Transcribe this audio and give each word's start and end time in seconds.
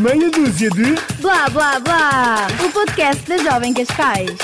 Meia 0.00 0.30
dúzia 0.30 0.70
de. 0.70 0.94
Blá 1.20 1.48
blá 1.50 1.78
blá! 1.78 2.46
O 2.66 2.72
podcast 2.72 3.28
da 3.28 3.36
Jovem 3.36 3.72
Cascais. 3.72 4.36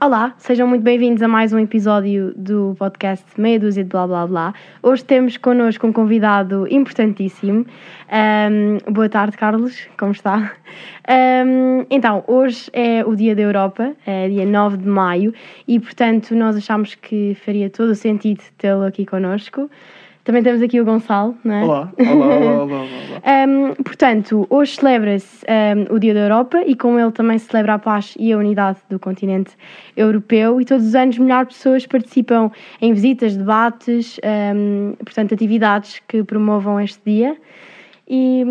Olá, 0.00 0.34
sejam 0.38 0.68
muito 0.68 0.82
bem-vindos 0.82 1.22
a 1.22 1.28
mais 1.28 1.52
um 1.52 1.58
episódio 1.58 2.32
do 2.36 2.76
podcast 2.78 3.24
Meia 3.38 3.58
Dúzia 3.58 3.82
de 3.82 3.88
Blá 3.88 4.06
Blá 4.06 4.26
Blá. 4.26 4.54
Hoje 4.82 5.04
temos 5.04 5.36
connosco 5.36 5.86
um 5.86 5.92
convidado 5.92 6.66
importantíssimo. 6.70 7.66
Ahm, 8.08 8.78
boa 8.92 9.08
tarde, 9.08 9.36
Carlos, 9.36 9.88
como 9.98 10.12
está? 10.12 10.52
Ahm, 11.08 11.86
então, 11.90 12.22
hoje 12.26 12.70
é 12.72 13.04
o 13.04 13.16
Dia 13.16 13.34
da 13.34 13.42
Europa, 13.42 13.94
é 14.06 14.28
dia 14.28 14.44
9 14.44 14.76
de 14.76 14.86
maio, 14.86 15.34
e 15.66 15.80
portanto 15.80 16.34
nós 16.36 16.56
achámos 16.56 16.94
que 16.94 17.36
faria 17.44 17.68
todo 17.70 17.90
o 17.90 17.94
sentido 17.94 18.42
tê-lo 18.58 18.84
aqui 18.84 19.04
connosco. 19.06 19.70
Também 20.24 20.42
temos 20.42 20.62
aqui 20.62 20.80
o 20.80 20.86
Gonçalo, 20.86 21.36
não 21.44 21.54
é? 21.54 21.64
Olá, 21.64 21.92
olá, 21.98 22.14
olá, 22.14 22.36
olá, 22.36 22.64
olá. 22.64 23.46
Um, 23.46 23.74
portanto, 23.84 24.46
hoje 24.48 24.76
celebra-se 24.76 25.44
um, 25.44 25.94
o 25.94 25.98
Dia 25.98 26.14
da 26.14 26.20
Europa 26.20 26.62
e 26.66 26.74
com 26.74 26.98
ele 26.98 27.12
também 27.12 27.38
se 27.38 27.44
celebra 27.44 27.74
a 27.74 27.78
paz 27.78 28.14
e 28.18 28.32
a 28.32 28.38
unidade 28.38 28.78
do 28.88 28.98
continente 28.98 29.52
europeu 29.94 30.62
e 30.62 30.64
todos 30.64 30.86
os 30.86 30.94
anos 30.94 31.18
milhares 31.18 31.48
de 31.48 31.54
pessoas 31.56 31.86
participam 31.86 32.50
em 32.80 32.94
visitas, 32.94 33.36
debates, 33.36 34.18
um, 34.56 34.94
portanto, 35.04 35.34
atividades 35.34 36.00
que 36.08 36.24
promovam 36.24 36.80
este 36.80 37.02
dia. 37.04 37.36
E, 38.08 38.42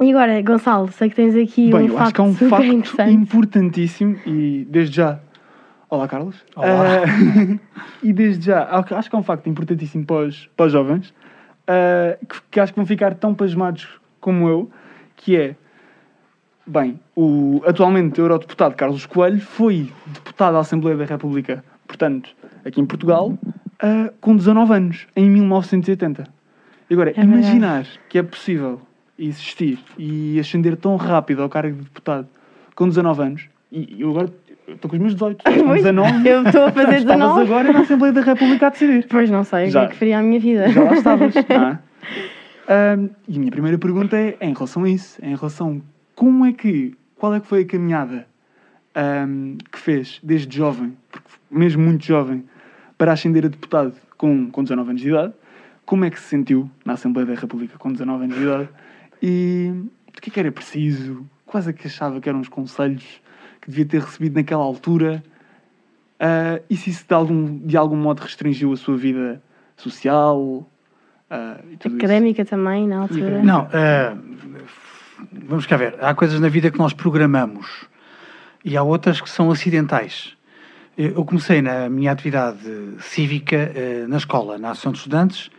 e 0.00 0.10
agora, 0.10 0.40
Gonçalo, 0.40 0.92
sei 0.92 1.10
que 1.10 1.16
tens 1.16 1.34
aqui 1.34 1.68
Bem, 1.68 1.82
um 1.82 1.88
eu 1.88 1.98
facto 1.98 2.02
acho 2.02 2.14
que 2.14 2.20
é 2.20 2.24
um 2.24 2.34
facto 2.48 3.10
importantíssimo 3.10 4.16
e 4.24 4.64
desde 4.70 4.94
já. 4.94 5.18
Olá, 5.92 6.08
Carlos. 6.08 6.36
Olá. 6.56 7.02
Ah, 7.04 7.58
e 8.02 8.14
desde 8.14 8.46
já, 8.46 8.66
acho 8.96 9.10
que 9.10 9.14
é 9.14 9.18
um 9.18 9.22
facto 9.22 9.46
importantíssimo 9.50 10.06
para 10.06 10.26
os, 10.26 10.46
para 10.56 10.64
os 10.64 10.72
jovens 10.72 11.12
ah, 11.68 12.16
que, 12.26 12.40
que 12.50 12.60
acho 12.60 12.72
que 12.72 12.78
vão 12.78 12.86
ficar 12.86 13.12
tão 13.12 13.34
pasmados 13.34 13.86
como 14.18 14.48
eu, 14.48 14.70
que 15.14 15.36
é. 15.36 15.54
Bem, 16.66 16.98
o 17.14 17.62
atualmente 17.66 18.18
eurodeputado 18.18 18.74
Carlos 18.74 19.04
Coelho 19.04 19.38
foi 19.38 19.92
deputado 20.06 20.56
à 20.56 20.60
Assembleia 20.60 20.96
da 20.96 21.04
República, 21.04 21.62
portanto, 21.86 22.30
aqui 22.64 22.80
em 22.80 22.86
Portugal, 22.86 23.36
ah, 23.78 24.10
com 24.18 24.34
19 24.34 24.72
anos, 24.72 25.06
em 25.14 25.28
1980. 25.28 26.24
E 26.88 26.94
agora, 26.94 27.10
É 27.10 27.12
verdade. 27.12 27.36
imaginar 27.38 27.86
que 28.08 28.16
é 28.16 28.22
possível 28.22 28.80
existir 29.18 29.78
e 29.98 30.40
ascender 30.40 30.74
tão 30.74 30.96
rápido 30.96 31.42
ao 31.42 31.50
cargo 31.50 31.76
de 31.76 31.82
deputado 31.82 32.26
com 32.74 32.88
19 32.88 33.22
anos, 33.22 33.48
e 33.70 34.00
eu 34.00 34.08
agora 34.08 34.32
estou 34.74 34.90
com 34.90 34.96
os 34.96 35.00
meus 35.00 35.14
18, 35.14 35.42
com 35.44 35.64
Pois, 35.64 35.82
19, 35.82 36.28
Eu 36.28 36.42
estou 36.44 36.64
a 36.64 36.72
fazer 36.72 36.98
estavas 36.98 37.18
19. 37.18 37.40
agora 37.42 37.72
na 37.72 37.80
Assembleia 37.80 38.12
da 38.12 38.20
República 38.20 38.66
a 38.66 38.70
decidir. 38.70 39.06
Pois 39.08 39.30
não 39.30 39.44
sei, 39.44 39.64
o 39.64 39.66
que 39.66 39.72
Já. 39.72 39.82
é 39.82 39.86
que 39.88 39.96
faria 39.96 40.18
a 40.18 40.22
minha 40.22 40.40
vida? 40.40 40.68
Já 40.68 40.82
lá 40.82 40.94
estavas. 40.94 41.34
é? 41.36 41.78
Ahm, 42.68 43.08
e 43.28 43.36
a 43.36 43.38
minha 43.38 43.50
primeira 43.50 43.78
pergunta 43.78 44.16
é, 44.16 44.36
é 44.40 44.46
em 44.46 44.54
relação 44.54 44.84
a 44.84 44.88
isso, 44.88 45.18
é 45.22 45.28
em 45.28 45.34
relação 45.34 45.82
como 46.14 46.46
é 46.46 46.52
que, 46.52 46.94
qual 47.16 47.34
é 47.34 47.40
que 47.40 47.46
foi 47.46 47.62
a 47.62 47.66
caminhada 47.66 48.26
ahm, 48.94 49.56
que 49.70 49.78
fez 49.78 50.20
desde 50.22 50.56
jovem, 50.56 50.96
mesmo 51.50 51.82
muito 51.82 52.04
jovem, 52.04 52.44
para 52.96 53.12
ascender 53.12 53.44
a 53.44 53.48
deputado 53.48 53.94
com, 54.16 54.48
com 54.50 54.62
19 54.62 54.90
anos 54.90 55.02
de 55.02 55.08
idade, 55.08 55.32
como 55.84 56.04
é 56.04 56.10
que 56.10 56.20
se 56.20 56.28
sentiu 56.28 56.70
na 56.84 56.92
Assembleia 56.92 57.26
da 57.26 57.34
República 57.34 57.76
com 57.76 57.90
19 57.92 58.24
anos 58.24 58.36
de 58.36 58.42
idade 58.42 58.68
e 59.20 59.72
o 60.16 60.20
que 60.20 60.30
é 60.30 60.32
que 60.32 60.40
era 60.40 60.52
preciso, 60.52 61.26
quais 61.44 61.66
é 61.66 61.72
que 61.72 61.86
achava 61.86 62.20
que 62.20 62.28
eram 62.28 62.40
os 62.40 62.48
conselhos 62.48 63.20
que 63.62 63.70
devia 63.70 63.86
ter 63.86 64.00
recebido 64.02 64.34
naquela 64.34 64.62
altura 64.62 65.22
ah, 66.22 66.60
e 66.70 66.76
se 66.76 66.90
isso 66.90 67.04
de 67.06 67.12
algum, 67.12 67.58
de 67.58 67.76
algum 67.76 67.96
modo 67.96 68.20
restringiu 68.20 68.72
a 68.72 68.76
sua 68.76 68.96
vida 68.96 69.42
social 69.76 70.64
e 71.72 71.76
tudo 71.78 71.96
isso. 71.96 72.04
Académica 72.04 72.44
também, 72.44 72.86
na 72.86 72.98
altura. 73.00 73.42
Não, 73.42 73.68
eh, 73.72 74.14
vamos 75.32 75.66
cá 75.66 75.76
ver. 75.76 75.96
Há 76.00 76.14
coisas 76.14 76.38
na 76.38 76.48
vida 76.48 76.70
que 76.70 76.78
nós 76.78 76.92
programamos 76.92 77.86
e 78.64 78.76
há 78.76 78.82
outras 78.84 79.20
que 79.20 79.28
são 79.28 79.50
acidentais. 79.50 80.36
Eu 80.96 81.24
comecei 81.24 81.60
na 81.60 81.88
minha 81.88 82.12
atividade 82.12 82.60
cívica 83.00 83.72
na 84.08 84.18
escola, 84.18 84.58
na 84.58 84.72
Associação 84.72 84.92
de 84.92 84.98
Estudantes 84.98 85.50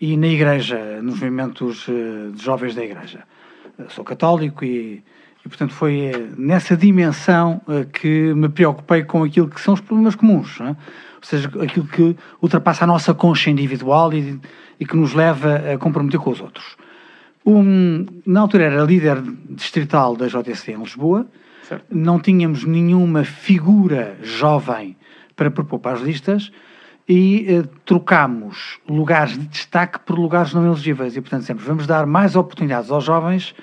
e 0.00 0.16
na 0.16 0.28
igreja, 0.28 1.02
nos 1.02 1.14
movimentos 1.14 1.86
de 2.32 2.42
jovens 2.42 2.74
da 2.74 2.84
igreja. 2.84 3.24
Sou 3.88 4.04
católico 4.04 4.64
e, 4.64 5.02
e, 5.46 5.48
portanto, 5.48 5.72
foi 5.72 6.06
eh, 6.06 6.28
nessa 6.36 6.76
dimensão 6.76 7.60
eh, 7.68 7.86
que 7.92 8.34
me 8.34 8.48
preocupei 8.48 9.04
com 9.04 9.22
aquilo 9.22 9.48
que 9.48 9.60
são 9.60 9.74
os 9.74 9.80
problemas 9.80 10.16
comuns. 10.16 10.60
é? 10.60 10.70
Ou 10.70 10.76
seja, 11.22 11.48
aquilo 11.62 11.86
que 11.86 12.16
ultrapassa 12.42 12.82
a 12.82 12.86
nossa 12.86 13.14
consciência 13.14 13.52
individual 13.52 14.12
e, 14.12 14.40
e 14.80 14.84
que 14.84 14.96
nos 14.96 15.14
leva 15.14 15.62
a 15.72 15.78
comprometer 15.78 16.18
com 16.18 16.30
os 16.30 16.40
outros. 16.40 16.76
Um, 17.44 18.04
na 18.26 18.40
altura 18.40 18.64
era 18.64 18.82
líder 18.82 19.22
distrital 19.50 20.16
da 20.16 20.26
JSC 20.26 20.72
em 20.72 20.80
Lisboa, 20.80 21.28
Certo. 21.62 21.84
não 21.90 22.18
tínhamos 22.18 22.64
nenhuma 22.64 23.22
figura 23.22 24.16
jovem 24.20 24.96
para 25.36 25.48
propor 25.48 25.78
para 25.78 25.92
as 25.92 26.00
listas 26.00 26.50
e 27.08 27.46
eh, 27.48 27.64
trocámos 27.84 28.80
lugares 28.88 29.38
de 29.38 29.46
destaque 29.46 30.00
por 30.00 30.18
lugares 30.18 30.52
não 30.52 30.66
elegíveis. 30.66 31.16
E, 31.16 31.20
portanto, 31.20 31.44
sempre 31.44 31.64
vamos 31.64 31.86
dar 31.86 32.04
mais 32.04 32.34
oportunidades 32.34 32.90
aos 32.90 33.04
jovens 33.04 33.54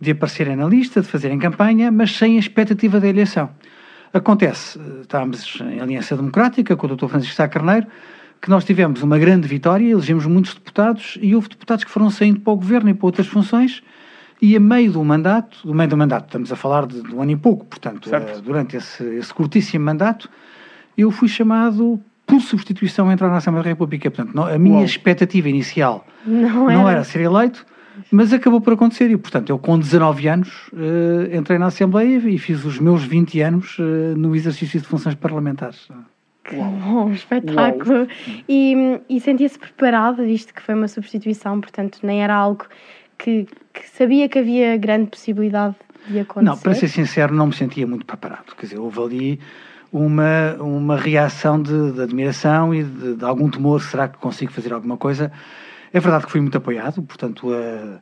de 0.00 0.10
aparecerem 0.10 0.56
na 0.56 0.66
lista, 0.66 1.00
de 1.00 1.08
fazerem 1.08 1.38
campanha, 1.38 1.90
mas 1.90 2.16
sem 2.16 2.36
a 2.36 2.38
expectativa 2.38 3.00
da 3.00 3.08
eleição. 3.08 3.50
Acontece, 4.12 4.78
eh, 4.78 5.00
estávamos 5.02 5.58
em 5.60 5.80
Aliança 5.80 6.16
Democrática 6.16 6.76
com 6.76 6.86
o 6.86 6.96
Dr. 6.96 7.06
Francisco 7.08 7.34
Sá 7.34 7.48
Carneiro, 7.48 7.86
que 8.40 8.50
nós 8.50 8.64
tivemos 8.64 9.02
uma 9.02 9.18
grande 9.18 9.48
vitória, 9.48 9.90
elegemos 9.90 10.26
muitos 10.26 10.54
deputados 10.54 11.18
e 11.20 11.34
houve 11.34 11.48
deputados 11.48 11.84
que 11.84 11.90
foram 11.90 12.10
saindo 12.10 12.40
para 12.40 12.52
o 12.52 12.56
governo 12.56 12.90
e 12.90 12.94
para 12.94 13.06
outras 13.06 13.26
funções 13.26 13.82
e 14.40 14.54
a 14.54 14.60
meio 14.60 14.92
do 14.92 15.02
mandato, 15.02 15.66
do 15.66 15.74
meio 15.74 15.88
do 15.88 15.96
mandato, 15.96 16.26
estamos 16.26 16.52
a 16.52 16.56
falar 16.56 16.86
de, 16.86 17.02
de 17.02 17.14
um 17.14 17.22
ano 17.22 17.30
e 17.30 17.36
pouco, 17.36 17.64
portanto, 17.64 18.08
Certo. 18.08 18.38
eh, 18.38 18.40
durante 18.42 18.76
esse, 18.76 19.02
esse 19.02 19.32
curtíssimo 19.32 19.84
mandato, 19.84 20.28
eu 20.96 21.10
fui 21.10 21.28
chamado 21.28 21.98
por 22.26 22.40
substituição 22.42 23.08
a 23.08 23.12
entrar 23.12 23.28
na 23.28 23.36
Assembleia 23.38 23.64
da 23.64 23.70
República. 23.70 24.10
Portanto, 24.10 24.34
não- 24.34 24.46
a 24.46 24.58
minha 24.58 24.76
Uau. 24.76 24.84
expectativa 24.84 25.48
inicial 25.48 26.06
Não 26.26 26.68
era. 26.70 26.78
não 26.78 26.88
era 26.88 27.04
ser 27.04 27.20
eleito, 27.20 27.64
mas 28.10 28.32
acabou 28.32 28.60
por 28.60 28.74
acontecer. 28.74 29.10
E, 29.10 29.16
portanto, 29.16 29.50
eu 29.50 29.58
com 29.58 29.78
19 29.78 30.28
anos 30.28 30.70
eh, 30.74 31.36
entrei 31.36 31.58
na 31.58 31.66
Assembleia 31.66 32.18
e 32.18 32.38
fiz 32.38 32.64
os 32.64 32.78
meus 32.78 33.04
20 33.04 33.40
anos 33.40 33.76
eh, 33.78 34.14
no 34.16 34.34
exercício 34.34 34.80
de 34.80 34.86
funções 34.86 35.14
parlamentares. 35.14 35.88
Que 36.44 36.56
bom, 36.56 37.10
espetáculo. 37.10 38.06
E, 38.48 39.00
e 39.08 39.20
sentia-se 39.20 39.58
preparada, 39.58 40.24
visto 40.24 40.54
que 40.54 40.62
foi 40.62 40.74
uma 40.74 40.88
substituição, 40.88 41.60
portanto, 41.60 41.98
nem 42.02 42.22
era 42.22 42.34
algo 42.34 42.66
que, 43.18 43.46
que 43.72 43.88
sabia 43.88 44.28
que 44.28 44.38
havia 44.38 44.76
grande 44.76 45.10
possibilidade 45.10 45.74
de 46.08 46.20
acontecer. 46.20 46.50
Não, 46.50 46.58
para 46.58 46.74
ser 46.74 46.88
sincero, 46.88 47.34
não 47.34 47.48
me 47.48 47.54
sentia 47.54 47.86
muito 47.86 48.06
preparado. 48.06 48.54
Quer 48.56 48.66
dizer, 48.66 48.78
houve 48.78 49.00
ali 49.00 49.40
uma, 49.92 50.54
uma 50.60 50.96
reação 50.96 51.60
de, 51.60 51.92
de 51.92 52.02
admiração 52.02 52.74
e 52.74 52.84
de, 52.84 53.16
de 53.16 53.24
algum 53.24 53.50
temor: 53.50 53.80
será 53.82 54.08
que 54.08 54.18
consigo 54.18 54.52
fazer 54.52 54.72
alguma 54.72 54.96
coisa? 54.96 55.32
É 55.96 56.00
verdade 56.00 56.26
que 56.26 56.30
fui 56.32 56.42
muito 56.42 56.58
apoiado, 56.58 57.00
portanto, 57.00 57.48
a, 57.54 58.00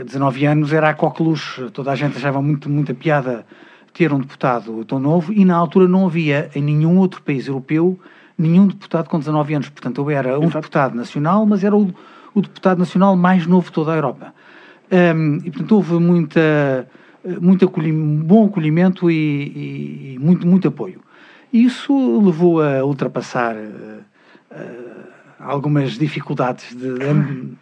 a 0.00 0.04
19 0.04 0.46
anos 0.46 0.72
era 0.72 0.90
a 0.90 0.94
coqueluche, 0.94 1.68
toda 1.72 1.90
a 1.90 1.96
gente 1.96 2.16
achava 2.16 2.40
muito, 2.40 2.70
muita 2.70 2.94
piada 2.94 3.44
ter 3.92 4.12
um 4.12 4.20
deputado 4.20 4.84
tão 4.84 5.00
novo 5.00 5.32
e 5.32 5.44
na 5.44 5.56
altura 5.56 5.88
não 5.88 6.06
havia 6.06 6.48
em 6.54 6.62
nenhum 6.62 6.96
outro 6.98 7.20
país 7.20 7.48
europeu 7.48 7.98
nenhum 8.38 8.68
deputado 8.68 9.08
com 9.08 9.18
19 9.18 9.54
anos. 9.54 9.68
Portanto, 9.70 10.02
eu 10.02 10.08
era 10.08 10.38
um 10.38 10.42
Exato. 10.44 10.58
deputado 10.58 10.94
nacional, 10.94 11.44
mas 11.44 11.64
era 11.64 11.76
o, 11.76 11.92
o 12.32 12.40
deputado 12.40 12.78
nacional 12.78 13.16
mais 13.16 13.44
novo 13.44 13.66
de 13.66 13.72
toda 13.72 13.92
a 13.92 13.96
Europa. 13.96 14.32
Hum, 14.92 15.40
e, 15.44 15.50
portanto, 15.50 15.72
houve 15.72 15.94
muita, 15.94 16.88
muito 17.40 17.68
bom 18.24 18.46
acolhimento 18.46 19.10
e, 19.10 19.14
e- 19.16 20.14
e 20.14 20.18
muito, 20.20 20.46
muito 20.46 20.68
apoio. 20.68 21.00
E 21.52 21.64
Isso 21.64 22.20
levou 22.20 22.62
a 22.62 22.84
ultrapassar 22.84 23.56
eh, 23.56 23.98
algumas 25.44 25.92
dificuldades 25.92 26.74
de 26.74 26.88
am- 27.08 27.56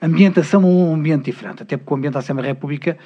ambientação 0.00 0.62
a 0.62 0.66
um 0.66 0.94
ambiente 0.94 1.24
diferente, 1.24 1.62
até 1.62 1.76
porque 1.76 1.92
o 1.92 1.96
ambiente 1.96 2.14
da 2.14 2.20
Assembleia 2.20 2.52
da 2.52 2.56
República 2.58 2.96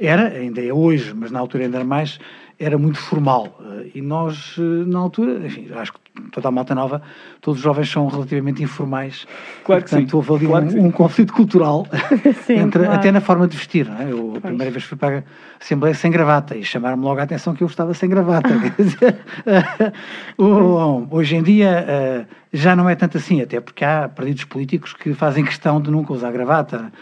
era, 0.00 0.28
ainda 0.28 0.60
é 0.64 0.72
hoje, 0.72 1.12
mas 1.14 1.30
na 1.30 1.38
altura 1.38 1.64
ainda 1.64 1.76
era 1.76 1.84
mais, 1.84 2.18
era 2.58 2.76
muito 2.78 2.98
formal. 2.98 3.60
Eh, 3.60 3.90
E 3.96 4.00
nós, 4.02 4.56
eh, 4.58 4.62
na 4.86 4.98
altura, 4.98 5.44
enfim, 5.46 5.68
acho 5.74 5.92
que 5.92 6.00
toda 6.32 6.48
a 6.48 6.50
malta 6.50 6.74
nova, 6.74 7.00
todos 7.40 7.58
os 7.58 7.64
jovens 7.64 7.90
são 7.90 8.06
relativamente 8.08 8.62
informais. 8.62 9.26
Claro 9.64 9.82
que 9.82 9.90
portanto, 9.90 10.10
sim. 10.10 10.16
houve 10.16 10.34
ali 10.34 10.46
Claro 10.46 10.66
um, 10.80 10.86
um 10.86 10.90
conflito 10.90 11.32
cultural, 11.32 11.86
Sim, 12.46 12.54
entre- 12.58 12.84
claro. 12.84 12.98
até 12.98 13.10
na 13.12 13.20
forma 13.20 13.46
de 13.48 13.56
vestir. 13.56 13.86
Não 13.88 13.98
é? 14.00 14.10
Eu, 14.12 14.34
a 14.36 14.40
primeira 14.40 14.70
vez 14.70 14.84
fui 14.84 14.96
para 14.98 15.18
a 15.18 15.22
Assembleia 15.60 15.94
sem 15.94 16.10
gravata 16.10 16.56
e 16.56 16.64
chamaram-me 16.64 17.02
logo 17.04 17.20
a 17.20 17.22
atenção 17.24 17.54
que 17.54 17.62
eu 17.62 17.66
estava 17.66 17.92
sem 17.94 18.08
gravata. 18.08 18.48
Dizer, 18.78 19.16
hoje 21.10 21.36
em 21.36 21.42
dia 21.42 21.84
eh, 21.88 22.26
já 22.52 22.74
não 22.76 22.88
é 22.88 22.94
tanto 22.94 23.16
assim, 23.18 23.40
até 23.40 23.60
porque 23.60 23.84
há 23.84 24.08
partidos 24.08 24.44
políticos 24.44 24.92
que 24.94 25.14
fazem 25.14 25.44
questão 25.44 25.80
de 25.80 25.90
nunca 25.90 26.12
usar 26.12 26.30
gravata. 26.32 26.92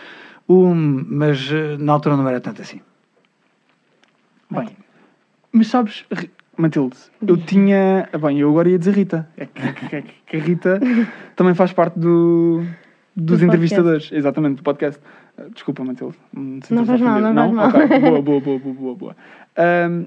Um, 0.49 1.05
mas 1.07 1.51
na 1.79 1.93
altura 1.93 2.17
não 2.17 2.27
era 2.27 2.41
tanto 2.41 2.63
assim. 2.63 2.81
Bem, 4.51 4.69
mas 5.53 5.67
sabes, 5.69 6.05
Matilde, 6.57 6.97
eu 7.27 7.37
tinha. 7.37 8.09
Bem, 8.21 8.41
eu 8.41 8.51
agora 8.51 8.69
ia 8.69 8.79
dizer 8.79 8.95
Rita. 8.95 9.29
É 9.37 9.47
que, 9.47 9.73
que- 9.73 9.89
que- 10.03 10.15
que 10.27 10.37
a 10.37 10.41
Rita 10.41 10.81
também 11.37 11.55
faz 11.55 11.73
parte 11.73 11.99
do, 11.99 12.65
dos 13.15 13.39
Do 13.41 13.45
entrevistadores, 13.47 14.11
exatamente, 14.13 14.57
do 14.57 14.63
podcast. 14.63 15.01
Ah, 15.39 15.43
Desculpa, 15.53 15.85
Matilde. 15.85 16.17
Não 16.35 16.85
faz 16.87 17.01
mal, 17.01 17.19
ofendido. 17.19 17.35
não 17.35 17.55
faz 17.71 17.75
mal. 17.75 17.85
Ok, 17.85 18.01
boa, 18.01 18.23
boa, 18.23 18.41
boa, 18.41 18.59
boa, 18.59 18.75
boa, 18.75 18.95
boa. 18.95 19.17
Ahm, 19.57 20.05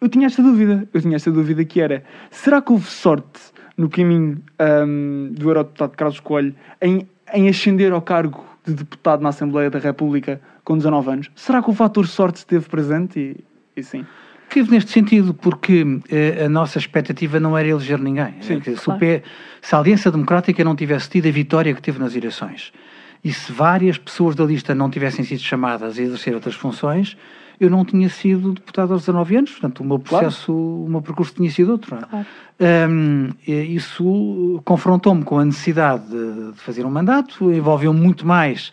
eu 0.00 0.08
tinha 0.08 0.26
esta 0.26 0.42
dúvida, 0.42 0.86
eu 0.92 1.00
tinha 1.00 1.16
esta 1.16 1.30
dúvida 1.30 1.64
que 1.64 1.80
era, 1.80 2.02
será 2.30 2.60
que 2.60 2.72
houve 2.72 2.86
sorte 2.86 3.40
no 3.76 3.88
caminho 3.88 4.40
ahm, 4.58 5.32
do 5.32 5.48
Eurodeputado 5.50 5.92
Carlos 5.96 6.20
Coelho 6.20 6.54
em, 6.80 7.06
em 7.32 7.48
ascender 7.48 7.92
ao 7.92 8.02
cargo 8.02 8.44
de 8.66 8.74
deputado 8.74 9.20
na 9.22 9.28
Assembleia 9.30 9.70
da 9.70 9.78
República 9.78 10.40
com 10.64 10.76
19 10.76 11.10
anos? 11.10 11.30
Será 11.34 11.62
que 11.62 11.70
o 11.70 11.72
fator 11.74 12.06
sorte 12.06 12.36
esteve 12.38 12.68
presente? 12.68 13.18
E, 13.20 13.44
e 13.76 13.82
sim. 13.82 14.04
Tive 14.50 14.70
neste 14.70 14.92
sentido 14.92 15.32
porque 15.34 15.84
eh, 16.10 16.44
a 16.44 16.48
nossa 16.48 16.78
expectativa 16.78 17.40
não 17.40 17.56
era 17.58 17.66
eleger 17.68 17.98
ninguém. 17.98 18.34
Sim, 18.40 18.54
Eh, 18.56 18.60
que 18.60 18.76
se, 18.76 18.84
claro. 18.84 19.00
P- 19.00 19.22
se 19.60 19.74
a 19.74 19.78
Aliança 19.78 20.10
Democrática 20.10 20.62
não 20.62 20.76
tivesse 20.76 21.08
tido 21.10 21.26
a 21.26 21.30
vitória 21.30 21.74
que 21.74 21.82
teve 21.82 21.98
nas 21.98 22.14
eleições 22.14 22.72
e 23.24 23.32
se 23.32 23.50
várias 23.50 23.96
pessoas 23.98 24.34
da 24.36 24.44
lista 24.44 24.74
não 24.74 24.90
tivessem 24.90 25.24
sido 25.24 25.40
chamadas 25.40 25.98
a 25.98 26.02
exercer 26.02 26.34
outras 26.34 26.54
funções, 26.54 27.16
eu 27.58 27.70
não 27.70 27.84
tinha 27.84 28.08
sido 28.10 28.52
deputado 28.52 28.92
aos 28.92 29.02
19 29.02 29.36
anos, 29.36 29.50
portanto 29.52 29.80
o 29.80 29.84
meu 29.84 29.98
Claro. 29.98 30.26
processo, 30.26 30.52
o 30.52 30.86
meu 30.90 31.00
percurso 31.00 31.34
tinha 31.34 31.50
sido 31.50 31.72
outro. 31.72 31.96
é? 31.96 32.00
Claro. 32.00 32.26
E 33.46 33.74
isso 33.74 34.60
confrontou-me 34.64 35.22
com 35.24 35.38
a 35.38 35.44
necessidade 35.44 36.06
de, 36.08 36.52
de 36.52 36.58
fazer 36.60 36.84
um 36.84 36.90
mandato, 36.90 37.50
envolveu 37.52 37.92
muito 37.94 38.26
mais 38.26 38.70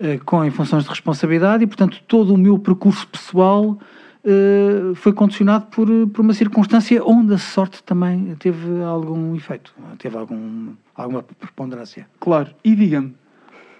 eh, 0.00 0.18
com 0.24 0.44
em 0.44 0.50
funções 0.50 0.84
de 0.84 0.88
responsabilidade 0.90 1.62
e, 1.64 1.66
portanto, 1.66 2.00
todo 2.08 2.34
o 2.34 2.38
meu 2.38 2.58
percurso 2.58 3.06
pessoal 3.08 3.78
eh, 4.24 4.92
foi 4.94 5.12
condicionado 5.12 5.66
por, 5.66 5.88
por 6.08 6.20
uma 6.22 6.34
circunstância 6.34 7.02
onde 7.04 7.34
a 7.34 7.38
sorte 7.38 7.82
também 7.82 8.34
teve 8.36 8.82
algum 8.82 9.34
efeito, 9.34 9.74
teve 9.98 10.16
algum, 10.16 10.74
alguma 10.94 11.22
preponderância. 11.22 12.06
Claro. 12.20 12.50
E 12.64 12.74
diga-me, 12.74 13.14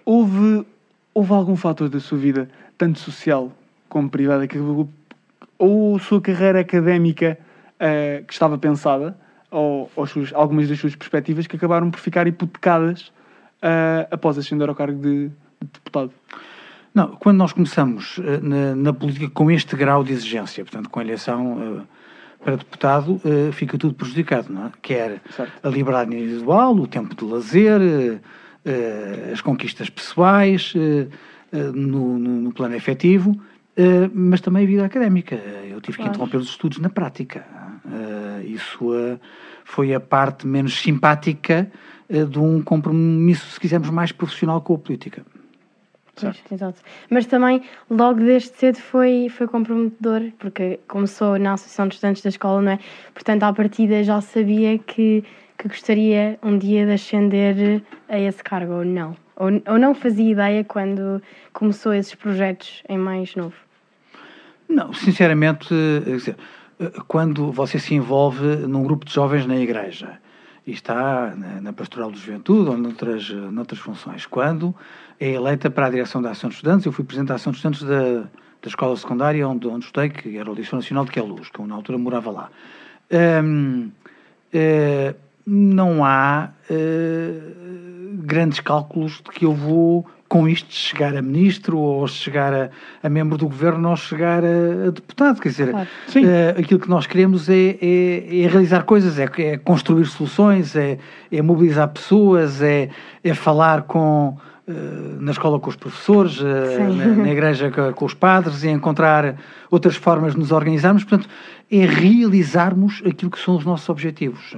houve, 0.05 0.67
houve 1.15 1.33
algum 1.33 1.57
fator 1.57 1.89
da 1.89 2.01
sua 2.01 2.19
vida, 2.19 2.49
tanto 2.77 2.99
social 2.99 3.53
como 3.89 4.09
privada, 4.09 4.47
que 4.47 4.59
ou 5.59 5.97
a 5.97 5.99
sua 6.01 6.21
carreira 6.21 6.61
académica 6.61 7.39
eh, 7.79 8.25
que 8.27 8.33
estava 8.33 8.59
pensada, 8.59 9.17
ou, 9.51 9.91
ou 9.95 10.05
as 10.05 10.11
suas- 10.11 10.33
algumas 10.33 10.69
das 10.69 10.79
suas 10.81 10.97
perspectivas 10.97 11.47
que 11.47 11.55
acabaram 11.57 11.91
por 11.91 12.01
ficar 12.01 12.27
hipotecadas 12.27 13.13
eh, 13.61 14.09
após 14.11 14.37
ascender 14.39 14.69
ao 14.69 14.75
cargo 14.75 15.01
de, 15.01 15.29
de 15.29 15.33
deputado? 15.73 16.11
Não, 16.95 17.09
quando 17.17 17.39
nós 17.39 17.53
começamos 17.53 18.21
eh, 18.23 18.39
na, 18.41 18.75
na 18.77 18.93
política 18.93 19.29
com 19.31 19.51
este 19.51 19.75
grau 19.77 20.05
de 20.05 20.13
exigência, 20.13 20.63
portanto, 20.65 20.91
com 20.91 21.01
a 21.01 21.03
eleição 21.03 21.59
eh, 21.81 22.45
para 22.45 22.57
deputado, 22.57 23.21
eh, 23.25 23.51
fica 23.53 23.79
tudo 23.79 23.95
prejudicado, 23.95 24.53
não 24.53 24.67
é? 24.67 24.71
Quer 24.83 25.23
Certo. 25.35 25.53
a 25.63 25.69
liberdade 25.71 26.15
individual, 26.15 26.75
o 26.77 26.87
tempo 26.87 27.15
de 27.15 27.25
lazer, 27.25 27.81
as 29.33 29.41
conquistas 29.41 29.91
pessoais 29.91 30.73
no, 31.53 32.17
no- 32.19 32.41
no 32.43 32.53
plano 32.53 32.77
efetivo, 32.77 33.37
mas 34.15 34.41
também 34.41 34.63
a 34.63 34.67
vida 34.69 34.85
académica. 34.85 35.35
Eu 35.69 35.81
tive 35.81 35.97
que 35.97 36.03
Claro. 36.05 36.11
interromper 36.15 36.37
os 36.37 36.49
estudos 36.51 36.79
na 36.79 36.89
prática. 36.89 37.45
Isso 38.45 39.19
foi 39.65 39.93
a 39.93 39.99
parte 39.99 40.47
menos 40.47 40.79
simpática 40.81 41.69
de 42.09 42.39
um 42.39 42.63
compromisso, 42.63 43.51
se 43.51 43.59
quisermos, 43.59 43.91
mais 43.91 44.13
profissional 44.13 44.61
com 44.61 44.75
a 44.75 44.79
política. 44.79 45.25
Pois, 46.15 46.43
exato. 46.53 46.81
Mas 47.11 47.27
também, 47.27 47.63
logo 47.91 48.21
desde 48.21 48.51
cedo, 48.51 48.77
foi, 48.77 49.29
foi 49.31 49.47
comprometedor, 49.47 50.31
porque 50.39 50.79
começou 50.87 51.39
na 51.39 51.55
Associação 51.55 51.89
de 51.89 51.95
Estudantes 51.95 52.23
da 52.23 52.29
Escola, 52.29 52.61
não 52.61 52.73
é? 52.73 52.79
Portanto, 53.15 53.43
à 53.45 53.53
partida 53.53 54.03
já 54.05 54.21
sabia 54.21 54.79
que, 54.79 55.25
que 55.57 55.69
gostaria 55.69 56.39
um 56.43 56.59
dia 56.59 56.85
de 56.85 56.93
ascender 56.93 57.83
a 58.09 58.19
esse 58.19 58.43
cargo, 58.45 58.75
ou 58.75 58.85
não. 58.85 59.17
Ou, 59.37 59.49
ou 59.67 59.79
não 59.79 59.95
fazia 59.95 60.31
ideia 60.31 60.63
quando 60.65 61.23
começou 61.53 61.95
esses 61.95 62.15
projetos 62.15 62.83
em 62.89 62.99
mais 62.99 63.35
novo. 63.35 63.57
Não, 64.69 64.93
sinceramente, 64.93 65.75
eh, 65.75 66.93
quando 67.09 67.51
você 67.51 67.79
se 67.79 67.95
envolve 67.95 68.45
num 68.67 68.83
grupo 68.83 69.05
de 69.05 69.13
jovens 69.13 69.47
na 69.47 69.57
igreja 69.57 70.22
e 70.67 70.73
está 70.73 71.35
na, 71.37 71.61
na 71.61 71.73
pastoral 71.73 72.11
de 72.11 72.19
juventude 72.19 72.71
ou 72.71 72.77
noutras, 72.77 73.29
eh, 73.31 73.35
noutras 73.35 73.81
funções, 73.81 74.27
quando 74.27 74.75
é 75.19 75.31
eleita 75.31 75.71
para 75.71 75.87
a 75.87 75.91
direção 75.91 76.23
da 76.23 76.31
Ação 76.31 76.49
de 76.49 76.57
Estudantes, 76.57 76.87
eu 76.87 76.93
fui 76.93 77.05
presidente 77.05 77.29
da 77.29 77.35
Ação 77.35 77.53
de 77.53 77.59
Estudantes 77.59 77.83
da, 77.83 78.21
da 78.23 78.69
escola 78.69 78.97
secundária 78.97 79.47
onde, 79.47 79.67
onde 79.67 79.85
estudei, 79.85 80.11
que 80.11 80.37
era 80.37 80.51
o 80.51 80.55
Liceu 80.55 80.77
Nacional 80.77 81.05
de 81.05 81.11
Queluz, 81.11 81.49
que 81.51 81.59
eu 81.59 81.67
na 81.67 81.75
altura 81.75 81.99
morava 81.99 82.31
lá. 82.31 82.51
Hum, 83.45 83.91
não 85.47 86.05
há 86.05 86.51
eh, 86.71 87.41
grandes 88.25 88.61
cálculos 88.61 89.21
de 89.23 89.31
que 89.31 89.45
eu 89.45 89.53
vou 89.53 90.07
com 90.33 90.49
isto 90.49 90.73
chegar 90.73 91.15
a 91.15 91.21
ministro 91.21 91.77
ou 91.79 92.09
chegar 92.09 92.55
a, 92.55 92.71
a 93.03 93.09
membro 93.11 93.37
do 93.37 93.47
governo 93.47 93.91
ou 93.91 93.97
chegar 93.99 94.43
a, 94.43 94.87
a 94.89 94.91
deputado. 94.91 95.39
Quer 95.39 95.49
dizer, 95.51 95.71
Claro. 95.73 95.89
Eh, 96.17 96.55
aquilo 96.59 96.81
que 96.81 96.89
nós 96.89 97.07
queremos 97.07 97.51
é, 97.51 97.77
é- 97.83 98.43
é 98.43 98.49
realizar 98.49 98.85
coisas, 98.85 99.19
é, 99.19 99.29
é 99.37 99.59
construir 99.59 100.07
soluções, 100.07 100.75
é, 100.75 100.97
é 101.31 101.43
mobilizar 101.43 101.87
pessoas, 101.89 102.63
é, 102.63 102.89
é 103.23 103.35
falar 103.35 103.83
com, 103.83 104.39
eh, 104.67 104.73
na 105.21 105.33
escola 105.33 105.61
com 105.61 105.69
os 105.69 105.77
professores, 105.77 106.41
eh, 106.41 106.79
na, 106.79 107.07
na 107.25 107.31
igreja 107.31 107.71
com, 107.95 108.05
os 108.07 108.15
padres, 108.15 108.65
é 108.65 108.71
encontrar 108.71 109.37
outras 109.71 109.97
formas 109.97 110.33
de 110.33 110.39
nos 110.39 110.51
organizarmos. 110.51 111.05
Portanto, 111.05 111.29
é 111.71 111.85
realizarmos 111.85 113.03
aquilo 113.05 113.31
que 113.31 113.39
são 113.39 113.55
os 113.55 113.67
nossos 113.67 113.87
objetivos. 113.91 114.57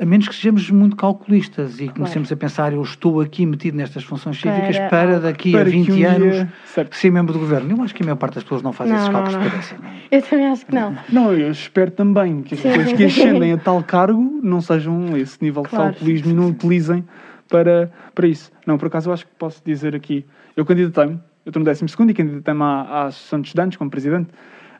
A 0.00 0.06
menos 0.06 0.26
que 0.26 0.34
sejamos 0.34 0.70
muito 0.70 0.96
calculistas 0.96 1.78
e 1.78 1.86
comecemos 1.88 2.32
a 2.32 2.36
pensar, 2.36 2.72
eu 2.72 2.80
estou 2.80 3.20
aqui 3.20 3.44
metido 3.44 3.76
nestas 3.76 4.02
funções 4.02 4.40
cívicas 4.40 4.78
Para- 4.78 4.88
para 4.88 5.20
daqui 5.20 5.52
Para 5.52 5.60
a 5.60 5.64
que 5.66 5.70
20 5.72 5.92
um 5.92 5.94
dia- 5.94 6.10
anos 6.12 6.46
Certo. 6.64 6.96
ser 6.96 7.10
membro 7.10 7.34
do 7.34 7.38
governo. 7.38 7.76
Eu 7.76 7.82
acho 7.82 7.94
que 7.94 8.02
a 8.02 8.06
maior 8.06 8.16
parte 8.16 8.36
das 8.36 8.42
pessoas 8.42 8.62
não 8.62 8.72
faz 8.72 8.88
Não, 8.88 8.96
esses 8.96 9.08
não, 9.08 9.12
cálculos 9.12 9.36
não. 9.36 9.42
de 9.44 9.50
cabeça. 9.50 9.76
não 9.78 9.88
é? 9.90 9.92
Eu 10.10 10.22
também 10.22 10.46
acho 10.46 10.64
que 10.66 10.74
não. 10.74 10.96
Não, 11.10 11.32
eu 11.34 11.50
espero 11.50 11.90
também 11.90 12.40
que 12.42 12.54
as 12.54 12.60
pessoas 12.60 12.92
que 12.94 13.04
ascendem 13.04 13.52
a 13.52 13.58
tal 13.58 13.82
cargo 13.82 14.40
não 14.42 14.62
sejam 14.62 15.14
esse 15.18 15.36
nível 15.42 15.62
de 15.64 15.68
Claro. 15.68 15.92
calculismo 15.92 16.30
e 16.30 16.34
não 16.34 16.48
utilizem 16.48 17.04
para, 17.50 17.92
para 18.14 18.26
isso. 18.26 18.50
Não, 18.66 18.78
por 18.78 18.86
acaso 18.86 19.10
eu 19.10 19.12
acho 19.12 19.26
que 19.26 19.32
posso 19.38 19.60
dizer 19.64 19.94
aqui, 19.94 20.24
eu 20.56 20.64
candidatei-me, 20.64 21.20
eu 21.44 21.50
estou 21.50 21.60
no 21.60 21.64
12 21.66 21.86
segundo 21.88 22.10
e 22.10 22.14
candidatei-me 22.14 22.62
à, 22.62 22.64
à 22.66 23.02
Associação 23.06 23.40
de 23.42 23.48
Estudantes 23.48 23.76
como 23.76 23.90
presidente, 23.90 24.30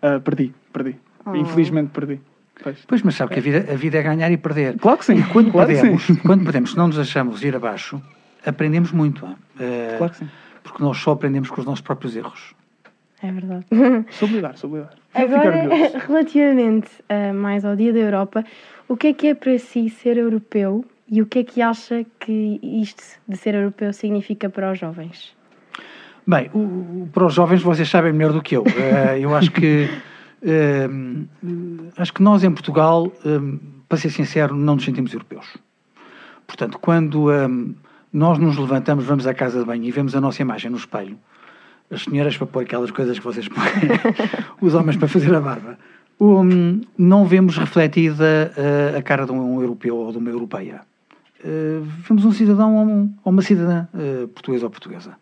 Ah, 0.03 0.19
perdi, 0.19 0.55
perdi. 0.73 0.97
Oh. 1.27 1.37
Infelizmente 1.37 1.91
perdi. 1.93 2.19
Pois. 2.63 2.79
Pois, 2.87 3.03
mas 3.03 3.15
sabe 3.15 3.33
que 3.35 3.39
a 3.41 3.43
vida, 3.43 3.73
a 3.73 3.77
vida 3.77 3.99
é 3.99 4.03
ganhar 4.03 4.31
e 4.31 4.37
perder. 4.37 4.77
Claro 4.79 4.99
que 4.99 5.05
sim. 5.07 5.15
E 5.19 5.23
quando 5.25 5.51
claro 5.51 5.69
que 5.69 5.75
perdemos, 5.75 6.03
sim. 6.05 6.15
quando 6.17 6.45
perdemos, 6.45 6.71
se 6.73 6.77
não 6.77 6.87
nos 6.89 6.97
deixamos 6.97 7.43
ir 7.43 7.57
abaixo, 7.57 8.01
aprendemos 8.45 8.93
muito. 8.93 9.27
Eh, 9.59 9.95
Claro 9.99 10.13
que 10.13 10.19
sim. 10.19 10.29
Porque 10.63 10.83
nós 10.83 10.99
só 10.99 11.13
aprendemos 11.13 11.51
com 11.51 11.61
os 11.61 11.67
nossos 11.67 11.81
próprios 11.81 12.15
erros. 12.17 12.55
É 13.23 13.31
verdade. 13.33 13.65
Lidar. 14.33 14.55
Fico 14.57 14.87
Agora, 15.15 15.69
relativamente 16.07 16.89
ah, 17.09 17.33
mais 17.33 17.65
ao 17.65 17.75
Dia 17.77 17.93
da 17.93 17.99
Europa, 17.99 18.45
o 18.89 18.97
que 18.97 19.09
é 19.09 19.13
que 19.13 19.27
é 19.29 19.35
para 19.35 19.59
si 19.59 19.89
ser 19.91 20.17
europeu 20.17 20.85
e 21.11 21.21
o 21.21 21.27
que 21.27 21.41
é 21.41 21.45
que 21.45 21.61
acha 21.63 22.05
que 22.21 22.61
isto 22.63 23.03
de 23.29 23.37
ser 23.37 23.55
europeu 23.55 23.93
significa 23.93 24.49
para 24.49 24.71
os 24.73 24.79
jovens? 24.79 25.35
Bem, 26.27 26.51
o- 26.55 26.59
o- 26.59 27.09
para 27.13 27.27
os 27.27 27.35
jovens 27.35 27.63
vocês 27.63 27.89
sabem 27.89 28.13
melhor 28.13 28.33
do 28.33 28.41
que 28.43 28.57
eu. 28.57 28.65
Eh, 28.67 29.19
eu 29.21 29.35
acho 29.35 29.51
que 29.51 29.89
eh, 30.43 30.89
acho 31.97 32.13
que 32.13 32.23
nós 32.23 32.43
em 32.45 32.51
Portugal, 32.51 33.13
eh, 33.25 33.59
para 33.89 33.99
ser 33.99 34.11
sincero, 34.11 34.55
não 34.55 34.75
nos 34.77 34.85
sentimos 34.85 35.13
europeus. 35.13 35.57
Portanto, 36.47 36.79
quando 36.79 37.31
eh, 37.31 37.49
nós 38.13 38.39
nos 38.39 38.57
levantamos, 38.59 39.05
vamos 39.05 39.27
à 39.27 39.35
casa 39.35 39.61
de 39.61 39.65
banho 39.65 39.85
e 39.85 39.91
vemos 39.91 40.15
a 40.15 40.21
nossa 40.21 40.43
imagem 40.43 40.71
no 40.71 40.77
espelho, 40.77 41.19
as 41.91 42.03
senhoras 42.03 42.37
para 42.37 42.47
pôr 42.47 42.63
aquelas 42.63 42.91
coisas 42.91 43.19
que 43.19 43.25
vocês 43.25 43.49
põem, 43.49 43.67
os 44.61 44.75
homens 44.75 44.97
para 44.97 45.09
fazer 45.09 45.35
a 45.35 45.41
barba, 45.41 45.79
um, 46.21 46.81
não 46.99 47.25
vemos 47.27 47.57
refletida 47.57 48.53
eh, 48.57 48.95
a 48.99 49.03
cara 49.03 49.25
de 49.27 49.33
um 49.33 49.61
europeu 49.61 49.97
ou 49.97 50.13
de 50.13 50.19
uma 50.19 50.29
europeia. 50.31 50.83
Eh, 51.43 51.81
vemos 52.07 52.25
um 52.25 52.33
cidadão 52.33 52.77
ou, 52.77 52.85
um- 52.85 53.15
ou 53.25 53.33
uma 53.33 53.43
cidadã 53.43 53.87
eh, 53.95 54.27
portuguesa 54.35 54.67
ou 54.67 54.71
portuguesa. 54.71 55.17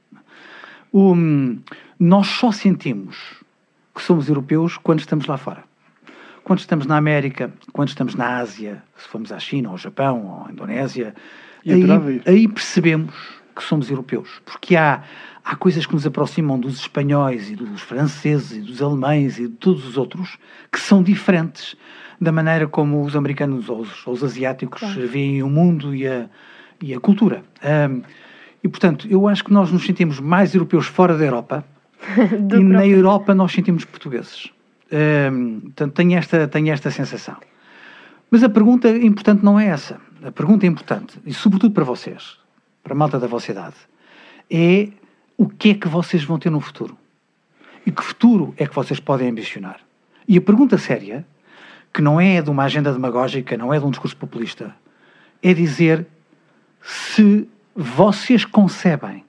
Um, 0.93 1.59
nós 2.01 2.27
só 2.27 2.51
sentimos 2.51 3.17
que 3.99 4.05
somos 4.05 4.29
europeus 4.29 4.79
quando 4.79 5.01
estamos 5.01 5.27
lá 5.27 5.37
fora. 5.37 5.65
Quando 6.45 6.61
estamos 6.61 6.87
na 6.87 6.97
América, 6.97 7.53
quando 7.73 7.89
estamos 7.89 8.15
na 8.15 8.39
Ásia, 8.39 8.83
se 8.97 9.09
formos 9.09 9.33
à 9.33 9.41
China, 9.41 9.71
ao 9.71 9.77
Japão, 9.77 10.25
ou 10.25 10.47
à 10.47 10.53
Indonésia, 10.53 11.15
E 11.65 11.73
aí, 11.73 12.23
aí 12.25 12.49
percebemos 12.49 13.13
que 13.55 13.63
somos 13.63 13.91
europeus. 13.91 14.41
Porque 14.47 14.77
há, 14.77 15.03
há 15.45 15.57
coisas 15.57 15.85
que 15.85 15.93
nos 15.93 16.07
aproximam 16.07 16.59
dos 16.59 16.79
espanhóis 16.79 17.51
e 17.51 17.57
dos 17.57 17.83
franceses 17.83 18.53
e 18.53 18.61
dos 18.61 18.81
alemães 18.81 19.37
e 19.39 19.49
de 19.49 19.55
todos 19.55 19.85
os 19.85 19.99
outros 19.99 20.39
que 20.73 20.79
são 20.79 21.03
diferentes 21.03 21.75
da 22.21 22.31
maneira 22.31 22.69
como 22.69 23.03
os 23.03 23.17
americanos 23.17 23.69
ou 23.69 23.81
os, 23.81 24.07
ou 24.07 24.15
os 24.15 24.23
asiáticos 24.23 24.81
Claro. 24.81 25.09
veem 25.09 25.43
o 25.43 25.51
mundo 25.51 25.93
e 25.93 26.07
a, 26.07 26.29
e 26.81 26.95
a 26.95 27.01
cultura. 27.01 27.43
Ahm, 27.63 28.03
e, 28.63 28.69
portanto, 28.69 29.07
eu 29.11 29.27
acho 29.29 29.45
que 29.45 29.53
nós 29.53 29.71
nos 29.73 29.85
sentimos 29.85 30.21
mais 30.21 30.55
europeus 30.55 30.87
fora 30.87 31.19
da 31.19 31.25
Europa 31.25 31.65
E 32.19 32.63
na 32.63 32.79
próprio- 32.79 32.97
Europa 32.97 33.35
nós 33.35 33.53
sentimos 33.53 33.85
portugueses. 33.85 34.51
Hum, 34.93 35.61
portanto, 35.65 35.93
tenho 35.95 36.19
esta, 36.19 36.49
tenho 36.49 36.73
esta 36.73 36.91
sensação. 36.91 37.37
Mas 38.31 38.43
a 38.43 38.49
pergunta 38.49 38.89
importante 38.89 39.45
não 39.45 39.59
é 39.59 39.67
essa. 39.67 40.01
A 40.23 40.33
pergunta 40.33 40.67
importante, 40.67 41.19
e 41.25 41.33
sobretudo 41.33 41.73
para 41.73 41.85
vocês, 41.85 42.39
para 42.83 42.93
a 42.93 42.97
malta 42.97 43.19
da 43.19 43.27
vossa 43.27 43.51
idade, 43.53 43.77
é 44.51 44.89
o 45.37 45.49
que 45.49 45.71
é 45.71 45.75
que 45.75 45.89
vocês 45.89 46.25
vão 46.25 46.39
ter 46.39 46.51
no 46.51 46.61
futuro. 46.61 46.97
E 47.87 47.93
que 47.93 48.03
futuro 48.03 48.55
é 48.57 48.67
que 48.67 48.75
vocês 48.75 48.99
podem 49.01 49.29
ambicionar. 49.29 49.81
E 50.27 50.37
a 50.37 50.41
pergunta 50.41 50.77
séria, 50.77 51.27
que 51.93 52.03
não 52.03 52.21
é 52.21 52.43
de 52.43 52.51
uma 52.51 52.65
agenda 52.65 52.93
demagógica, 52.93 53.57
não 53.57 53.73
é 53.73 53.79
de 53.79 53.85
um 53.85 53.91
discurso 53.91 54.17
populista, 54.17 54.75
é 55.43 55.55
dizer 55.55 56.07
se 56.83 57.49
vocês 57.75 58.45
concebem 58.45 59.25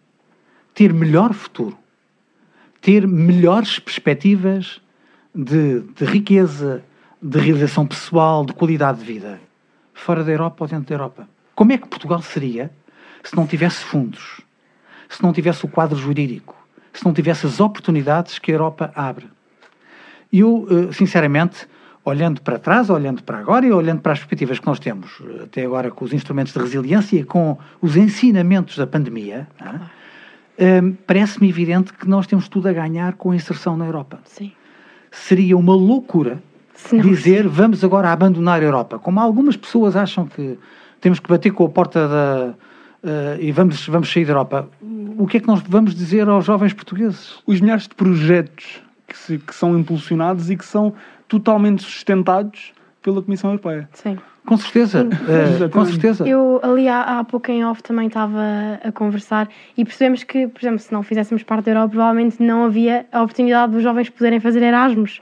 ter 0.73 0.91
melhor 0.93 1.33
futuro, 1.33 1.77
ter 2.81 3.07
melhores 3.07 3.79
perspectivas 3.79 4.81
de, 5.33 5.81
de 5.81 6.05
riqueza, 6.05 6.83
de 7.21 7.39
realização 7.39 7.85
pessoal, 7.85 8.45
de 8.45 8.53
qualidade 8.53 8.99
de 8.99 9.05
vida, 9.05 9.39
fora 9.93 10.23
da 10.23 10.31
Europa 10.31 10.63
ou 10.63 10.67
dentro 10.67 10.85
da 10.87 10.95
Europa. 10.95 11.29
Como 11.55 11.71
é 11.71 11.77
que 11.77 11.87
Portugal 11.87 12.21
seria 12.21 12.71
se 13.23 13.35
não 13.35 13.45
tivesse 13.45 13.83
fundos, 13.83 14.41
se 15.09 15.21
não 15.21 15.33
tivesse 15.33 15.65
o 15.65 15.67
quadro 15.67 15.97
jurídico, 15.97 16.55
se 16.93 17.03
não 17.03 17.13
tivesse 17.13 17.45
as 17.45 17.59
oportunidades 17.59 18.39
que 18.39 18.51
a 18.51 18.55
Europa 18.55 18.91
abre? 18.95 19.27
Eu, 20.31 20.67
eh, 20.69 20.93
sinceramente, 20.93 21.67
olhando 22.05 22.41
para 22.41 22.57
trás, 22.57 22.89
olhando 22.89 23.23
para 23.23 23.39
agora 23.39 23.65
e 23.65 23.71
olhando 23.71 24.01
para 24.01 24.13
as 24.13 24.19
perspectivas 24.19 24.59
que 24.59 24.67
nós 24.67 24.79
temos 24.79 25.19
eh, 25.21 25.43
até 25.43 25.65
agora 25.65 25.91
com 25.91 26.05
os 26.05 26.13
instrumentos 26.13 26.53
de 26.53 26.59
resiliência 26.59 27.19
e 27.19 27.23
com 27.23 27.57
os 27.81 27.97
ensinamentos 27.97 28.77
da 28.77 28.87
pandemia? 28.87 29.47
Parece-me 31.07 31.49
evidente 31.49 31.93
que 31.93 32.07
nós 32.07 32.27
temos 32.27 32.47
tudo 32.47 32.67
a 32.67 32.73
ganhar 32.73 33.13
com 33.13 33.31
a 33.31 33.35
inserção 33.35 33.77
na 33.77 33.85
Europa. 33.85 34.19
Sim. 34.25 34.51
Seria 35.11 35.57
uma 35.57 35.73
loucura 35.75 36.41
dizer 37.01 37.47
vamos 37.47 37.83
agora 37.83 38.11
abandonar 38.11 38.61
a 38.61 38.63
Europa, 38.63 38.99
como 38.99 39.19
algumas 39.19 39.57
pessoas 39.57 39.95
acham 39.95 40.25
que 40.25 40.57
temos 41.01 41.19
que 41.19 41.27
bater 41.29 41.51
com 41.51 41.65
a 41.65 41.69
porta 41.69 42.07
da 42.07 42.53
eh, 43.03 43.37
e 43.41 43.51
vamos 43.51 43.87
vamos 43.87 44.11
sair 44.11 44.25
da 44.25 44.31
Europa. 44.33 44.67
O 45.17 45.27
que 45.27 45.37
é 45.37 45.39
que 45.39 45.47
nós 45.47 45.61
vamos 45.67 45.93
dizer 45.95 46.27
aos 46.29 46.45
jovens 46.45 46.73
portugueses? 46.73 47.39
Os 47.45 47.59
milhares 47.59 47.87
de 47.87 47.95
projetos 47.95 48.81
que, 49.07 49.17
se- 49.17 49.37
que 49.39 49.53
são 49.55 49.77
impulsionados 49.77 50.49
e 50.49 50.55
que 50.55 50.65
são 50.65 50.93
totalmente 51.27 51.83
sustentados 51.83 52.71
pela 53.01 53.21
Comissão 53.21 53.49
Europeia. 53.49 53.89
Sim. 53.93 54.17
Com 54.49 54.57
certeza, 54.57 55.07
eh, 55.63 55.69
com 55.69 55.85
certeza. 55.85 56.27
Eu 56.27 56.59
ali 56.63 56.87
há, 56.87 57.19
há 57.19 57.23
pouco 57.23 57.51
em 57.51 57.63
off 57.63 57.83
também 57.83 58.07
estava 58.07 58.41
a 58.83 58.91
conversar 58.91 59.47
e 59.77 59.85
percebemos 59.85 60.23
que, 60.23 60.47
por 60.47 60.59
exemplo, 60.59 60.79
se 60.79 60.91
não 60.91 61.03
fizéssemos 61.03 61.43
parte 61.43 61.65
da 61.65 61.71
Europa, 61.71 61.89
provavelmente 61.89 62.41
não 62.41 62.65
havia 62.65 63.05
a 63.11 63.21
oportunidade 63.21 63.71
dos 63.73 63.83
jovens 63.83 64.09
poderem 64.09 64.39
fazer 64.39 64.63
Erasmus 64.63 65.21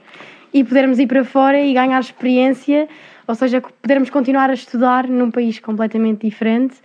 e 0.54 0.64
podermos 0.64 0.98
ir 0.98 1.06
para 1.06 1.22
fora 1.24 1.60
e 1.60 1.74
ganhar 1.74 2.00
experiência, 2.00 2.88
ou 3.26 3.34
seja, 3.34 3.60
podermos 3.82 4.08
continuar 4.08 4.48
a 4.48 4.54
estudar 4.54 5.06
num 5.06 5.30
país 5.30 5.58
completamente 5.58 6.26
diferente 6.26 6.76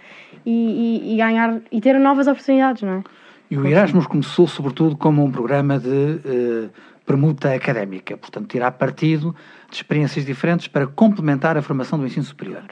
e, 0.45 0.51
e- 0.51 1.13
e 1.13 1.17
ganhar 1.17 1.61
e 1.71 1.79
ter 1.79 1.97
novas 1.97 2.27
oportunidades, 2.27 2.81
não 2.83 2.95
é? 2.95 3.03
E 3.49 3.57
o 3.57 3.65
Erasmus 3.65 4.05
começou, 4.07 4.47
sobretudo, 4.47 4.97
como 4.97 5.23
um 5.23 5.31
programa 5.31 5.79
de 5.79 6.19
eh, 6.25 6.69
permuta 7.05 7.53
académica, 7.53 8.15
portanto, 8.17 8.47
tirar 8.47 8.71
partido 8.71 9.35
de 9.69 9.75
experiências 9.77 10.25
diferentes 10.25 10.67
para 10.67 10.87
complementar 10.87 11.57
a 11.57 11.61
formação 11.61 11.99
do 11.99 12.05
ensino 12.05 12.23
superior. 12.25 12.63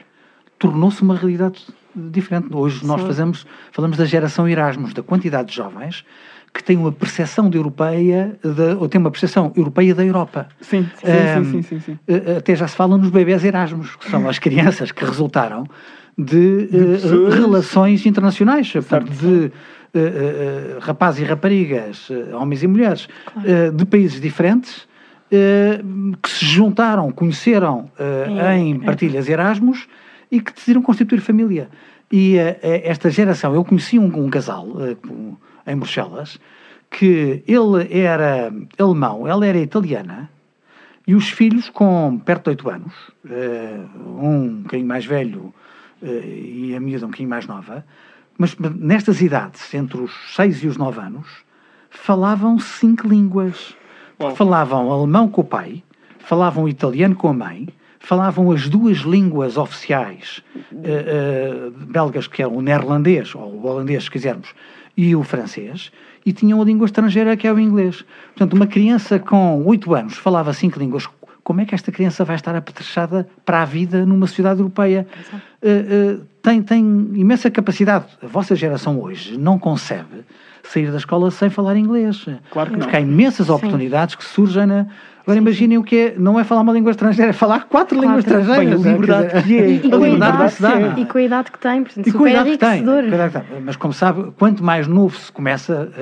Tornou-se 0.58 1.02
uma 1.02 1.16
realidade 1.16 1.62
diferente. 1.94 2.48
Hoje 2.52 2.84
nós 2.86 3.00
Sim. 3.00 3.06
fazemos, 3.06 3.46
falamos 3.72 3.96
da 3.98 4.04
geração 4.04 4.48
Erasmus, 4.48 4.94
da 4.94 5.02
quantidade 5.02 5.48
de 5.48 5.54
jovens 5.56 6.04
que 6.54 6.62
têm 6.62 6.76
uma 6.76 6.92
percepção 6.92 7.48
de 7.48 7.56
europeia, 7.56 8.38
de, 8.42 8.74
ou 8.78 8.86
têm 8.88 9.00
uma 9.00 9.10
percepção 9.10 9.52
europeia 9.56 9.94
da 9.94 10.04
Europa. 10.04 10.48
Sim, 10.60 10.86
sim, 11.00 11.06
Ahm, 11.06 11.44
sim, 11.44 11.62
sim, 11.62 11.80
sim, 11.80 11.80
sim. 11.80 11.98
Até 12.36 12.54
já 12.54 12.68
se 12.68 12.76
fala 12.76 12.98
nos 12.98 13.08
bebés 13.10 13.42
Erasmus, 13.42 13.96
que 13.96 14.10
são 14.10 14.28
as 14.28 14.38
crianças 14.38 14.92
que 14.92 15.02
resultaram 15.04 15.66
de, 16.16 16.68
eh, 16.70 16.92
pessoas- 17.00 17.34
relações 17.34 18.04
internacionais, 18.04 18.70
portanto, 18.70 19.10
de 19.12 19.50
eh, 19.94 20.78
rapazes 20.80 21.20
e 21.20 21.24
raparigas, 21.24 22.08
eh, 22.10 22.34
homens 22.34 22.62
e 22.62 22.66
mulheres, 22.66 23.08
eh, 23.44 23.70
de 23.70 23.84
países 23.84 24.20
diferentes, 24.20 24.90
que 26.22 26.28
se 26.28 26.44
juntaram, 26.44 27.10
conheceram 27.10 27.90
É, 27.98 28.54
em 28.54 28.78
partilhas 28.78 29.30
Erasmus 29.30 29.88
e 30.30 30.42
que 30.42 30.52
decidiram 30.52 30.82
constituir 30.82 31.22
família. 31.22 31.70
E 32.10 32.36
esta 32.36 33.08
geração, 33.08 33.54
eu 33.54 33.64
conheci 33.64 33.98
um, 33.98 34.14
um 34.14 34.28
casal 34.28 34.66
em 35.66 35.74
Bruxelas, 35.74 36.38
que 36.90 37.42
ele 37.48 37.98
era 37.98 38.52
alemão, 38.78 39.26
ela 39.26 39.46
era 39.46 39.56
italiana, 39.56 40.28
e 41.06 41.14
os 41.14 41.30
filhos 41.30 41.70
com 41.70 42.20
perto 42.22 42.44
de 42.44 42.50
8 42.50 42.68
anos, 42.68 42.94
um 44.20 44.60
bocadinho 44.64 44.86
mais 44.86 45.06
velho 45.06 45.54
e 46.02 46.74
a 46.76 46.80
miúda 46.80 47.06
um 47.06 47.08
bocadinho 47.08 47.30
mais 47.30 47.46
nova, 47.46 47.86
mas 48.42 48.56
nestas 48.58 49.22
idades, 49.22 49.72
entre 49.72 50.00
os 50.00 50.10
6 50.34 50.64
e 50.64 50.66
os 50.66 50.76
9 50.76 50.98
anos, 50.98 51.28
falavam 51.88 52.58
cinco 52.58 53.06
línguas. 53.06 53.76
Falavam 54.34 54.90
alemão 54.90 55.28
com 55.28 55.42
o 55.42 55.44
pai, 55.44 55.82
falavam 56.18 56.68
italiano 56.68 57.14
com 57.14 57.28
a 57.28 57.32
mãe, 57.32 57.68
falavam 58.00 58.50
as 58.50 58.68
duas 58.68 58.98
línguas 58.98 59.56
oficiais 59.56 60.42
eh, 60.56 60.70
eh, 60.84 61.70
belgas, 61.88 62.26
que 62.26 62.42
eram 62.42 62.56
o 62.56 62.62
neerlandês, 62.62 63.32
ou 63.34 63.42
o 63.42 63.66
holandês, 63.66 64.04
se 64.04 64.10
quisermos, 64.10 64.54
e 64.96 65.14
o 65.14 65.22
francês, 65.22 65.92
e 66.26 66.32
tinham 66.32 66.60
a 66.60 66.64
língua 66.64 66.86
estrangeira, 66.86 67.36
que 67.36 67.46
é 67.46 67.52
o 67.52 67.60
inglês. 67.60 68.04
Portanto, 68.28 68.54
uma 68.54 68.66
criança 68.66 69.20
com 69.20 69.64
8 69.64 69.94
anos 69.94 70.16
falava 70.16 70.52
cinco 70.52 70.80
línguas. 70.80 71.08
Como 71.44 71.60
é 71.60 71.64
que 71.64 71.74
esta 71.74 71.90
criança 71.90 72.24
vai 72.24 72.36
estar 72.36 72.54
apetrechada 72.54 73.26
para 73.44 73.62
a 73.62 73.64
vida 73.64 74.06
numa 74.06 74.26
sociedade 74.26 74.60
europeia? 74.60 75.06
Eh, 75.60 75.68
eh, 75.68 76.16
tem, 76.40 76.62
tem 76.62 76.80
imensa 77.14 77.50
capacidade. 77.50 78.06
A 78.22 78.26
vossa 78.26 78.54
geração 78.54 79.00
hoje 79.00 79.36
não 79.36 79.58
concebe 79.58 80.24
sair 80.62 80.90
da 80.90 80.96
escola 80.98 81.30
sem 81.30 81.50
falar 81.50 81.76
inglês. 81.76 82.24
Claro 82.50 82.70
que 82.70 82.76
não. 82.76 82.82
Porque 82.84 82.96
há 82.96 83.00
imensas 83.00 83.48
oportunidades 83.50 84.14
que 84.14 84.24
surgem 84.24 84.66
na. 84.66 84.86
Agora 85.24 85.38
imaginem 85.38 85.78
o 85.78 85.84
que 85.84 85.96
é, 85.96 86.14
não 86.18 86.38
é 86.40 86.42
falar 86.42 86.62
uma 86.62 86.72
língua 86.72 86.90
estrangeira, 86.90 87.30
é 87.30 87.32
falar 87.32 87.66
quatro 87.68 88.00
línguas 88.00 88.24
Quatro. 88.24 88.40
estrangeiras. 88.40 88.80
Bem, 88.82 88.90
a 88.90 88.92
liberdade 88.92 89.28
Quer 89.30 89.42
dizer, 89.42 89.56
que 89.56 89.62
é. 89.62 89.68
E, 89.68 89.74
e 89.86 89.86
a 89.86 89.90
com 89.90 89.94
a 89.94 90.08
liberdade 90.08 90.56
idade, 90.58 90.94
que 90.96 91.00
e 91.00 91.06
com 91.06 91.18
a 91.18 91.22
idade 91.22 91.52
que 91.52 91.58
tem, 91.60 91.82
portanto, 91.84 92.06
E 92.08 92.10
com 92.12 92.18
a 92.18 92.20
super 92.20 92.30
idade 92.32 92.50
que 92.50 92.58
tem. 92.58 92.68
enriquecedor. 92.70 93.02
com 93.04 93.10
a 93.12 93.14
idade 93.14 93.32
que 93.46 93.52
tem. 93.52 93.60
Mas 93.62 93.76
como 93.76 93.92
sabe, 93.92 94.32
quanto 94.36 94.64
mais 94.64 94.88
novo 94.88 95.16
se 95.16 95.30
começa, 95.30 95.92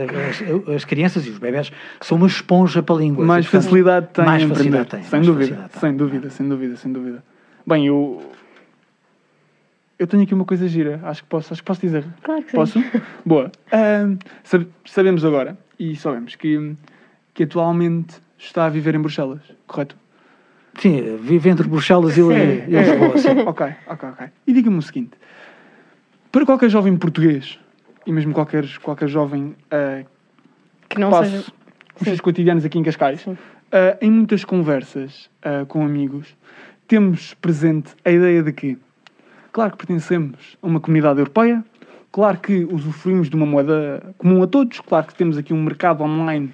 as, 0.66 0.74
as 0.74 0.84
crianças 0.86 1.26
e 1.26 1.30
os 1.30 1.38
bebés 1.38 1.70
são 2.00 2.16
uma 2.16 2.26
esponja 2.26 2.82
para 2.82 2.96
línguas. 2.96 3.26
mais 3.26 3.44
E, 3.44 3.48
portanto, 3.50 3.62
facilidade 3.64 4.06
tem 4.14 4.24
mais 4.24 4.42
facilidade 4.42 4.88
tem, 4.88 5.02
sem 5.02 5.10
mais 5.12 5.26
dúvida, 5.26 5.44
facilidade 5.44 5.72
tem. 5.72 5.80
sem 5.80 5.96
dúvida, 5.98 6.30
sem 6.30 6.48
dúvida, 6.48 6.76
sem 6.76 6.92
dúvida. 6.92 7.24
Bem, 7.66 7.86
eu 7.88 8.22
eu 10.00 10.06
tenho 10.06 10.22
aqui 10.22 10.32
uma 10.34 10.46
coisa 10.46 10.66
gira, 10.66 10.98
acho 11.04 11.22
que 11.22 11.28
posso, 11.28 11.52
acho 11.52 11.62
que 11.62 11.66
posso 11.66 11.80
dizer. 11.82 12.04
Claro 12.22 12.42
que 12.42 12.50
sim. 12.50 12.56
Posso? 12.56 12.82
Boa. 13.24 13.52
Sab- 14.42 14.66
sabemos 14.86 15.24
agora 15.24 15.56
e 15.78 15.94
sabemos 15.94 16.34
que 16.34 16.74
que 17.34 17.44
atualmente 17.44 18.16
está 18.36 18.64
a 18.66 18.68
viver 18.68 18.94
em 18.94 18.98
Bruxelas, 19.00 19.40
correto? 19.66 19.94
Sim, 20.78 21.16
vive 21.18 21.48
entre 21.50 21.68
Bruxelas 21.68 22.16
e, 22.16 22.20
É, 22.22 22.66
Lisboa. 22.66 23.18
sim. 23.18 23.28
ok, 23.46 23.66
ok, 23.86 24.08
ok. 24.08 24.26
E 24.46 24.52
diga-me 24.52 24.78
o 24.78 24.82
seguinte: 24.82 25.12
para 26.32 26.44
qualquer 26.46 26.70
jovem 26.70 26.96
português 26.96 27.58
e 28.06 28.12
mesmo 28.12 28.32
qualquer, 28.32 28.66
qualquer 28.78 29.08
jovem 29.08 29.54
ah, 29.70 30.02
Que 30.88 30.98
não 30.98 31.10
passe 31.10 31.30
seja. 31.30 31.52
os 32.00 32.04
seus 32.04 32.20
cotidianos 32.20 32.64
aqui 32.64 32.78
em 32.78 32.82
Cascais, 32.82 33.24
ah, 33.28 33.96
em 34.00 34.10
muitas 34.10 34.44
conversas 34.44 35.30
ah, 35.42 35.64
com 35.68 35.84
amigos, 35.84 36.34
temos 36.88 37.34
presente 37.34 37.92
a 38.04 38.10
ideia 38.10 38.42
de 38.42 38.52
que, 38.52 38.76
claro 39.52 39.72
que 39.72 39.78
pertencemos 39.78 40.56
a 40.62 40.66
uma 40.66 40.80
comunidade 40.80 41.18
europeia, 41.18 41.64
claro 42.12 42.38
que 42.38 42.64
usufruímos 42.64 43.28
de 43.28 43.36
uma 43.36 43.46
moeda 43.46 44.14
comum 44.18 44.42
a 44.42 44.46
todos, 44.46 44.80
claro 44.80 45.06
que 45.06 45.14
temos 45.14 45.36
aqui 45.36 45.52
um 45.52 45.62
mercado 45.62 46.02
online 46.02 46.52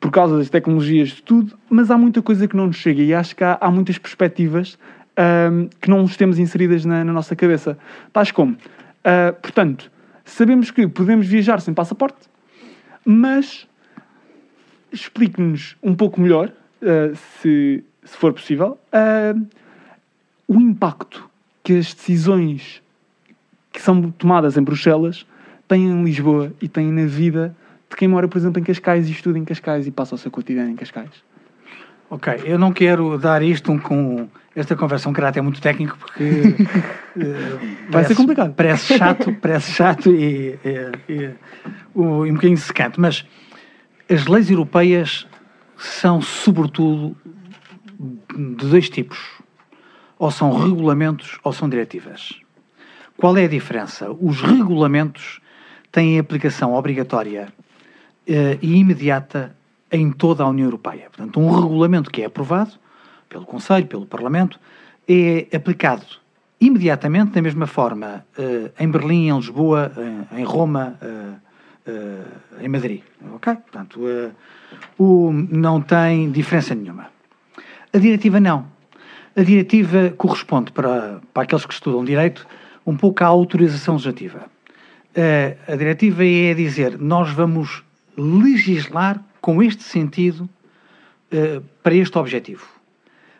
por 0.00 0.10
causa 0.10 0.36
das 0.36 0.50
tecnologias 0.50 1.10
de 1.10 1.22
tudo, 1.22 1.56
mas 1.70 1.90
há 1.90 1.96
muita 1.96 2.20
coisa 2.20 2.48
que 2.48 2.56
não 2.56 2.66
nos 2.66 2.76
chega 2.76 3.02
e 3.02 3.14
acho 3.14 3.36
que 3.36 3.44
há, 3.44 3.56
há 3.60 3.70
muitas 3.70 3.98
perspectivas 3.98 4.76
ahm, 5.16 5.68
que 5.80 5.88
não 5.88 6.02
nos 6.02 6.16
temos 6.16 6.38
inseridas 6.38 6.84
na, 6.84 7.04
na 7.04 7.12
nossa 7.12 7.36
cabeça. 7.36 7.78
Tais 8.12 8.32
como, 8.32 8.56
ah, 9.04 9.32
portanto, 9.40 9.90
sabemos 10.24 10.72
que 10.72 10.88
podemos 10.88 11.26
viajar 11.26 11.60
sem 11.60 11.72
passaporte, 11.72 12.28
mas 13.04 13.68
explique-nos 14.92 15.76
um 15.82 15.94
pouco 15.94 16.20
melhor, 16.20 16.52
ah, 16.82 17.14
se, 17.40 17.84
se 18.04 18.16
for 18.16 18.32
possível, 18.32 18.78
ah, 18.92 19.34
o 20.48 20.60
impacto 20.60 21.30
que 21.62 21.78
as 21.78 21.94
decisões 21.94 22.82
que 23.72 23.80
são 23.80 24.10
tomadas 24.10 24.56
em 24.56 24.62
Bruxelas 24.62 25.26
têm 25.66 25.86
em 25.86 26.04
Lisboa 26.04 26.52
e 26.60 26.68
têm 26.68 26.92
na 26.92 27.06
vida 27.06 27.56
de 27.88 27.96
quem 27.96 28.08
mora, 28.08 28.28
por 28.28 28.38
exemplo, 28.38 28.60
em 28.60 28.64
Cascais 28.64 29.08
e 29.08 29.12
estuda 29.12 29.38
em 29.38 29.44
Cascais 29.44 29.86
e 29.86 29.90
passa 29.90 30.14
o 30.14 30.18
seu 30.18 30.30
cotidiano 30.30 30.70
em 30.70 30.76
Cascais. 30.76 31.10
Ok, 32.10 32.42
eu 32.44 32.58
não 32.58 32.72
quero 32.72 33.16
dar 33.16 33.42
isto 33.42 33.72
um, 33.72 33.78
com 33.78 34.28
esta 34.54 34.76
conversa 34.76 35.08
um 35.08 35.14
caráter 35.14 35.40
muito 35.42 35.62
técnico 35.62 35.96
porque 35.96 36.24
eh, 37.18 37.86
Vai 37.88 38.04
ser 38.04 38.14
complicado. 38.14 38.52
Parece 38.54 38.98
chato, 38.98 39.32
parece 39.40 39.72
chato 39.72 40.10
e, 40.10 40.58
e, 40.62 41.12
e, 41.12 41.14
e 41.14 41.34
um 41.94 42.34
bocadinho 42.34 42.58
secante, 42.58 43.00
mas 43.00 43.24
as 44.10 44.26
leis 44.26 44.50
europeias 44.50 45.26
são 45.78 46.20
sobretudo 46.20 47.16
de 47.98 48.66
dois 48.66 48.90
tipos. 48.90 49.41
Ou 50.22 50.30
são 50.30 50.52
regulamentos 50.52 51.40
ou 51.42 51.52
são 51.52 51.68
diretivas. 51.68 52.32
Qual 53.16 53.36
é 53.36 53.46
a 53.46 53.48
diferença? 53.48 54.08
Os 54.08 54.40
regulamentos 54.40 55.40
têm 55.90 56.16
aplicação 56.16 56.74
obrigatória 56.74 57.52
eh, 58.28 58.56
e 58.62 58.76
imediata 58.76 59.52
em 59.90 60.12
toda 60.12 60.44
a 60.44 60.48
União 60.48 60.66
Europeia. 60.66 61.08
Portanto, 61.10 61.40
um 61.40 61.50
regulamento 61.50 62.08
que 62.08 62.22
é 62.22 62.26
aprovado 62.26 62.70
pelo 63.28 63.44
Conselho, 63.44 63.84
pelo 63.88 64.06
Parlamento, 64.06 64.60
é 65.08 65.48
aplicado 65.56 66.06
imediatamente 66.60 67.32
da 67.32 67.42
mesma 67.42 67.66
forma 67.66 68.24
eh, 68.38 68.70
em 68.78 68.88
Berlim, 68.88 69.26
em 69.26 69.36
Lisboa, 69.36 69.90
em, 70.30 70.38
em 70.38 70.44
Roma, 70.44 70.96
eh, 71.02 71.34
eh, 71.88 72.64
em 72.64 72.68
Madrid. 72.68 73.02
Ok? 73.34 73.56
Portanto, 73.56 74.08
eh, 74.08 74.30
o, 74.96 75.32
não 75.32 75.80
tem 75.80 76.30
diferença 76.30 76.76
nenhuma. 76.76 77.08
A 77.92 77.98
diretiva 77.98 78.38
não. 78.38 78.70
A 79.34 79.42
diretiva 79.42 80.10
corresponde 80.16 80.72
para, 80.72 81.20
para 81.32 81.42
aqueles 81.44 81.64
que 81.64 81.72
estudam 81.72 82.04
direito 82.04 82.46
um 82.86 82.96
pouco 82.96 83.24
à 83.24 83.26
autorização 83.26 83.94
legislativa. 83.94 84.50
A 85.68 85.76
diretiva 85.76 86.24
é 86.24 86.54
dizer 86.54 86.98
nós 86.98 87.30
vamos 87.30 87.82
legislar 88.16 89.22
com 89.40 89.62
este 89.62 89.82
sentido 89.82 90.48
eh, 91.30 91.60
para 91.82 91.94
este 91.94 92.16
objetivo. 92.18 92.66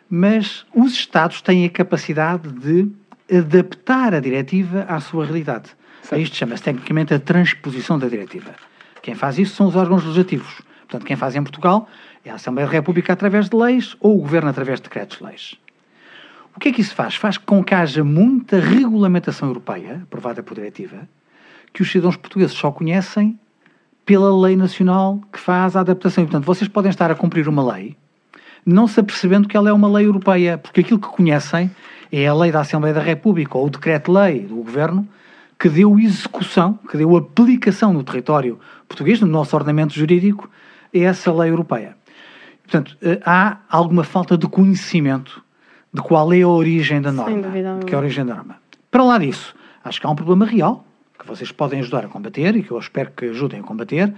Mas 0.09 0.65
os 0.73 0.93
Estados 0.93 1.41
têm 1.41 1.65
a 1.65 1.69
capacidade 1.69 2.51
de 2.51 2.91
adaptar 3.31 4.13
a 4.13 4.19
diretiva 4.19 4.85
à 4.87 4.99
sua 4.99 5.25
realidade. 5.25 5.69
Certo. 6.01 6.21
Isto 6.21 6.35
chama-se 6.35 6.63
tecnicamente 6.63 7.13
a 7.13 7.19
transposição 7.19 7.97
da 7.97 8.07
diretiva. 8.07 8.53
Quem 9.01 9.15
faz 9.15 9.39
isso 9.39 9.55
são 9.55 9.67
os 9.67 9.75
órgãos 9.75 10.03
legislativos. 10.03 10.61
Portanto, 10.81 11.05
quem 11.05 11.15
faz 11.15 11.35
em 11.35 11.43
Portugal 11.43 11.87
é 12.25 12.31
a 12.31 12.35
Assembleia 12.35 12.67
da 12.67 12.73
República 12.73 13.13
através 13.13 13.49
de 13.49 13.55
leis 13.55 13.95
ou 13.99 14.17
o 14.17 14.21
Governo 14.21 14.49
através 14.49 14.79
de 14.79 14.83
decretos-leis. 14.83 15.55
O 16.55 16.59
que 16.59 16.69
é 16.69 16.71
que 16.71 16.81
isso 16.81 16.93
faz? 16.93 17.15
Faz 17.15 17.37
com 17.37 17.63
que 17.63 17.73
haja 17.73 18.03
muita 18.03 18.59
regulamentação 18.59 19.49
europeia, 19.49 20.01
aprovada 20.03 20.43
por 20.43 20.55
diretiva, 20.55 21.07
que 21.73 21.81
os 21.81 21.91
cidadãos 21.91 22.15
portugueses 22.15 22.55
só 22.55 22.71
conhecem 22.71 23.39
pela 24.05 24.35
lei 24.39 24.55
nacional 24.55 25.21
que 25.31 25.39
faz 25.39 25.75
a 25.75 25.79
adaptação. 25.79 26.23
E, 26.23 26.27
portanto, 26.27 26.45
vocês 26.45 26.67
podem 26.67 26.89
estar 26.89 27.09
a 27.09 27.15
cumprir 27.15 27.47
uma 27.47 27.73
lei, 27.73 27.97
não 28.65 28.87
se 28.87 28.99
apercebendo 28.99 29.47
que 29.47 29.57
ela 29.57 29.69
é 29.69 29.73
uma 29.73 29.87
lei 29.87 30.05
europeia, 30.05 30.57
porque 30.57 30.81
aquilo 30.81 30.99
que 30.99 31.07
conhecem 31.07 31.71
é 32.11 32.27
a 32.27 32.33
lei 32.33 32.51
da 32.51 32.61
Assembleia 32.61 32.93
da 32.93 33.01
República 33.01 33.57
ou 33.57 33.65
o 33.65 33.69
decreto-lei 33.69 34.41
do 34.41 34.55
Governo 34.55 35.07
que 35.59 35.69
deu 35.69 35.97
execução, 35.99 36.77
que 36.89 36.97
deu 36.97 37.15
aplicação 37.15 37.93
no 37.93 38.03
território 38.03 38.59
português, 38.87 39.19
no 39.19 39.27
nosso 39.27 39.55
ordenamento 39.55 39.93
jurídico, 39.93 40.49
a 40.93 40.97
essa 40.97 41.33
lei 41.33 41.49
europeia. 41.49 41.97
Portanto, 42.63 42.97
eh, 43.01 43.19
há 43.25 43.57
alguma 43.69 44.03
falta 44.03 44.37
de 44.37 44.47
conhecimento 44.47 45.42
de 45.93 46.01
qual 46.01 46.33
é 46.33 46.41
a 46.41 46.47
origem 46.47 47.01
da 47.01 47.11
norma. 47.11 47.41
dúvida 47.41 47.69
alguma. 47.69 47.85
que 47.85 47.93
é 47.93 47.97
a 47.97 48.01
origem 48.01 48.25
da 48.25 48.35
norma. 48.35 48.57
Para 48.89 49.03
lá 49.03 49.17
disso, 49.17 49.55
acho 49.83 50.01
que 50.01 50.07
há 50.07 50.09
um 50.09 50.15
problema 50.15 50.45
real 50.45 50.85
que 51.17 51.27
vocês 51.27 51.51
podem 51.51 51.79
ajudar 51.79 52.05
a 52.05 52.07
combater 52.07 52.55
e 52.55 52.63
que 52.63 52.71
eu 52.71 52.79
espero 52.79 53.11
que 53.11 53.25
ajudem 53.25 53.59
a 53.59 53.63
combater, 53.63 54.13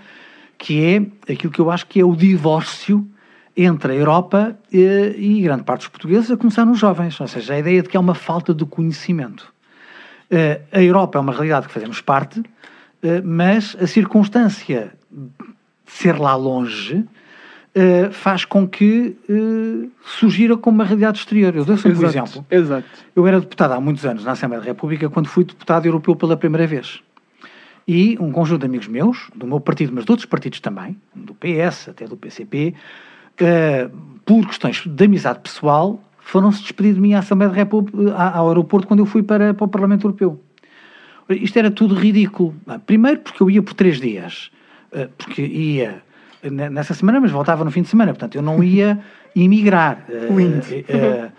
que 0.58 0.84
é 0.84 1.32
aquilo 1.34 1.52
que 1.52 1.60
eu 1.60 1.70
acho 1.70 1.86
que 1.86 2.00
é 2.00 2.06
o 2.06 2.16
divórcio 2.16 3.08
entre 3.56 3.94
a 3.94 3.96
Europa 3.96 4.58
eh, 4.74 5.14
e 5.18 5.42
grande 5.42 5.64
parte 5.64 5.82
dos 5.82 5.90
portugueses, 5.90 6.32
a 6.32 6.38
começar 6.38 6.66
nos 6.66 6.80
jovens. 6.80 7.20
Ou 7.20 7.28
seja, 7.28 7.54
a 7.54 7.60
ideia 7.60 7.82
de 7.82 7.90
que 7.90 7.96
há 7.96 8.00
uma 8.00 8.16
falta 8.16 8.54
de 8.54 8.66
conhecimento. 8.66 9.54
Eh, 10.30 10.62
a 10.72 10.82
Europa 10.82 11.18
é 11.18 11.22
uma 11.22 11.32
realidade 11.32 11.68
que 11.68 11.74
fazemos 11.74 12.02
parte, 12.02 12.42
eh, 13.04 13.22
mas 13.22 13.78
a 13.80 13.88
circunstância 13.88 14.94
de 15.10 15.46
ser 15.86 16.18
lá 16.20 16.36
longe 16.36 17.06
eh, 17.78 18.10
faz 18.10 18.46
com 18.46 18.66
que 18.66 19.18
eh, 19.28 19.90
sugira 20.06 20.56
como 20.56 20.78
uma 20.78 20.86
realidade 20.86 21.20
exterior. 21.20 21.54
Eu 21.54 21.66
dou 21.66 21.76
sempre 21.76 22.06
um 22.06 22.08
exemplo. 22.08 22.46
Exato. 22.50 22.88
Eu 23.14 23.28
era 23.28 23.38
deputado 23.38 23.74
há 23.74 23.82
muitos 23.82 24.06
anos 24.06 24.24
na 24.24 24.32
Assembleia 24.32 24.62
da 24.62 24.66
República 24.66 25.10
quando 25.10 25.28
fui 25.28 25.44
deputado 25.44 25.86
europeu 25.86 26.16
pela 26.16 26.38
primeira 26.38 26.66
vez. 26.66 27.02
E 27.86 28.18
um 28.18 28.32
conjunto 28.32 28.62
de 28.62 28.68
amigos 28.68 28.88
meus, 28.88 29.30
do 29.36 29.46
meu 29.46 29.60
partido, 29.60 29.92
mas 29.94 30.06
de 30.06 30.12
outros 30.12 30.26
partidos 30.26 30.62
também, 30.62 30.96
do 31.14 31.36
PS 31.36 31.90
até 31.90 32.08
do 32.08 32.16
PCP, 32.16 32.74
eh, 33.42 33.90
por 34.26 34.48
questões 34.48 34.82
de 34.86 35.04
amizade 35.04 35.40
pessoal, 35.40 36.02
foram-se 36.20 36.62
despedir 36.62 36.94
de 36.94 37.02
mim 37.02 37.14
à 37.14 37.20
Assembleia 37.20 37.52
da 37.52 37.58
República, 37.58 38.16
ao 38.16 38.48
aeroporto, 38.48 38.88
quando 38.88 39.02
eu 39.02 39.06
fui 39.06 39.22
para, 39.22 39.54
para 39.54 39.66
o 39.66 39.68
Parlamento 39.68 40.08
Europeu. 40.08 40.42
Isto 41.28 41.60
era 41.60 41.70
tudo 41.70 41.94
ridículo. 41.94 42.56
Primeiro 42.86 43.20
porque 43.20 43.44
eu 43.44 43.50
ia 43.50 43.62
por 43.62 43.74
três 43.74 44.00
dias. 44.00 44.50
Porque 45.18 45.42
ia 45.42 46.05
nessa 46.50 46.94
semana, 46.94 47.20
mas 47.20 47.32
voltava 47.32 47.64
no 47.64 47.72
fim 47.72 47.82
de 47.82 47.90
semana. 47.90 48.12
Portanto, 48.14 48.36
eu 48.36 48.42
não 48.42 48.64
ia 48.64 49.00
emigrar. 49.36 50.06
Lindo. 50.10 50.66
eh, 50.72 50.86
eh, 50.88 51.30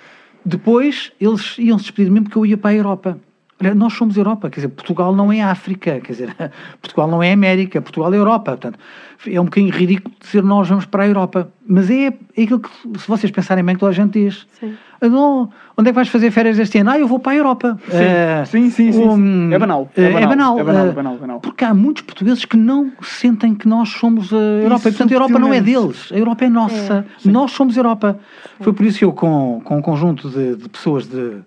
Depois, 0.44 1.12
eles 1.20 1.56
iam 1.58 1.78
se 1.78 1.84
despedir 1.84 2.06
de 2.06 2.10
mim 2.12 2.22
porque 2.22 2.38
eu 2.38 2.46
ia 2.46 2.56
para 2.56 2.70
a 2.70 2.74
Europa. 2.74 3.18
Olha, 3.60 3.74
Nós 3.74 3.94
somos 3.94 4.16
Europa, 4.16 4.50
quer 4.50 4.56
dizer, 4.56 4.68
Portugal 4.68 5.14
não 5.14 5.32
é 5.32 5.40
África, 5.40 5.98
quer 6.00 6.12
dizer, 6.12 6.36
Portugal 6.80 7.08
não 7.08 7.22
é 7.22 7.32
América, 7.32 7.80
Portugal 7.80 8.12
é 8.12 8.16
Europa. 8.18 8.52
Portanto, 8.52 8.78
é 9.26 9.40
um 9.40 9.44
bocadinho 9.44 9.72
ridículo 9.72 10.14
dizer 10.20 10.42
nós 10.42 10.68
vamos 10.68 10.84
para 10.84 11.04
a 11.04 11.06
Europa. 11.06 11.48
Mas 11.66 11.90
é, 11.90 12.12
é 12.36 12.42
aquilo 12.42 12.60
que, 12.60 12.68
se 12.98 13.08
vocês 13.08 13.32
pensarem 13.32 13.64
bem, 13.64 13.74
que 13.74 13.80
toda 13.80 13.90
a 13.90 13.94
gente 13.94 14.12
diz. 14.22 14.46
Sim. 14.60 14.74
Ah, 15.00 15.08
não, 15.08 15.50
onde 15.76 15.88
é 15.88 15.92
que 15.92 15.94
vais 15.94 16.08
fazer 16.08 16.30
férias 16.30 16.58
este 16.58 16.78
ano? 16.78 16.90
Ah, 16.90 16.98
eu 16.98 17.08
vou 17.08 17.18
para 17.18 17.32
a 17.32 17.36
Europa. 17.36 17.78
Sim, 17.88 17.96
Eh, 17.96 18.44
sim, 18.46 18.70
sim, 18.70 18.92
sim, 18.92 19.02
um, 19.08 19.16
sim. 19.48 19.54
É 19.54 19.58
banal, 19.58 19.90
é 19.96 20.02
eh, 20.02 20.10
banal, 20.10 20.22
É 20.22 20.26
banal. 20.26 20.58
é 20.58 20.64
banal, 20.64 20.86
eh, 20.86 20.90
é 20.90 20.92
banal, 20.92 21.14
é 21.14 21.18
banal. 21.18 21.40
Porque 21.40 21.64
há 21.64 21.72
muitos 21.74 22.02
portugueses 22.02 22.44
que 22.44 22.56
não 22.58 22.92
sentem 23.02 23.54
que 23.54 23.66
nós 23.66 23.88
somos 23.88 24.32
a 24.34 24.36
Europa. 24.36 24.88
E, 24.88 24.92
portanto, 24.92 25.12
a 25.12 25.14
Europa 25.14 25.38
não 25.38 25.52
é 25.52 25.60
deles. 25.62 26.10
A 26.12 26.18
Europa 26.18 26.44
é 26.44 26.48
nossa. 26.50 27.06
nós 27.24 27.52
somos 27.52 27.76
Europa. 27.76 28.18
Foi 28.60 28.72
por 28.74 28.84
isso 28.84 28.98
que 28.98 29.04
eu, 29.06 29.12
com, 29.12 29.60
com 29.64 29.78
um 29.78 29.82
conjunto 29.82 30.28
de, 30.28 30.56
de 30.56 30.68
pessoas 30.68 31.06
de 31.06 31.38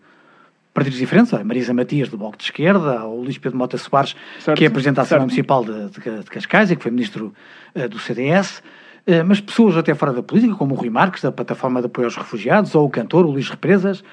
partidos 0.74 1.00
diferentes, 1.00 1.34
a 1.34 1.44
Marisa 1.44 1.74
Matias 1.74 2.10
do 2.10 2.18
Bloco 2.18 2.38
de 2.38 2.44
Esquerda, 2.44 3.04
o 3.06 3.22
Luís 3.22 3.38
Pedro 3.38 3.58
Mota 3.58 3.78
Soares, 3.78 4.16
Certo, 4.40 4.58
que 4.58 4.66
é 4.66 4.70
Presidente 4.70 4.98
da 4.98 5.02
Assembleia. 5.02 5.26
Municipal 5.26 5.64
de, 5.64 5.90
de, 5.90 6.24
de 6.24 6.30
Cascais 6.30 6.72
e 6.72 6.76
que 6.76 6.84
foi 6.84 6.92
Ministro 6.92 7.34
eh, 7.74 7.88
do 7.88 8.00
CDS, 8.00 8.62
eh, 9.06 9.24
mas 9.24 9.42
pessoas 9.42 9.76
até 9.76 9.94
fora 9.96 10.14
da 10.14 10.22
política, 10.22 10.56
como 10.56 10.76
o 10.76 10.78
Rui 10.78 10.90
Marques, 10.90 11.24
da 11.24 11.32
Plataforma 11.32 11.80
de 11.82 11.88
Apoio 11.88 12.06
aos 12.06 12.16
Refugiados, 12.16 12.76
ou 12.76 12.86
o 12.86 12.90
cantor, 12.90 13.26
o 13.26 13.32
Luís 13.32 13.50
Represas, 13.50 14.04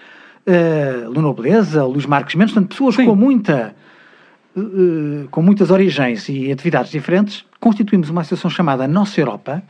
eh, 0.47 1.05
Luna 1.07 1.33
Beleza, 1.33 1.85
o 1.85 1.89
Luís 1.89 2.07
Marques 2.07 2.35
Mendes, 2.35 2.55
portanto, 2.55 2.71
pessoas 2.71 2.95
Sim. 2.95 3.05
com 3.07 3.15
muita 3.15 3.75
com 5.31 5.43
muitas 5.43 5.71
origens 5.71 6.31
e 6.31 6.51
atividades 6.51 6.91
diferentes, 6.91 7.45
constituímos 7.61 8.09
uma 8.09 8.23
associação 8.23 8.51
chamada 8.51 8.89
Nossa 8.89 9.21
Europa, 9.21 9.63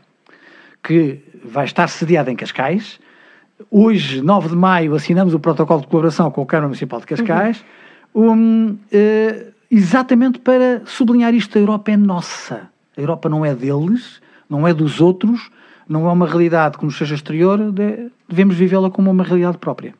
que 0.81 1.25
vai 1.44 1.64
estar 1.64 1.88
sediada 1.88 2.31
em 2.31 2.37
Cascais. 2.37 3.01
Hoje, 3.71 4.21
9 4.21 4.51
de 4.51 4.57
maio, 4.57 4.95
assinamos 4.95 5.33
o 5.35 5.40
protocolo 5.40 5.81
de 5.81 5.87
colaboração 5.87 6.31
com 6.31 6.42
o 6.42 6.47
Câmara 6.47 6.69
Municipal 6.69 7.01
de 7.01 7.07
Cascais, 7.07 7.64
um, 8.14 8.77
eh, 8.92 9.47
exatamente 9.71 10.38
para 10.38 10.83
sublinhar 10.85 11.35
isto: 11.35 11.57
a 11.57 11.61
Europa 11.61 11.90
é 11.90 11.97
nossa. 11.97 12.69
A 12.97 13.01
Europa 13.01 13.29
não 13.29 13.45
é 13.45 13.55
deles, 13.55 14.21
não 14.49 14.66
é 14.69 14.73
dos 14.75 15.01
outros, 15.01 15.51
não 15.88 16.09
é 16.09 16.12
uma 16.12 16.27
realidade 16.27 16.79
que 16.79 16.85
nos 16.85 16.97
seja 16.97 17.14
exterior, 17.14 17.71
de- 17.73 18.11
devemos 18.29 18.57
vivê-la 18.57 18.90
como 18.90 19.11
uma 19.11 19.25
realidade 19.25 19.59
própria. 19.59 19.95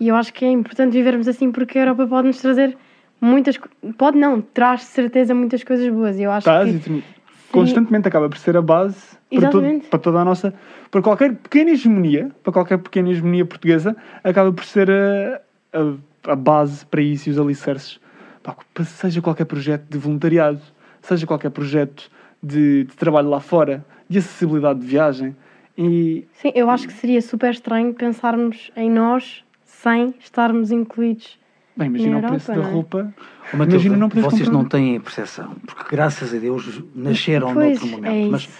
E 0.00 0.08
eu 0.08 0.14
acho 0.16 0.32
que 0.32 0.44
é 0.44 0.50
importante 0.50 0.92
vivermos 0.92 1.26
assim 1.28 1.50
porque 1.50 1.78
a 1.78 1.82
Europa 1.82 2.06
pode 2.06 2.28
nos 2.28 2.38
trazer 2.40 2.76
muitas. 3.20 3.58
Pode 3.96 4.16
não, 4.18 4.40
traz 4.40 4.80
de 4.80 4.86
certeza 4.86 5.34
muitas 5.34 5.62
coisas 5.64 5.88
boas. 5.92 6.18
Eu 6.18 6.30
acho 6.30 6.46
que. 6.46 6.50
e 6.70 6.78
tu- 6.78 7.02
constantemente 7.50 8.06
acaba 8.06 8.28
por 8.28 8.38
ser 8.38 8.56
a 8.56 8.62
base 8.62 9.17
para, 9.30 9.50
todo- 9.50 9.80
para 9.90 9.98
toda 9.98 10.20
a 10.20 10.24
nossa. 10.24 10.54
Para 10.90 11.02
qualquer 11.02 11.34
pequena 11.34 11.70
hegemonia, 11.70 12.30
para 12.42 12.52
qualquer 12.52 12.78
pequena 12.78 13.10
hegemonia 13.10 13.44
portuguesa, 13.44 13.96
acaba 14.24 14.52
por 14.52 14.64
ser 14.64 14.90
a, 14.90 15.40
a, 15.72 16.32
a 16.32 16.36
base 16.36 16.84
para 16.86 17.02
isso 17.02 17.28
e 17.28 17.32
os 17.32 17.38
alicerces. 17.38 18.00
Pá, 18.42 18.56
para 18.72 18.84
seja 18.84 19.20
qualquer 19.20 19.44
projeto 19.44 19.84
de 19.88 19.98
voluntariado, 19.98 20.60
seja 21.02 21.26
qualquer 21.26 21.50
projeto 21.50 22.10
de, 22.42 22.84
de 22.84 22.96
trabalho 22.96 23.28
lá 23.28 23.40
fora, 23.40 23.84
de 24.08 24.18
acessibilidade 24.18 24.80
de 24.80 24.86
viagem. 24.86 25.36
E 25.76 26.26
Sim, 26.32 26.52
eu 26.54 26.70
acho 26.70 26.86
que 26.86 26.92
seria 26.92 27.20
super 27.22 27.50
estranho 27.52 27.92
pensarmos 27.94 28.70
em 28.76 28.90
nós 28.90 29.44
sem 29.64 30.12
estarmos 30.18 30.72
incluídos. 30.72 31.38
bem, 31.76 31.86
imagina 31.88 32.20
Na 32.20 32.26
o 32.26 32.30
preço 32.30 32.50
Europa, 32.50 32.56
da 32.56 32.62
não 32.62 32.68
é? 32.68 32.72
roupa. 32.72 33.14
Matilde, 33.52 33.86
Imagina 33.86 33.96
não 33.96 34.08
vocês 34.08 34.32
comprar. 34.48 34.52
não 34.52 34.64
têm 34.64 34.96
a 34.96 35.00
percepção, 35.00 35.54
porque 35.66 35.84
graças 35.94 36.34
a 36.34 36.38
Deus 36.38 36.82
nasceram 36.94 37.54
Pois, 37.54 37.80
noutro 37.80 37.86
é 37.86 37.90
momento. 37.90 38.30
Mas 38.32 38.42
isso. 38.42 38.58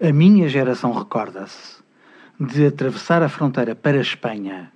A 0.00 0.12
minha 0.12 0.48
geração 0.48 0.92
recorda-se 0.92 1.80
de 2.38 2.66
atravessar 2.66 3.22
a 3.22 3.28
fronteira 3.28 3.74
para 3.74 3.98
a 3.98 4.00
Espanha, 4.00 4.72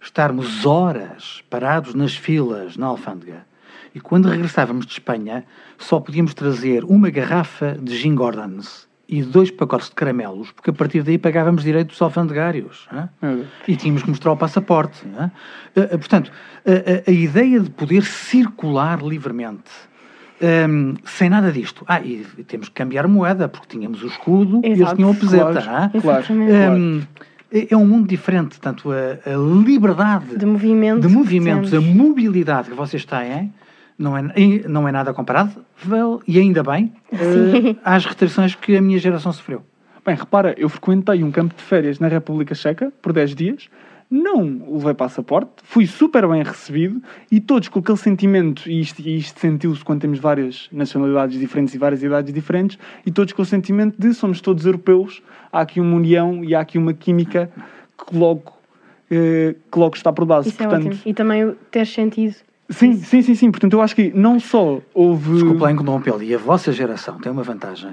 estarmos 0.00 0.66
horas 0.66 1.42
parados 1.48 1.94
nas 1.94 2.14
filas 2.14 2.76
na 2.76 2.86
alfândega. 2.86 3.46
E 3.94 4.00
quando 4.00 4.28
regressávamos 4.28 4.84
de 4.84 4.92
Espanha, 4.92 5.44
só 5.78 5.98
podíamos 5.98 6.34
trazer 6.34 6.84
uma 6.84 7.08
garrafa 7.08 7.72
de 7.80 7.96
gin 7.96 8.14
Gordons 8.14 8.86
e 9.08 9.22
dois 9.22 9.50
pacotes 9.50 9.88
de 9.88 9.94
caramelos, 9.94 10.50
porque 10.52 10.68
a 10.68 10.72
partir 10.72 11.02
daí 11.02 11.16
pagávamos 11.16 11.62
direitos 11.62 12.00
alfandegários. 12.02 12.86
Deus. 13.22 13.46
E 13.66 13.76
tínhamos 13.76 14.02
que 14.02 14.10
mostrar 14.10 14.32
o 14.32 14.36
passaporte. 14.36 15.06
Eh, 15.74 15.80
eh, 15.92 15.96
portanto, 15.96 16.30
a, 16.66 16.70
a- 17.08 17.10
a 17.10 17.14
ideia 17.14 17.60
de 17.60 17.70
poder 17.70 18.02
circular 18.04 19.00
livremente, 19.02 19.70
ehm, 20.40 20.94
sem 21.04 21.28
nada 21.30 21.50
disto. 21.52 21.84
Ah, 21.86 22.00
e 22.00 22.24
temos 22.46 22.68
que 22.68 22.74
cambiar 22.74 23.06
moeda, 23.08 23.48
porque 23.48 23.76
tínhamos 23.76 24.02
o 24.02 24.06
escudo 24.06 24.60
e 24.62 24.66
eles 24.68 24.80
Exato. 24.80 24.96
tinham 24.96 25.10
a 25.10 25.14
peseta. 25.14 25.62
Claro. 25.62 25.90
é? 25.94 26.00
Claro. 26.00 26.24
Ehm, 26.30 27.00
é 27.52 27.68
é 27.70 27.76
um 27.76 27.86
mundo 27.86 28.08
diferente. 28.08 28.58
Portanto, 28.58 28.90
a, 28.90 29.30
a 29.30 29.36
liberdade 29.64 30.36
De 30.36 30.44
movimento. 30.46 31.00
de 31.06 31.08
movimentos, 31.08 31.72
a 31.72 31.80
mobilidade 31.80 32.68
que 32.70 32.74
vocês 32.74 33.04
têm, 33.04 33.52
Não 33.98 34.14
é, 34.16 34.22
não 34.68 34.86
é 34.86 34.92
nada 34.92 35.14
comparável, 35.14 36.20
e 36.28 36.38
ainda 36.38 36.62
bem, 36.62 36.92
eh, 37.12 37.76
às 37.82 38.04
restrições 38.04 38.54
que 38.54 38.76
a 38.76 38.82
minha 38.82 38.98
geração 38.98 39.32
sofreu. 39.32 39.62
Bem, 40.04 40.14
repara, 40.14 40.54
eu 40.58 40.68
frequentei 40.68 41.24
um 41.24 41.30
campo 41.30 41.54
de 41.56 41.62
férias 41.62 41.98
na 41.98 42.06
República 42.06 42.54
Checa 42.54 42.92
por 43.00 43.12
10 43.14 43.34
dias, 43.34 43.68
não 44.10 44.62
levei 44.72 44.94
passaporte, 44.94 45.50
fui 45.64 45.86
super 45.86 46.26
bem 46.28 46.42
recebido 46.42 47.02
e 47.30 47.40
todos 47.40 47.68
com 47.68 47.80
aquele 47.80 47.98
sentimento, 47.98 48.68
e 48.70 48.80
isto, 48.80 49.00
e 49.00 49.16
isto 49.18 49.38
sentiu-se 49.40 49.84
quando 49.84 50.00
temos 50.00 50.18
várias 50.18 50.68
nacionalidades 50.70 51.38
diferentes 51.38 51.74
e 51.74 51.78
várias 51.78 52.02
idades 52.02 52.32
diferentes, 52.32 52.78
e 53.04 53.10
todos 53.10 53.32
com 53.32 53.42
o 53.42 53.44
sentimento 53.44 54.00
de 54.00 54.14
somos 54.14 54.40
todos 54.40 54.64
europeus, 54.64 55.22
há 55.52 55.60
aqui 55.60 55.80
uma 55.80 55.96
união 55.96 56.44
e 56.44 56.54
há 56.54 56.60
aqui 56.60 56.78
uma 56.78 56.94
química 56.94 57.50
que 57.98 58.16
logo, 58.16 58.52
eh, 59.10 59.56
que 59.70 59.78
logo 59.78 59.96
está 59.96 60.12
por 60.12 60.24
base. 60.24 60.48
Isso 60.50 60.62
é 60.62 60.66
Portanto, 60.66 60.86
ótimo. 60.86 61.02
E 61.04 61.14
também 61.14 61.56
ter 61.70 61.86
sentido. 61.86 62.36
sim, 62.70 62.94
sim, 62.94 63.22
sim, 63.22 63.34
sim. 63.34 63.50
Portanto, 63.50 63.72
eu 63.72 63.82
acho 63.82 63.96
que 63.96 64.12
não 64.14 64.38
só 64.38 64.80
houve. 64.94 65.34
Desculpa 65.34 65.64
lá 65.64 65.72
interrompê-lo, 65.72 66.22
e 66.22 66.34
a 66.34 66.38
vossa 66.38 66.72
geração 66.72 67.18
tem 67.18 67.32
uma 67.32 67.42
vantagem, 67.42 67.90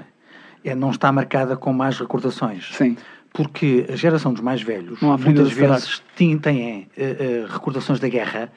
é 0.64 0.74
não 0.74 0.90
estar 0.90 1.10
marcada 1.10 1.56
com 1.56 1.72
mais 1.72 1.98
recordações. 1.98 2.70
Sim. 2.74 2.96
Porque 3.44 3.84
a 3.92 3.96
geração 3.96 4.32
dos 4.32 4.40
mais 4.40 4.62
velhos 4.62 5.00
Não 5.02 5.12
há 5.12 5.18
ferida 5.18 5.40
muitas 5.42 5.58
vezes 5.58 6.02
têm, 6.16 6.38
têm 6.38 6.86
eh, 6.96 7.16
eh, 7.18 7.46
recordações 7.52 7.98
da 7.98 8.08
guerra 8.08 8.48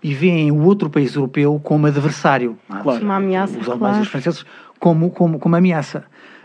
e 0.00 0.14
veem 0.14 0.52
o 0.52 0.62
outro 0.62 0.88
país 0.88 1.16
europeu 1.16 1.60
como 1.62 1.88
adversário. 1.88 2.56
é? 2.72 2.80
Claro. 2.80 3.04
Uma 3.04 3.16
ameaça, 3.16 3.58
Os 3.58 3.68
alemães 3.68 3.78
claro. 3.78 3.98
e 3.98 4.02
os 4.02 4.08
franceses 4.08 4.46
como, 4.78 5.10
como, 5.10 5.36
como 5.40 5.56
ameaça. 5.56 6.04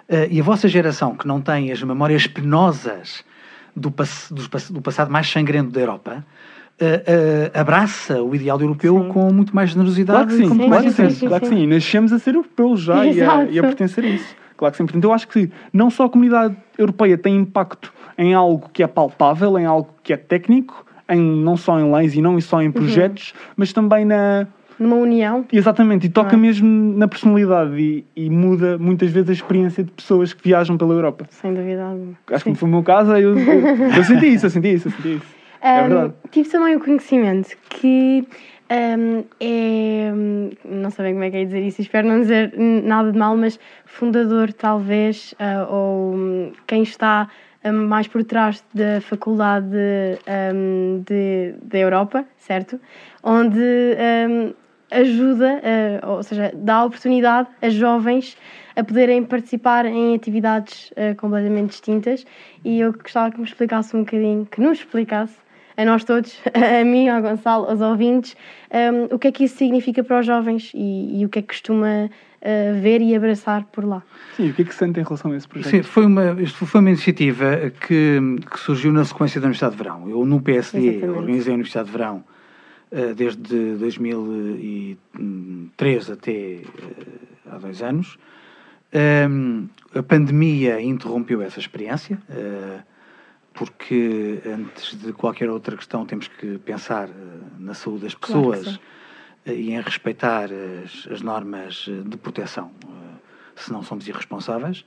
Eh, 0.10 0.30
e 0.32 0.40
a 0.40 0.44
vossa 0.44 0.68
geração, 0.68 1.16
que 1.16 1.28
não 1.28 1.40
tem 1.40 1.72
as 1.72 1.82
memórias 1.84 2.26
penosas 2.26 3.24
do, 3.76 3.92
pass- 3.92 4.32
dos 4.32 4.48
pass- 4.48 4.72
do 4.72 4.82
passado 4.82 5.12
mais 5.12 5.30
sangrento 5.30 5.70
da 5.70 5.80
Europa, 5.82 6.26
eh, 6.80 7.04
eh, 7.54 7.60
abraça 7.60 8.20
o 8.24 8.34
ideal 8.34 8.60
europeu 8.60 8.98
Sim. 9.00 9.10
com 9.10 9.32
muito 9.32 9.56
mais 9.56 9.70
generosidade 9.70 10.18
Claro 10.22 10.28
que 10.30 10.34
e 10.34 10.38
sim, 10.38 10.48
com 10.50 10.56
muito 10.56 10.70
claro 10.70 10.84
mais 10.84 10.86
que 10.86 10.90
sim, 10.90 11.02
interesse. 11.04 11.20
sim, 11.20 11.28
claro 11.28 11.44
que 11.44 11.50
sim. 11.50 11.56
sim. 11.58 11.64
E 11.64 11.68
nascemos 11.68 12.12
a 12.12 12.18
ser 12.18 12.32
europeus 12.34 12.82
já 12.82 13.06
e 13.06 13.22
a, 13.22 13.44
e 13.46 13.60
a 13.60 13.62
pertencer 13.62 14.04
a 14.04 14.08
isso. 14.08 14.36
Claro 14.58 14.72
que 14.72 14.78
sim. 14.78 14.86
Portanto, 14.86 15.04
eu 15.04 15.14
acho 15.14 15.28
que 15.28 15.50
não 15.74 15.90
só 15.90 16.06
a 16.06 16.10
comunidade 16.10 16.56
europeia 16.78 17.18
tem 17.18 17.36
impacto 17.36 17.94
em 18.18 18.34
algo 18.34 18.70
que 18.72 18.82
é 18.84 18.88
palpável, 18.88 19.58
em 19.60 19.66
algo 19.66 19.90
que 20.04 20.14
é 20.14 20.18
técnico, 20.18 20.86
em, 21.10 21.20
não 21.20 21.58
só 21.58 21.80
em 21.80 21.92
leis 21.94 22.16
e 22.16 22.22
não 22.22 22.40
só 22.40 22.62
em 22.62 22.72
projetos, 22.72 23.34
mas 23.56 23.74
também 23.74 24.06
na. 24.06 24.48
Numa 24.78 24.98
união. 24.98 25.46
Exatamente, 25.54 26.08
e 26.08 26.10
toca 26.10 26.36
é? 26.36 26.38
mesmo 26.38 26.68
na 26.98 27.08
personalidade 27.08 27.80
e, 27.80 28.06
e 28.16 28.30
muda 28.30 28.78
muitas 28.78 29.10
vezes 29.10 29.30
a 29.30 29.34
experiência 29.34 29.84
de 29.86 29.92
pessoas 29.92 30.34
que 30.34 30.44
viajam 30.44 30.78
pela 30.78 30.94
Europa. 30.94 31.26
Sem 31.30 31.54
dúvida 31.54 31.84
alguma. 31.84 32.14
Acho 32.30 32.44
que 32.44 32.56
foi 32.56 32.68
o 32.68 32.72
meu 32.72 32.84
caso, 32.84 33.14
eu, 33.14 33.38
eu, 33.38 33.68
eu 33.96 34.04
senti 34.04 34.34
isso, 34.34 34.46
eu 34.46 34.50
senti 34.50 34.74
isso, 34.74 34.88
eu 34.90 34.92
senti 34.92 35.16
isso. 35.16 35.36
É 35.62 35.82
Um, 35.82 35.88
verdade. 35.88 36.14
tive 36.30 36.50
também 36.50 36.76
o 36.76 36.80
conhecimento 36.80 37.56
que 37.70 38.28
um, 38.70 39.24
é. 39.40 40.12
Não 40.64 40.90
sei 40.90 41.06
bem 41.06 41.14
como 41.14 41.24
é 41.26 41.32
que 41.32 41.38
é 41.38 41.46
dizer 41.46 41.62
isso, 41.62 41.82
espero 41.82 42.08
não 42.08 42.22
dizer 42.22 42.54
nada 42.58 43.12
de 43.12 43.18
mal, 43.18 43.38
mas 43.38 43.60
fundador, 43.86 44.52
talvez, 44.54 45.36
ah, 45.40 45.68
ou 45.70 46.16
hum, 46.16 46.52
quem 46.66 46.82
está 46.82 47.30
hum, 47.64 47.88
mais 47.88 48.08
por 48.08 48.24
trás 48.24 48.64
da 48.74 49.02
Faculdade 49.02 49.68
hum, 50.54 51.04
de, 51.06 51.54
da 51.62 51.78
Europa, 51.78 52.26
certo? 52.38 52.80
Onde 53.24 53.60
hum, 53.60 54.54
ajuda, 54.90 55.62
ah, 56.02 56.08
ou 56.10 56.24
seja, 56.24 56.52
dá 56.56 56.86
oportunidade 56.86 57.48
a 57.62 57.70
jovens 57.70 58.36
a 58.76 58.84
poderem 58.84 59.24
participar 59.24 59.86
em 59.86 60.16
atividades 60.16 60.92
ah, 60.98 61.14
completamente 61.16 61.70
distintas 61.70 62.26
e 62.64 62.80
eu 62.80 62.92
gostava 62.94 63.32
que 63.32 63.38
me 63.38 63.46
explicasse 63.46 63.96
um 63.96 64.00
bocadinho, 64.00 64.46
que 64.48 64.60
nos 64.60 64.80
explicasse 64.80 65.45
a 65.78 65.86
nós 65.86 66.04
todos, 66.04 66.38
a 66.54 66.84
mim, 66.84 67.10
ao 67.10 67.22
Gonçalo, 67.22 67.70
aos 67.70 67.82
ouvintes, 67.82 68.36
um, 68.72 69.16
o 69.16 69.20
que 69.20 69.28
é 69.28 69.32
que 69.32 69.44
isso 69.46 69.58
significa 69.58 70.04
para 70.04 70.20
os 70.20 70.26
jovens 70.26 70.72
e, 70.74 71.22
e 71.22 71.26
o 71.26 71.30
que 71.30 71.40
é 71.40 71.42
que 71.42 71.50
costuma 71.50 72.06
uh, 72.06 72.82
ver 72.82 73.02
e 73.02 73.16
abraçar 73.16 73.64
por 73.66 73.86
lá. 73.86 74.04
Sim, 74.36 74.50
o 74.50 74.54
que 74.54 74.62
é 74.62 74.66
que 74.66 74.74
se 74.74 74.80
sente 74.80 75.00
em 75.00 75.04
relação 75.04 75.32
a 75.32 75.38
esse 75.38 75.48
projeto? 75.48 75.72
Sim, 75.72 75.84
foi 75.84 76.06
uma, 76.06 76.42
isto 76.42 76.66
foi 76.66 76.82
uma 76.82 76.90
iniciativa 76.90 77.72
que, 77.88 78.20
que 78.52 78.60
surgiu 78.60 78.92
na 78.92 79.06
sequência 79.06 79.40
da 79.40 79.46
Universidade 79.46 79.76
de 79.76 79.84
Verão. 79.84 80.10
Eu, 80.10 80.26
no 80.26 80.42
PSD, 80.42 80.80
Exatamente. 80.80 81.18
organizei 81.18 81.52
a 81.52 81.56
Universidade 81.56 81.88
de 81.88 81.92
Verão 81.92 82.24
eh, 82.92 83.14
desde 83.14 83.76
2003 83.76 86.10
até 86.12 86.32
eh, 86.32 86.62
há 87.52 87.58
dois 87.58 87.82
anos. 87.82 88.18
Ehm, 88.94 89.66
a 89.94 90.02
pandemia 90.02 90.82
interrompeu 90.82 91.42
essa 91.42 91.60
experiência, 91.60 92.18
eh, 92.30 92.80
porque 93.56 94.42
antes 94.46 94.96
de 94.96 95.14
qualquer 95.14 95.50
outra 95.50 95.76
questão 95.76 96.06
temos 96.06 96.28
que 96.28 96.58
pensar 96.60 97.10
eh, 97.10 97.14
na 97.58 97.74
saúde 97.74 98.04
das 98.04 98.14
Claro 98.14 98.52
pessoas 98.52 98.74
sim. 98.74 98.80
eh, 99.46 99.54
e 99.54 99.72
em 99.72 99.82
respeitar 99.82 100.50
as, 100.84 101.08
as 101.12 101.22
normas 101.22 101.88
eh, 101.90 102.08
de 102.08 102.18
proteção, 102.18 102.72
se 103.56 103.72
não 103.72 103.82
somos 103.82 104.08
irresponsáveis. 104.08 104.86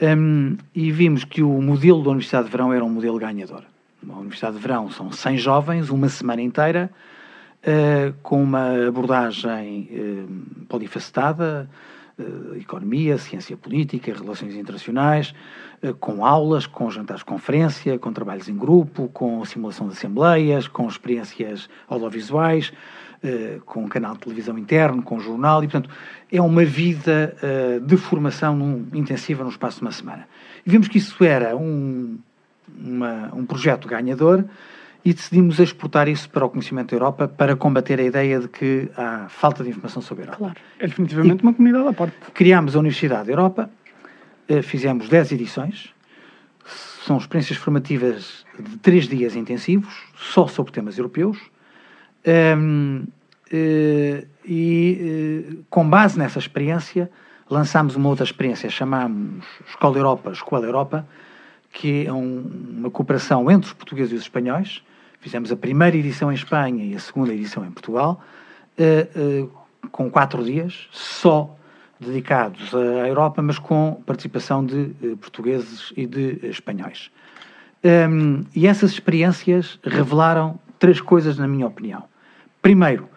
Hum, 0.00 0.56
e 0.74 0.90
vimos 0.90 1.24
que 1.24 1.42
o 1.42 1.62
modelo 1.62 2.02
da 2.02 2.10
Universidade 2.10 2.46
de 2.46 2.50
Verão 2.50 2.72
era 2.72 2.84
um 2.84 2.90
modelo 2.90 3.18
ganhador. 3.18 3.64
A 4.08 4.18
Universidade 4.18 4.56
de 4.56 4.62
Verão 4.62 4.90
são 4.90 5.10
100 5.10 5.38
jovens, 5.38 5.88
uma 5.88 6.08
semana 6.08 6.42
inteira, 6.42 6.90
eh, 7.62 8.12
com 8.22 8.42
uma 8.42 8.86
abordagem 8.86 9.88
eh, 9.90 10.24
polifacetada, 10.68 11.70
economia, 12.56 13.18
ciência 13.18 13.56
política, 13.56 14.12
relações 14.14 14.54
internacionais, 14.54 15.34
eh, 15.82 15.92
com 15.98 16.24
aulas, 16.24 16.66
com 16.66 16.90
jantares 16.90 17.20
de 17.20 17.24
conferência, 17.26 17.98
com 17.98 18.12
trabalhos 18.12 18.48
em 18.48 18.56
grupo, 18.56 19.08
com 19.08 19.44
simulação 19.44 19.88
de 19.88 19.94
assembleias, 19.94 20.68
com 20.68 20.86
experiências 20.86 21.68
audiovisuais, 21.88 22.72
eh, 23.22 23.58
com 23.66 23.84
um 23.84 23.88
canal 23.88 24.14
de 24.14 24.20
televisão 24.20 24.56
interno, 24.58 25.02
com 25.02 25.18
jornal, 25.18 25.64
e 25.64 25.66
portanto 25.66 25.90
é 26.30 26.40
uma 26.40 26.64
vida 26.64 27.36
eh, 27.42 27.80
de 27.80 27.96
formação 27.96 28.56
num- 28.56 28.86
intensiva 28.94 29.42
no 29.42 29.50
espaço 29.50 29.78
de 29.78 29.82
uma 29.82 29.92
semana. 29.92 30.28
E 30.64 30.70
vimos 30.70 30.88
que 30.88 30.98
isso 30.98 31.24
era 31.24 31.56
um, 31.56 32.18
uma- 32.68 33.30
um 33.34 33.44
projeto 33.44 33.88
ganhador 33.88 34.44
e 35.04 35.12
decidimos 35.12 35.58
exportar 35.58 36.08
isso 36.08 36.28
para 36.30 36.44
o 36.46 36.50
conhecimento 36.50 36.90
da 36.90 36.96
Europa 36.96 37.28
para 37.28 37.54
combater 37.54 38.00
a 38.00 38.02
ideia 38.02 38.40
de 38.40 38.48
que 38.48 38.88
há 38.96 39.26
falta 39.28 39.62
de 39.62 39.70
informação 39.70 40.00
sobre 40.00 40.22
a 40.24 40.26
Europa. 40.28 40.38
Claro. 40.38 40.60
É 40.78 40.86
definitivamente 40.86 41.42
uma 41.42 41.52
comunidade 41.52 41.88
à 41.88 41.92
parte. 41.92 42.16
Criámos 42.32 42.74
a 42.74 42.78
Universidade 42.78 43.26
da 43.26 43.32
Europa, 43.32 43.70
eh, 44.48 44.62
fizemos 44.62 45.08
10 45.08 45.32
edições, 45.32 45.92
são 47.04 47.18
experiências 47.18 47.58
formativas 47.58 48.46
de 48.58 48.78
3 48.78 49.06
dias 49.06 49.36
intensivos, 49.36 49.94
só 50.16 50.46
sobre 50.46 50.72
temas 50.72 50.96
europeus, 50.96 51.38
Ehm, 52.26 53.04
eh, 53.52 54.24
e 54.46 55.44
eh, 55.52 55.56
com 55.68 55.86
base 55.86 56.18
nessa 56.18 56.38
experiência 56.38 57.10
lançámos 57.50 57.96
uma 57.96 58.08
outra 58.08 58.24
experiência, 58.24 58.70
chamámos 58.70 59.44
Escola 59.68 59.98
Europa, 59.98 60.32
Escola 60.32 60.64
Europa, 60.64 61.06
que 61.70 62.06
é 62.06 62.12
um- 62.12 62.50
uma 62.78 62.90
cooperação 62.90 63.50
entre 63.50 63.66
os 63.66 63.72
portugueses 63.74 64.12
e 64.12 64.16
os 64.16 64.22
espanhóis. 64.22 64.82
Fizemos 65.24 65.50
a 65.50 65.56
primeira 65.56 65.96
edição 65.96 66.30
em 66.30 66.34
Espanha 66.34 66.84
e 66.84 66.94
a 66.94 66.98
segunda 66.98 67.32
edição 67.32 67.64
em 67.64 67.70
Portugal, 67.70 68.20
eh, 68.76 69.08
eh, 69.16 69.46
com 69.90 70.10
quatro 70.10 70.44
dias, 70.44 70.86
só 70.92 71.56
dedicados 71.98 72.74
à 72.74 73.08
Europa, 73.08 73.40
mas 73.40 73.58
com 73.58 74.02
participação 74.04 74.62
de 74.62 74.94
eh, 75.02 75.16
portugueses 75.18 75.94
e 75.96 76.04
de 76.04 76.40
espanhóis. 76.42 77.10
Hum, 77.82 78.44
e 78.54 78.66
essas 78.66 78.90
experiências 78.90 79.78
revelaram 79.82 80.58
três 80.78 81.00
coisas, 81.00 81.38
na 81.38 81.48
minha 81.48 81.66
opinião. 81.66 82.04
Primeiro, 82.60 83.08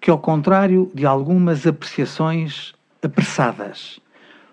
que 0.00 0.10
ao 0.10 0.18
contrário 0.18 0.90
de 0.94 1.04
algumas 1.04 1.66
apreciações 1.66 2.72
apressadas, 3.02 4.00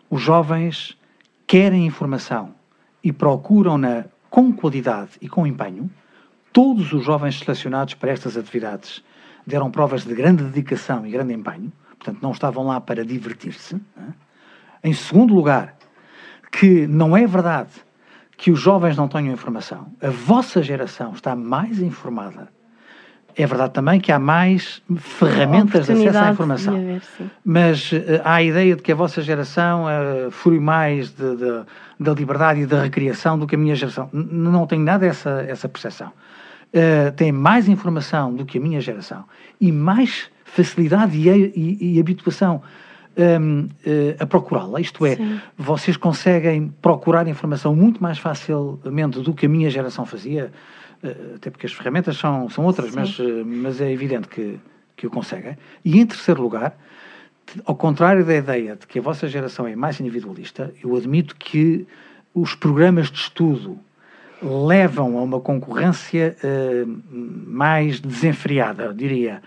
os 0.09 0.21
jovens 0.21 0.97
querem 1.47 1.85
informação 1.85 2.53
e 3.01 3.13
procuram-na 3.13 4.03
com 4.29 4.51
qualidade 4.51 5.11
e 5.21 5.29
com 5.29 5.47
empenho. 5.47 5.89
Todos 6.61 6.91
os 6.91 7.05
jovens 7.05 7.39
selecionados 7.39 7.93
para 7.93 8.11
estas 8.11 8.35
atividades 8.35 9.01
deram 9.47 9.71
provas 9.71 10.03
de 10.03 10.13
grande 10.13 10.43
dedicação 10.43 11.07
e 11.07 11.09
grande 11.09 11.31
empenho, 11.33 11.71
portanto, 11.97 12.19
não 12.21 12.31
estavam 12.31 12.67
lá 12.67 12.81
para 12.81 13.05
divertir-se. 13.05 13.75
é? 13.97 14.89
Em 14.89 14.91
segundo 14.91 15.33
lugar, 15.33 15.77
que 16.51 16.85
não 16.85 17.15
é 17.15 17.25
verdade 17.25 17.69
que 18.35 18.51
os 18.51 18.59
jovens 18.59 18.97
não 18.97 19.07
tenham 19.07 19.31
informação. 19.33 19.87
A 20.03 20.09
vossa 20.09 20.61
geração 20.61 21.13
está 21.13 21.33
mais 21.33 21.81
informada. 21.81 22.49
É 23.37 23.45
verdade 23.47 23.71
também 23.71 24.01
que 24.01 24.11
há 24.11 24.19
mais 24.19 24.81
ferramentas 24.97 25.85
de 25.85 25.93
acesso 26.09 26.17
à 26.17 26.31
informação. 26.33 26.73
sim. 27.17 27.29
Mas 27.45 27.89
eh, 27.93 28.21
há 28.21 28.33
a 28.33 28.43
ideia 28.43 28.75
de 28.75 28.81
que 28.81 28.91
a 28.91 28.95
vossa 28.95 29.21
geração 29.21 29.85
uh, 29.85 30.29
fui 30.29 30.59
mais 30.59 31.09
de- 31.11 31.37
de- 31.37 31.63
da 31.97 32.13
liberdade 32.13 32.59
e 32.59 32.65
da 32.65 32.81
recriação 32.83 33.39
do 33.39 33.47
que 33.47 33.55
a 33.55 33.57
minha 33.57 33.75
geração. 33.75 34.09
N- 34.11 34.27
não 34.49 34.67
tenho 34.67 34.83
nada 34.83 35.05
essa, 35.05 35.45
essa 35.47 35.69
percepção. 35.69 36.11
Uh, 36.71 37.11
tem 37.15 37.31
mais 37.31 37.67
informação 37.67 38.33
do 38.33 38.45
que 38.45 38.59
a 38.59 38.61
minha 38.61 38.79
geração 38.79 39.25
e 39.59 39.71
mais 39.71 40.29
facilidade 40.45 41.17
e, 41.17 41.27
e- 41.29 41.95
e 41.95 41.99
habituação 41.99 42.61
hum, 43.17 43.67
eh, 43.85 44.15
a 44.19 44.25
procurá-la. 44.25 44.79
Isto 44.79 45.05
é, 45.05 45.15
Sim. 45.15 45.39
vocês 45.57 45.97
conseguem 45.97 46.73
procurar 46.81 47.27
informação 47.27 47.75
muito 47.75 48.01
mais 48.01 48.17
facilmente 48.17 49.19
do 49.19 49.33
que 49.33 49.45
a 49.45 49.49
minha 49.49 49.69
geração 49.69 50.05
fazia, 50.05 50.51
eh, 51.03 51.15
até 51.35 51.49
porque 51.49 51.65
as 51.65 51.73
ferramentas 51.73 52.17
são, 52.17 52.49
são 52.49 52.65
outras, 52.65 52.91
Sim. 52.91 52.99
mas, 52.99 53.19
eh, 53.19 53.43
mas 53.43 53.81
é 53.81 53.91
evidente 53.91 54.27
que, 54.27 54.59
que 54.95 55.07
o 55.07 55.09
conseguem. 55.09 55.57
E 55.83 55.99
em 55.99 56.05
terceiro 56.05 56.41
lugar, 56.41 56.77
ao 57.65 57.75
contrário 57.75 58.23
da 58.25 58.35
ideia 58.35 58.75
de 58.75 58.87
que 58.87 58.99
a 58.99 59.01
vossa 59.01 59.27
geração 59.27 59.67
é 59.67 59.75
mais 59.75 59.99
individualista, 59.99 60.73
eu 60.83 60.95
admito 60.95 61.35
que 61.35 61.85
os 62.33 62.53
programas 62.55 63.09
de 63.11 63.17
estudo 63.19 63.79
levam 64.41 65.17
a 65.17 65.21
uma 65.21 65.39
concorrência 65.39 66.35
uh, 66.43 67.01
mais 67.47 67.99
desenfreada, 67.99 68.93
diria, 68.93 69.41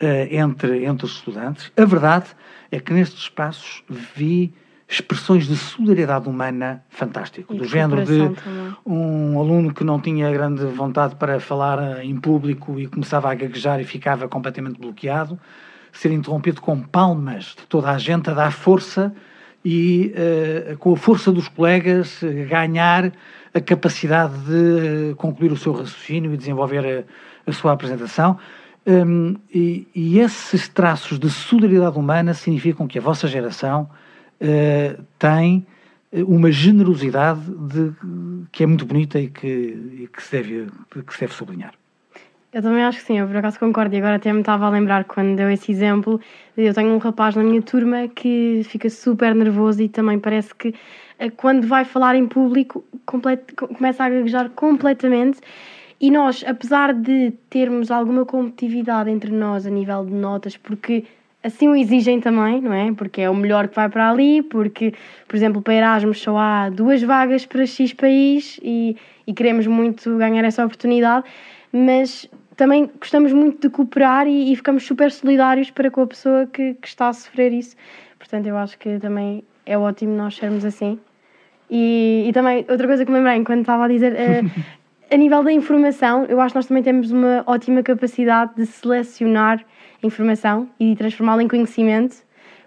uh, 0.00 0.34
entre, 0.34 0.84
entre 0.84 1.06
os 1.06 1.12
estudantes. 1.16 1.70
A 1.76 1.84
verdade 1.84 2.26
é 2.70 2.80
que 2.80 2.92
nestes 2.92 3.22
espaços 3.22 3.84
vi 3.88 4.54
expressões 4.92 5.46
de 5.46 5.56
solidariedade 5.56 6.28
humana 6.28 6.84
fantástico, 6.90 7.54
E 7.54 7.58
do 7.58 7.64
género 7.64 8.04
de 8.04 8.18
também. 8.18 8.76
um 8.84 9.38
aluno 9.38 9.72
que 9.72 9.82
não 9.82 9.98
tinha 9.98 10.30
grande 10.30 10.64
vontade 10.66 11.14
para 11.16 11.40
falar 11.40 11.78
eh, 11.78 12.04
em 12.04 12.16
público 12.16 12.78
e 12.78 12.86
começava 12.86 13.30
a 13.30 13.34
gaguejar 13.34 13.80
e 13.80 13.84
ficava 13.84 14.28
completamente 14.28 14.78
bloqueado, 14.78 15.40
ser 15.92 16.12
interrompido 16.12 16.60
com 16.60 16.78
palmas 16.80 17.54
de 17.58 17.66
toda 17.68 17.90
a 17.90 17.98
gente 17.98 18.28
a 18.28 18.34
dar 18.34 18.52
força 18.52 19.14
e 19.64 20.12
eh, 20.14 20.76
com 20.78 20.92
a 20.92 20.96
força 20.96 21.32
dos 21.32 21.48
colegas 21.48 22.22
eh, 22.22 22.44
ganhar 22.44 23.12
a 23.54 23.60
capacidade 23.60 24.34
de 24.40 25.10
eh, 25.10 25.14
concluir 25.16 25.52
o 25.52 25.56
seu 25.56 25.72
raciocínio 25.72 26.32
e 26.32 26.36
desenvolver 26.36 27.04
a, 27.46 27.50
a 27.50 27.52
sua 27.52 27.72
apresentação. 27.72 28.38
Hum, 28.86 29.36
e, 29.54 29.86
e 29.94 30.18
esses 30.18 30.68
traços 30.68 31.18
de 31.18 31.30
solidariedade 31.30 31.96
humana 31.96 32.34
significam 32.34 32.88
que 32.88 32.98
a 32.98 33.02
vossa 33.02 33.28
geração 33.28 33.88
eh, 34.40 34.96
tem 35.18 35.64
eh, 36.12 36.22
uma 36.24 36.50
generosidade 36.50 37.40
de- 37.42 37.92
que 38.50 38.64
é 38.64 38.66
muito 38.66 38.84
bonita 38.84 39.20
e 39.20 39.28
que, 39.28 39.46
e 39.46 40.08
que, 40.12 40.22
se 40.22 40.32
deve, 40.32 40.66
que 41.06 41.14
se 41.14 41.20
deve 41.20 41.32
sublinhar. 41.32 41.74
Eu 42.52 42.60
também 42.60 42.82
acho 42.84 42.98
que 42.98 43.04
sim, 43.04 43.18
eu 43.18 43.26
por 43.26 43.36
acaso 43.36 43.58
concordo. 43.58 43.94
E 43.94 43.98
agora 43.98 44.16
até 44.16 44.30
me 44.32 44.40
estava 44.40 44.66
a 44.66 44.68
lembrar 44.68 45.04
quando 45.04 45.36
deu 45.36 45.50
esse 45.50 45.72
exemplo. 45.72 46.20
Eu 46.54 46.74
tenho 46.74 46.90
um 46.90 46.98
rapaz 46.98 47.34
na 47.34 47.42
minha 47.42 47.62
turma 47.62 48.08
que 48.08 48.62
fica 48.64 48.90
super 48.90 49.34
nervoso 49.34 49.80
e 49.82 49.88
também 49.88 50.18
parece 50.18 50.54
que 50.54 50.74
quando 51.36 51.66
vai 51.66 51.84
falar 51.84 52.14
em 52.14 52.26
público 52.26 52.84
começa 53.04 54.04
a 54.04 54.08
gaguejar 54.08 54.50
completamente. 54.50 55.40
E 56.00 56.10
nós, 56.10 56.44
apesar 56.46 56.92
de 56.92 57.32
termos 57.48 57.90
alguma 57.90 58.26
competitividade 58.26 59.08
entre 59.08 59.30
nós 59.30 59.66
a 59.66 59.70
nível 59.70 60.04
de 60.04 60.12
notas, 60.12 60.56
porque 60.56 61.04
assim 61.42 61.68
o 61.68 61.76
exigem 61.76 62.20
também, 62.20 62.60
não 62.60 62.72
é? 62.72 62.92
Porque 62.92 63.20
é 63.20 63.30
o 63.30 63.34
melhor 63.34 63.68
que 63.68 63.76
vai 63.76 63.88
para 63.88 64.10
ali, 64.10 64.42
porque, 64.42 64.92
por 65.28 65.36
exemplo, 65.36 65.62
para 65.62 65.74
Erasmus 65.74 66.20
só 66.20 66.36
há 66.36 66.70
duas 66.70 67.02
vagas 67.02 67.46
para 67.46 67.66
X 67.66 67.92
país 67.92 68.58
e, 68.62 68.96
e 69.26 69.32
queremos 69.32 69.66
muito 69.66 70.16
ganhar 70.18 70.44
essa 70.44 70.64
oportunidade, 70.64 71.24
mas 71.72 72.28
também 72.56 72.90
gostamos 72.98 73.32
muito 73.32 73.68
de 73.68 73.70
cooperar 73.70 74.26
e, 74.26 74.52
e 74.52 74.56
ficamos 74.56 74.84
super 74.84 75.10
solidários 75.10 75.70
para 75.70 75.90
com 75.90 76.02
a 76.02 76.06
pessoa 76.06 76.46
que, 76.46 76.74
que 76.74 76.88
está 76.88 77.08
a 77.08 77.12
sofrer 77.12 77.52
isso. 77.52 77.76
Portanto, 78.18 78.46
eu 78.46 78.56
acho 78.56 78.78
que 78.78 78.98
também 78.98 79.44
é 79.64 79.76
ótimo 79.76 80.14
nós 80.14 80.36
sermos 80.36 80.64
assim. 80.64 80.98
E, 81.70 82.26
e 82.28 82.32
também, 82.32 82.66
outra 82.68 82.86
coisa 82.86 83.04
que 83.04 83.10
me 83.10 83.18
lembrei 83.18 83.36
enquanto 83.36 83.60
estava 83.60 83.84
a 83.84 83.88
dizer, 83.88 84.14
eh, 84.14 84.42
a 85.10 85.16
nível 85.16 85.42
da 85.42 85.52
informação, 85.52 86.24
eu 86.26 86.40
acho 86.40 86.52
que 86.52 86.58
nós 86.58 86.66
também 86.66 86.82
temos 86.82 87.10
uma 87.10 87.42
ótima 87.46 87.82
capacidade 87.82 88.52
de 88.56 88.66
selecionar 88.66 89.64
a 90.02 90.06
informação 90.06 90.68
e 90.78 90.90
de 90.90 90.96
transformá-la 90.96 91.42
em 91.42 91.48
conhecimento. 91.48 92.16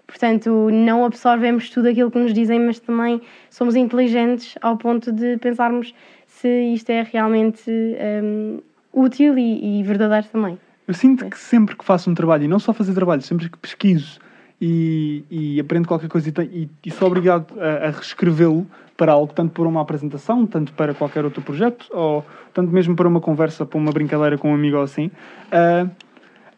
Portanto, 0.06 0.68
não 0.70 1.04
absorvemos 1.04 1.68
tudo 1.70 1.88
aquilo 1.88 2.10
que 2.10 2.18
nos 2.18 2.32
dizem, 2.32 2.60
mas 2.60 2.78
também 2.78 3.20
somos 3.50 3.74
inteligentes 3.74 4.56
ao 4.62 4.76
ponto 4.76 5.12
de 5.12 5.36
pensarmos 5.38 5.94
se 6.26 6.48
isto 6.72 6.90
é 6.90 7.02
realmente 7.02 7.70
hum, 7.70 8.60
útil 8.92 9.36
e, 9.36 9.80
e 9.80 9.82
verdadeiro 9.82 10.26
também. 10.28 10.58
Eu 10.86 10.94
sinto 10.94 11.28
que 11.28 11.38
sempre 11.38 11.76
que 11.76 11.84
faço 11.84 12.08
um 12.08 12.14
trabalho, 12.14 12.44
e 12.44 12.48
não 12.48 12.60
só 12.60 12.72
fazer 12.72 12.94
trabalho, 12.94 13.20
sempre 13.22 13.48
que 13.48 13.58
pesquiso 13.58 14.20
e, 14.60 15.24
e 15.30 15.60
aprendo 15.60 15.86
qualquer 15.86 16.08
coisa 16.08 16.32
e, 16.42 16.68
e, 16.84 16.90
sou 16.90 17.08
obrigado 17.08 17.54
a, 17.60 17.88
a 17.88 17.90
reescrevê-lo 17.90 18.66
para 18.96 19.12
algo, 19.12 19.32
tanto 19.32 19.52
para 19.52 19.68
uma 19.68 19.82
apresentação, 19.82 20.46
tanto 20.46 20.72
para 20.72 20.94
qualquer 20.94 21.24
outro 21.24 21.42
projeto, 21.42 21.86
ou 21.90 22.24
tanto 22.54 22.72
mesmo 22.72 22.96
para 22.96 23.06
uma 23.06 23.20
conversa, 23.20 23.66
para 23.66 23.78
uma 23.78 23.92
brincadeira 23.92 24.38
com 24.38 24.50
um 24.50 24.54
amigo 24.54 24.78
ou 24.78 24.82
assim, 24.82 25.10
ah, 25.52 25.86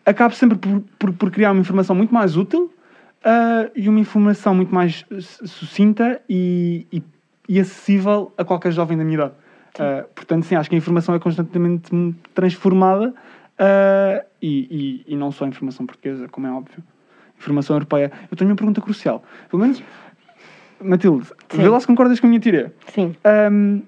acabo 0.07 0.35
sempre 0.35 0.57
por, 0.57 0.81
por, 0.99 1.13
por 1.13 1.31
criar 1.31 1.51
uma 1.51 1.61
informação 1.61 1.97
muito 1.97 2.15
mais 2.15 2.37
útil 2.37 2.73
ah, 3.25 3.69
e 3.75 3.89
uma 3.89 3.99
informação 3.99 4.55
muito 4.55 4.73
mais 4.73 5.05
su- 5.21 5.49
sucinta 5.49 6.21
e, 6.29 6.87
e, 6.93 7.03
e 7.49 7.59
acessível 7.59 8.33
a 8.39 8.45
qualquer 8.45 8.71
jovem 8.71 8.97
da 8.97 9.03
minha 9.03 9.17
idade. 9.17 9.35
Ah, 9.77 10.05
portanto, 10.15 10.45
sim, 10.45 10.55
acho 10.55 10.69
que 10.69 10.77
a 10.77 10.79
informação 10.79 11.17
é 11.17 11.19
constantemente 11.19 11.91
transformada 12.33 13.13
ah, 13.59 14.25
e, 14.41 15.05
e, 15.09 15.13
e 15.13 15.17
não 15.17 15.33
só 15.33 15.45
a 15.45 15.49
informação 15.49 15.85
portuguesa, 15.85 16.29
como 16.29 16.47
é 16.47 16.53
óbvio. 16.53 16.85
Informação 17.38 17.77
europeia. 17.77 18.11
Eu 18.31 18.37
tenho 18.37 18.51
uma 18.51 18.57
pergunta 18.57 18.81
crucial. 18.81 19.22
Pelo 19.48 19.62
menos, 19.62 19.83
Matilde, 20.81 21.27
Sim. 21.48 21.62
vê 21.62 21.68
lá 21.68 21.81
se 21.81 21.87
concordas 21.87 22.20
com 22.20 22.27
a 22.27 22.31
minha 22.31 22.40
teoria. 22.40 22.72
Sim. 22.92 23.14
Hum, 23.53 23.83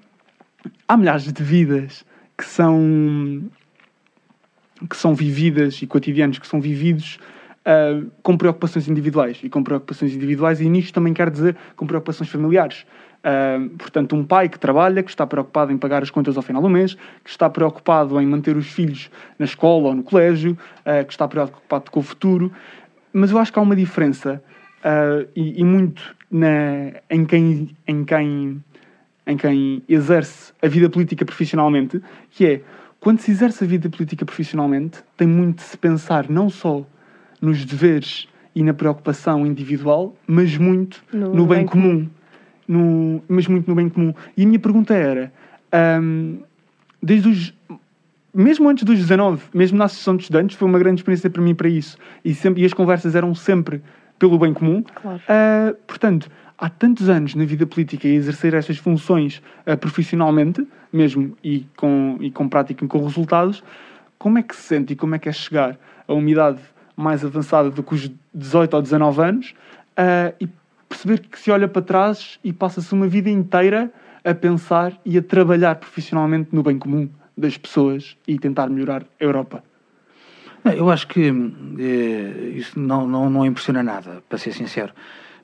há 0.87 0.97
milhares 0.97 1.31
de 1.31 1.43
vidas 1.43 2.05
que 2.37 2.45
são 2.45 3.43
que 4.89 4.97
são 4.97 5.13
vividas 5.13 5.79
e 5.81 5.87
cotidianos 5.87 6.39
que 6.39 6.47
são 6.47 6.59
vividos 6.59 7.19
ah, 7.63 8.01
com 8.23 8.35
preocupações 8.35 8.87
individuais 8.87 9.39
e 9.43 9.49
com 9.49 9.63
preocupações 9.63 10.15
individuais 10.15 10.59
e 10.59 10.67
nisto 10.67 10.93
também 10.93 11.13
quer 11.13 11.29
dizer 11.29 11.55
com 11.75 11.85
preocupações 11.85 12.29
familiares 12.29 12.85
Ah, 13.23 13.59
portanto 13.77 14.15
um 14.15 14.23
pai 14.23 14.49
que 14.49 14.57
trabalha 14.57 15.03
que 15.03 15.11
está 15.11 15.27
preocupado 15.27 15.71
em 15.71 15.77
pagar 15.77 16.01
as 16.01 16.09
contas 16.09 16.35
ao 16.35 16.41
final 16.41 16.59
do 16.59 16.69
mês 16.69 16.95
que 17.23 17.29
está 17.29 17.47
preocupado 17.47 18.19
em 18.19 18.25
manter 18.25 18.57
os 18.57 18.65
filhos 18.65 19.11
na 19.37 19.45
escola 19.45 19.89
ou 19.89 19.95
no 19.95 20.01
colégio 20.01 20.57
ah, 20.83 21.03
que 21.03 21.13
está 21.13 21.27
preocupado 21.27 21.91
com 21.91 21.99
o 21.99 22.03
futuro 22.03 22.51
mas 23.13 23.31
eu 23.31 23.37
acho 23.37 23.51
que 23.51 23.59
há 23.59 23.61
uma 23.61 23.75
diferença 23.75 24.41
ah, 24.83 25.25
e, 25.35 25.59
e 25.59 25.63
muito 25.63 26.15
na, 26.29 26.93
em 27.09 27.25
quem 27.25 27.75
em 27.87 28.03
quem 28.03 28.63
em 29.27 29.37
quem 29.37 29.83
exerce 29.87 30.51
a 30.61 30.67
vida 30.67 30.89
política 30.89 31.23
profissionalmente, 31.23 32.01
que 32.31 32.45
é 32.45 32.61
quando 32.99 33.19
se 33.19 33.31
exerce 33.31 33.63
a 33.63 33.67
vida 33.67 33.89
política 33.89 34.25
profissionalmente, 34.25 34.99
tem 35.17 35.27
muito 35.27 35.57
de 35.57 35.63
se 35.63 35.77
pensar 35.77 36.29
não 36.29 36.49
só 36.49 36.85
nos 37.41 37.65
deveres 37.65 38.27
e 38.53 38.63
na 38.63 38.73
preocupação 38.73 39.45
individual, 39.45 40.15
mas 40.27 40.57
muito 40.57 41.03
No 41.11 41.33
no, 41.33 41.47
bem, 41.47 41.59
bem 41.59 41.65
comum. 41.65 42.09
No, 42.67 43.23
mas 43.27 43.47
muito 43.47 43.67
no 43.67 43.75
bem 43.75 43.89
comum. 43.89 44.13
E 44.37 44.43
a 44.43 44.47
minha 44.47 44.59
pergunta 44.59 44.93
era: 44.93 45.31
hum, 46.01 46.41
desde 47.01 47.29
os. 47.29 47.53
Mesmo 48.33 48.69
antes 48.69 48.85
dos 48.85 48.97
19, 48.97 49.43
mesmo 49.53 49.77
na 49.77 49.85
Associação 49.85 50.15
de 50.15 50.23
Estudantes, 50.23 50.55
foi 50.55 50.67
uma 50.67 50.79
grande 50.79 51.01
experiência 51.01 51.29
para 51.29 51.41
mim 51.41 51.53
para 51.53 51.67
isso. 51.67 51.97
E, 52.23 52.33
sempre, 52.33 52.61
e 52.61 52.65
as 52.65 52.73
conversas 52.73 53.13
eram 53.13 53.35
sempre 53.35 53.81
pelo 54.17 54.37
bem 54.39 54.53
comum. 54.53 54.83
Claro. 54.83 55.21
Ah, 55.27 55.73
portanto, 55.85 56.29
há 56.57 56.69
tantos 56.69 57.09
anos 57.09 57.35
na 57.35 57.43
vida 57.43 57.65
política 57.65 58.07
e 58.07 58.15
exercer 58.15 58.53
estas 58.53 58.77
funções 58.77 59.41
ah, 59.65 59.75
profissionalmente, 59.75 60.65
mesmo 60.93 61.35
e 61.43 61.65
com, 61.75 62.17
e 62.21 62.31
com 62.31 62.47
prática 62.47 62.85
e 62.85 62.87
com 62.87 63.03
resultados, 63.03 63.61
como 64.17 64.37
é 64.37 64.43
que 64.43 64.55
se 64.55 64.61
sente 64.61 64.93
e 64.93 64.95
como 64.95 65.15
é 65.15 65.19
que 65.19 65.27
é 65.27 65.33
chegar 65.33 65.77
a 66.07 66.13
uma 66.13 66.29
idade 66.29 66.59
mais 66.95 67.25
avançada 67.25 67.69
do 67.69 67.83
que 67.83 67.95
os 67.95 68.11
18 68.33 68.73
ou 68.75 68.81
19 68.81 69.21
anos 69.21 69.53
ah, 69.97 70.33
e 70.39 70.47
perceber 70.87 71.19
que 71.19 71.37
se 71.37 71.51
olha 71.51 71.67
para 71.67 71.81
trás 71.81 72.39
e 72.43 72.53
passa-se 72.53 72.93
uma 72.93 73.07
vida 73.07 73.29
inteira 73.29 73.91
a 74.23 74.33
pensar 74.33 74.93
e 75.03 75.17
a 75.17 75.21
trabalhar 75.21 75.75
profissionalmente 75.75 76.49
no 76.53 76.63
bem 76.63 76.77
comum 76.77 77.09
das 77.41 77.57
pessoas 77.57 78.15
e 78.27 78.39
tentar 78.39 78.69
melhorar 78.69 79.03
a 79.19 79.23
Europa? 79.23 79.63
Eu 80.63 80.89
acho 80.91 81.07
que 81.07 81.27
eh, 81.79 82.49
isso 82.55 82.79
não, 82.79 83.07
não, 83.07 83.29
não 83.29 83.45
impressiona 83.45 83.81
nada, 83.81 84.23
para 84.29 84.37
ser 84.37 84.53
sincero. 84.53 84.93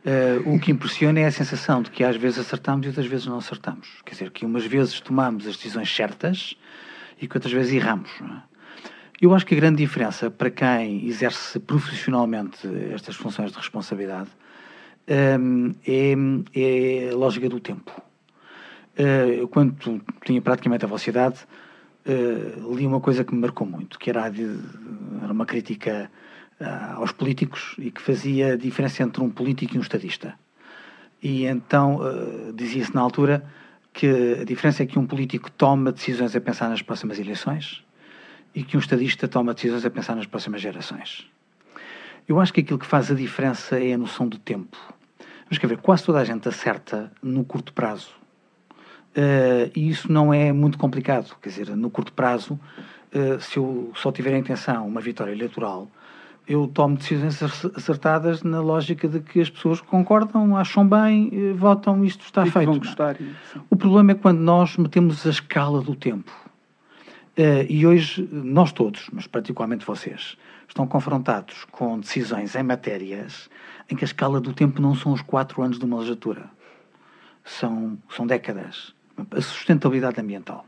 Eh, 0.06 0.40
o 0.46 0.60
que 0.60 0.72
impressiona 0.72 1.20
é 1.20 1.26
a 1.26 1.32
sensação 1.32 1.82
de 1.82 1.90
que 1.90 2.04
às 2.04 2.16
vezes 2.16 2.40
acertamos 2.40 2.86
e 2.86 2.90
outras 2.90 3.08
vezes 3.08 3.26
não 3.26 3.38
acertamos. 3.38 3.88
Quer 4.06 4.12
dizer, 4.12 4.32
que 4.32 4.46
umas 4.46 4.66
vezes 4.66 5.02
tomamos 5.02 5.48
as 5.48 5.56
decisões 5.56 5.94
certas 5.94 6.56
e 7.20 7.28
que 7.28 7.36
outras 7.36 7.52
vezes 7.52 7.74
erramos. 7.74 8.10
é? 8.22 8.58
Eu 9.20 9.34
acho 9.34 9.46
que 9.46 9.56
a 9.56 9.58
grande 9.58 9.78
diferença 9.78 10.30
para 10.30 10.52
quem 10.52 11.08
exerce 11.08 11.60
profissionalmente 11.60 12.68
estas 12.94 13.16
funções 13.16 13.52
de 13.52 13.58
responsabilidade 13.58 14.30
hum, 15.40 15.74
é, 15.86 16.14
é 16.54 17.10
a 17.12 17.16
lógica 17.16 17.50
do 17.50 17.60
tempo. 17.60 17.92
Eh, 18.96 19.40
eu, 19.40 19.48
quando 19.48 20.02
tinha 20.24 20.42
praticamente 20.42 20.86
a 20.86 20.88
vossa 20.88 21.10
idade, 21.10 21.40
eh, 22.08 22.54
li 22.76 22.86
uma 22.88 23.00
coisa 23.02 23.24
que 23.24 23.34
me 23.36 23.42
marcou 23.42 23.68
muito, 23.68 24.00
que 24.00 24.10
era, 24.10 24.30
de- 24.30 24.60
era 25.22 25.32
uma 25.32 25.46
crítica 25.46 26.10
ah, 26.60 26.96
aos 26.96 27.12
políticos 27.12 27.76
e 27.78 27.92
que 27.92 28.02
fazia 28.02 28.54
a 28.54 28.58
diferença 28.58 29.04
entre 29.04 29.22
um 29.22 29.30
político 29.30 29.76
e 29.76 29.78
um 29.78 29.82
estadista. 29.82 30.34
E 31.22 31.46
então 31.46 32.00
eh, 32.02 32.52
dizia-se 32.54 32.94
na 32.96 33.02
altura 33.02 33.44
que 33.94 34.40
a 34.42 34.44
diferença 34.44 34.84
é 34.84 34.86
que 34.86 34.98
um 35.00 35.06
político 35.06 35.52
toma 35.52 35.92
decisões 35.92 36.36
a 36.36 36.42
pensar 36.42 36.70
nas 36.70 36.82
próximas 36.82 37.20
eleições 37.20 37.84
e 38.54 38.64
que 38.64 38.78
um 38.78 38.80
estadista 38.80 39.28
toma 39.28 39.54
decisões 39.54 39.86
a 39.86 39.90
pensar 39.90 40.16
nas 40.16 40.26
próximas 40.26 40.62
gerações. 40.62 41.28
Eu 42.28 42.40
acho 42.40 42.54
que 42.54 42.62
aquilo 42.62 42.80
que 42.80 42.86
faz 42.86 43.10
a 43.10 43.16
diferença 43.16 43.80
é 43.80 43.94
a 43.94 43.98
noção 43.98 44.28
do 44.28 44.38
tempo. 44.38 44.78
Quer 45.50 45.68
ver, 45.68 45.78
quase 45.78 46.04
toda 46.04 46.20
a 46.20 46.26
gente 46.26 46.48
acerta 46.48 47.12
no 47.24 47.44
curto 47.46 47.72
prazo. 47.72 48.10
Eh, 49.28 49.72
e 49.76 49.90
isso 49.90 50.12
não 50.12 50.32
é 50.32 50.52
muito 50.52 50.78
complicado. 50.78 51.36
Quer 51.42 51.50
dizer, 51.50 51.76
no 51.76 51.90
curto 51.90 52.14
prazo, 52.14 52.60
eh, 53.12 53.40
se 53.40 53.58
eu 53.58 53.92
só 53.96 54.12
tiver 54.12 54.32
em 54.36 54.40
intenção 54.42 54.88
uma 54.88 55.02
vitória 55.02 55.32
eleitoral, 55.32 55.90
eu 56.48 56.68
tomo 56.68 56.96
decisões 56.98 57.42
acer- 57.42 57.72
acertadas 57.76 58.44
na 58.44 58.62
lógica 58.62 59.08
de 59.08 59.20
que 59.20 59.42
as 59.42 59.50
pessoas 59.50 59.82
concordam, 59.82 60.56
acham 60.56 60.88
bem, 60.88 61.32
eh, 61.34 61.54
votam, 61.54 62.06
isto 62.06 62.24
está 62.26 62.46
E 62.46 62.52
feito. 62.52 62.66
vão 62.68 62.76
é? 62.76 62.78
gostar. 62.78 63.18
O 63.72 63.76
problema 63.76 64.12
é 64.12 64.16
quando 64.16 64.38
nós 64.40 64.78
metemos 64.78 65.26
a 65.26 65.32
escala 65.32 65.82
do 65.82 65.96
tempo. 65.96 66.32
E 67.70 67.86
hoje, 67.86 68.28
nós 68.32 68.72
todos, 68.72 69.10
mas 69.14 69.28
particularmente 69.28 69.86
vocês, 69.86 70.36
estão 70.68 70.88
confrontados 70.88 71.66
com 71.70 72.00
decisões 72.00 72.56
em 72.56 72.64
matérias 72.64 73.48
em 73.88 73.96
que 73.96 74.04
a 74.04 74.08
escala 74.08 74.42
do 74.42 74.54
tempo 74.54 74.82
não 74.82 74.96
são 74.96 75.12
os 75.14 75.22
quatro 75.22 75.62
anos 75.62 75.78
de 75.78 75.86
uma 75.86 75.98
legislatura. 75.98 76.50
São, 77.46 77.96
são 78.10 78.26
décadas. 78.26 78.92
A 79.32 79.42
sustentabilidade 79.42 80.20
ambiental. 80.20 80.66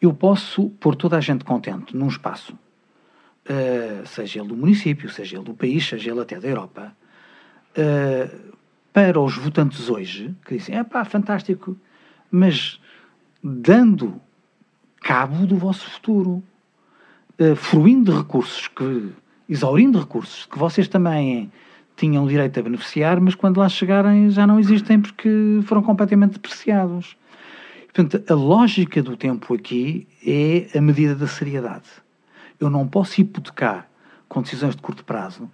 Eu 0.00 0.12
posso 0.12 0.70
pôr 0.80 0.94
toda 0.94 1.16
a 1.16 1.20
gente 1.20 1.44
contente 1.44 1.96
num 1.96 2.08
espaço, 2.08 2.58
eh, 3.48 4.02
seja 4.04 4.40
ele 4.40 4.48
do 4.48 4.56
município, 4.56 5.08
seja 5.08 5.36
ele 5.36 5.44
do 5.44 5.54
país, 5.54 5.86
seja 5.88 6.10
ele 6.10 6.20
até 6.20 6.38
da 6.38 6.48
Europa, 6.48 6.94
eh, 7.74 8.30
para 8.92 9.20
os 9.20 9.36
votantes 9.36 9.88
hoje, 9.88 10.34
que 10.44 10.56
dizem, 10.56 10.76
é 10.76 10.84
pá, 10.84 11.04
fantástico, 11.04 11.76
mas 12.30 12.80
dando 13.42 14.20
cabo 15.00 15.46
do 15.46 15.56
vosso 15.56 15.88
futuro, 15.88 16.42
eh, 17.38 17.54
fruindo 17.54 18.12
de 18.12 18.18
recursos, 18.18 18.68
que, 18.68 19.12
exaurindo 19.48 19.98
recursos 19.98 20.46
que 20.46 20.58
vocês 20.58 20.88
também 20.88 21.50
tinham 21.96 22.26
direito 22.26 22.58
a 22.60 22.62
beneficiar, 22.62 23.20
mas 23.20 23.34
quando 23.34 23.58
lá 23.58 23.68
chegarem 23.68 24.30
já 24.30 24.46
não 24.46 24.60
existem 24.60 25.00
porque 25.00 25.60
foram 25.64 25.82
completamente 25.82 26.32
depreciados. 26.32 27.16
Portanto, 27.96 28.30
a 28.30 28.34
lógica 28.34 29.02
do 29.02 29.16
tempo 29.16 29.54
aqui 29.54 30.06
é 30.22 30.76
a 30.76 30.82
medida 30.82 31.14
da 31.14 31.26
seriedade. 31.26 31.88
Eu 32.60 32.68
não 32.68 32.86
posso 32.86 33.18
hipotecar 33.18 33.88
com 34.28 34.42
decisões 34.42 34.76
de 34.76 34.82
curto 34.82 35.02
prazo 35.02 35.50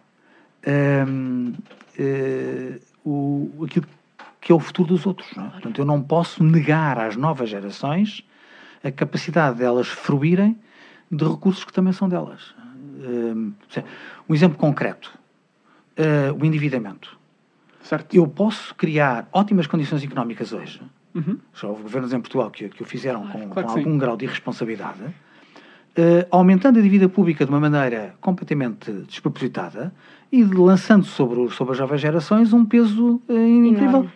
hum, 1.07 1.53
eh, 1.97 2.81
o, 3.05 3.65
aquilo 3.65 3.87
que 4.41 4.51
é 4.51 4.55
o 4.57 4.59
futuro 4.59 4.89
dos 4.89 5.07
outros. 5.07 5.31
É? 5.39 5.41
Portanto, 5.41 5.79
eu 5.79 5.85
não 5.85 6.03
posso 6.03 6.43
negar 6.43 6.99
às 6.99 7.15
novas 7.15 7.49
gerações 7.49 8.25
a 8.83 8.91
capacidade 8.91 9.59
delas 9.59 9.87
fruírem 9.87 10.59
de 11.09 11.25
recursos 11.25 11.63
que 11.63 11.73
também 11.73 11.93
são 11.93 12.09
delas. 12.09 12.57
Hum, 13.07 13.53
um 14.29 14.35
exemplo 14.35 14.59
concreto: 14.59 15.17
eh, 15.97 16.33
o 16.33 16.45
endividamento. 16.45 17.17
Certo? 17.85 18.13
Eu 18.17 18.27
posso 18.27 18.75
criar 18.75 19.29
ótimas 19.33 19.69
condições 19.69 20.03
económicas 20.03 20.53
hoje. 20.53 20.81
Uhum. 21.15 21.39
Já 21.55 21.69
houve 21.69 21.83
governos 21.83 22.13
em 22.13 22.21
Portugal 22.21 22.51
que, 22.51 22.69
que 22.69 22.83
o 22.83 22.87
fizeram 22.87 23.27
com, 23.27 23.49
claro 23.51 23.69
com 23.69 23.75
algum 23.79 23.93
sim. 23.93 23.99
grau 23.99 24.17
de 24.17 24.25
irresponsabilidade, 24.25 24.99
eh, 25.95 26.27
aumentando 26.31 26.79
a 26.79 26.83
dívida 26.83 27.09
pública 27.09 27.45
de 27.45 27.51
uma 27.51 27.61
maneira 27.61 28.15
completamente 28.21 28.91
despropositada 28.91 29.93
e 30.31 30.43
lançando 30.43 31.05
sobre, 31.05 31.39
o- 31.41 31.51
sobre 31.51 31.73
as 31.73 31.79
jovens 31.79 32.01
gerações 32.01 32.53
um 32.55 32.65
peso 32.65 33.21
eh, 33.29 33.35
incrível. 33.49 34.09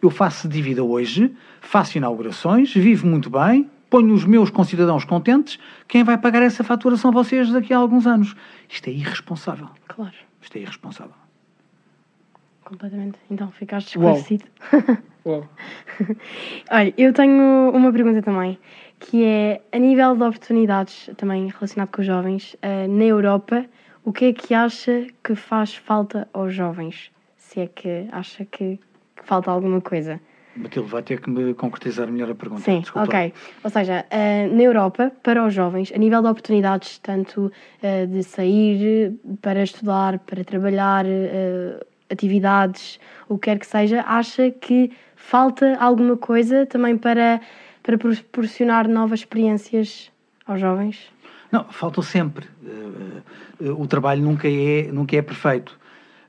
Eu 0.00 0.10
faço 0.10 0.48
dívida 0.48 0.84
hoje, 0.84 1.34
faço 1.60 1.98
inaugurações, 1.98 2.72
vivo 2.72 3.04
muito 3.08 3.28
bem, 3.28 3.68
ponho 3.90 4.14
os 4.14 4.24
meus 4.24 4.48
concidadãos 4.48 5.04
contentes. 5.04 5.58
Quem 5.88 6.04
vai 6.04 6.16
pagar 6.16 6.42
essa 6.42 6.62
fatura 6.62 6.96
são 6.96 7.10
vocês 7.10 7.50
daqui 7.50 7.72
a 7.74 7.78
alguns 7.78 8.06
anos. 8.06 8.36
Isto 8.68 8.88
é 8.88 8.92
irresponsável. 8.92 9.68
Claro, 9.88 10.14
Isto 10.40 10.56
é 10.56 10.60
irresponsável. 10.60 11.14
completamente. 12.64 13.18
Então 13.28 13.50
ficaste 13.50 13.88
esclarecido. 13.88 14.44
Uau. 15.24 15.48
Olha, 16.70 16.94
eu 16.98 17.12
tenho 17.12 17.70
uma 17.70 17.92
pergunta 17.92 18.20
também, 18.20 18.58
que 18.98 19.24
é 19.24 19.62
a 19.72 19.78
nível 19.78 20.14
de 20.16 20.22
oportunidades, 20.22 21.10
também 21.16 21.48
relacionado 21.48 21.88
com 21.90 22.00
os 22.00 22.06
jovens, 22.06 22.56
eh, 22.60 22.86
na 22.86 23.04
Europa, 23.04 23.64
o 24.04 24.12
que 24.12 24.26
é 24.26 24.32
que 24.32 24.52
acha 24.52 25.06
que 25.22 25.34
faz 25.34 25.74
falta 25.74 26.28
aos 26.32 26.54
jovens? 26.54 27.10
Se 27.36 27.60
é 27.60 27.66
que 27.66 28.06
acha 28.12 28.44
que, 28.44 28.78
que 29.16 29.24
falta 29.24 29.50
alguma 29.50 29.80
coisa. 29.80 30.20
Matilde, 30.56 30.88
vai 30.88 31.02
ter 31.02 31.20
que 31.20 31.28
me 31.28 31.52
concretizar 31.54 32.06
melhor 32.06 32.30
a 32.30 32.34
pergunta. 32.34 32.62
Sim, 32.62 32.80
Desculpa. 32.80 33.08
ok. 33.08 33.32
Ou 33.64 33.70
seja, 33.70 34.04
eh, 34.10 34.46
na 34.46 34.62
Europa, 34.62 35.10
para 35.22 35.44
os 35.44 35.52
jovens, 35.52 35.90
a 35.92 35.98
nível 35.98 36.22
de 36.22 36.28
oportunidades, 36.28 36.98
tanto 36.98 37.50
eh, 37.82 38.06
de 38.06 38.22
sair 38.22 39.18
para 39.40 39.62
estudar, 39.62 40.18
para 40.20 40.44
trabalhar, 40.44 41.04
atividades, 42.10 42.98
o 43.28 43.38
que 43.38 43.50
quer 43.50 43.58
que 43.58 43.66
seja, 43.66 44.02
acha 44.06 44.50
que 44.50 44.90
falta 45.16 45.76
alguma 45.78 46.16
coisa 46.16 46.66
também 46.66 46.96
para, 46.96 47.40
para 47.82 47.98
proporcionar 47.98 48.88
novas 48.88 49.20
experiências 49.20 50.10
aos 50.46 50.60
jovens? 50.60 51.10
Não, 51.50 51.64
faltam 51.64 52.02
sempre. 52.02 52.46
Eh, 52.66 53.66
eh, 53.66 53.70
o 53.70 53.86
trabalho 53.86 54.22
nunca 54.22 54.48
é, 54.48 54.90
nunca 54.92 55.16
é 55.16 55.22
perfeito. 55.22 55.78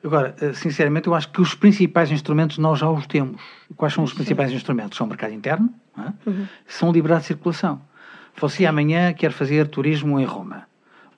Agora, 0.04 0.36
eh, 0.40 0.54
sinceramente, 0.54 1.08
eu 1.08 1.16
acho 1.16 1.32
que 1.32 1.42
os 1.42 1.56
principais 1.56 2.12
instrumentos 2.12 2.60
nós 2.60 2.78
já 2.78 2.90
os 2.90 3.08
temos. 3.08 3.42
Quais 3.76 3.94
são 3.94 4.04
os 4.04 4.14
principais 4.14 4.52
instrumentos? 4.52 4.98
São 4.98 5.08
o 5.08 5.10
mercado 5.10 5.34
interno, 5.34 5.74
é? 5.98 6.12
são 6.68 6.90
a 6.90 6.94
liberdade 6.94 7.22
de 7.22 7.28
circulação. 7.28 7.82
Você 8.38 8.66
amanhã 8.66 9.14
quer 9.14 9.32
fazer 9.32 9.68
turismo 9.68 10.20
em 10.20 10.26
Roma, 10.26 10.68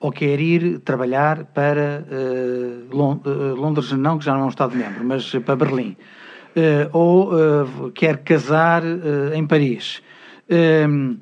ou 0.00 0.12
quer 0.12 0.40
ir 0.40 0.78
trabalhar 0.80 1.44
para 1.46 2.04
eh, 2.10 2.84
Londres, 2.90 3.92
não, 3.92 4.18
que 4.18 4.24
já 4.24 4.32
não 4.34 4.42
é 4.42 4.44
um 4.44 4.48
Estado-membro, 4.48 5.04
mas 5.04 5.30
para 5.44 5.56
Berlim, 5.56 5.96
Eh, 6.56 6.88
ou 6.92 7.30
eh, 7.38 7.66
quer 7.94 8.18
casar 8.24 8.82
em 9.34 9.46
Paris. 9.46 10.02
Ehm, 10.48 11.16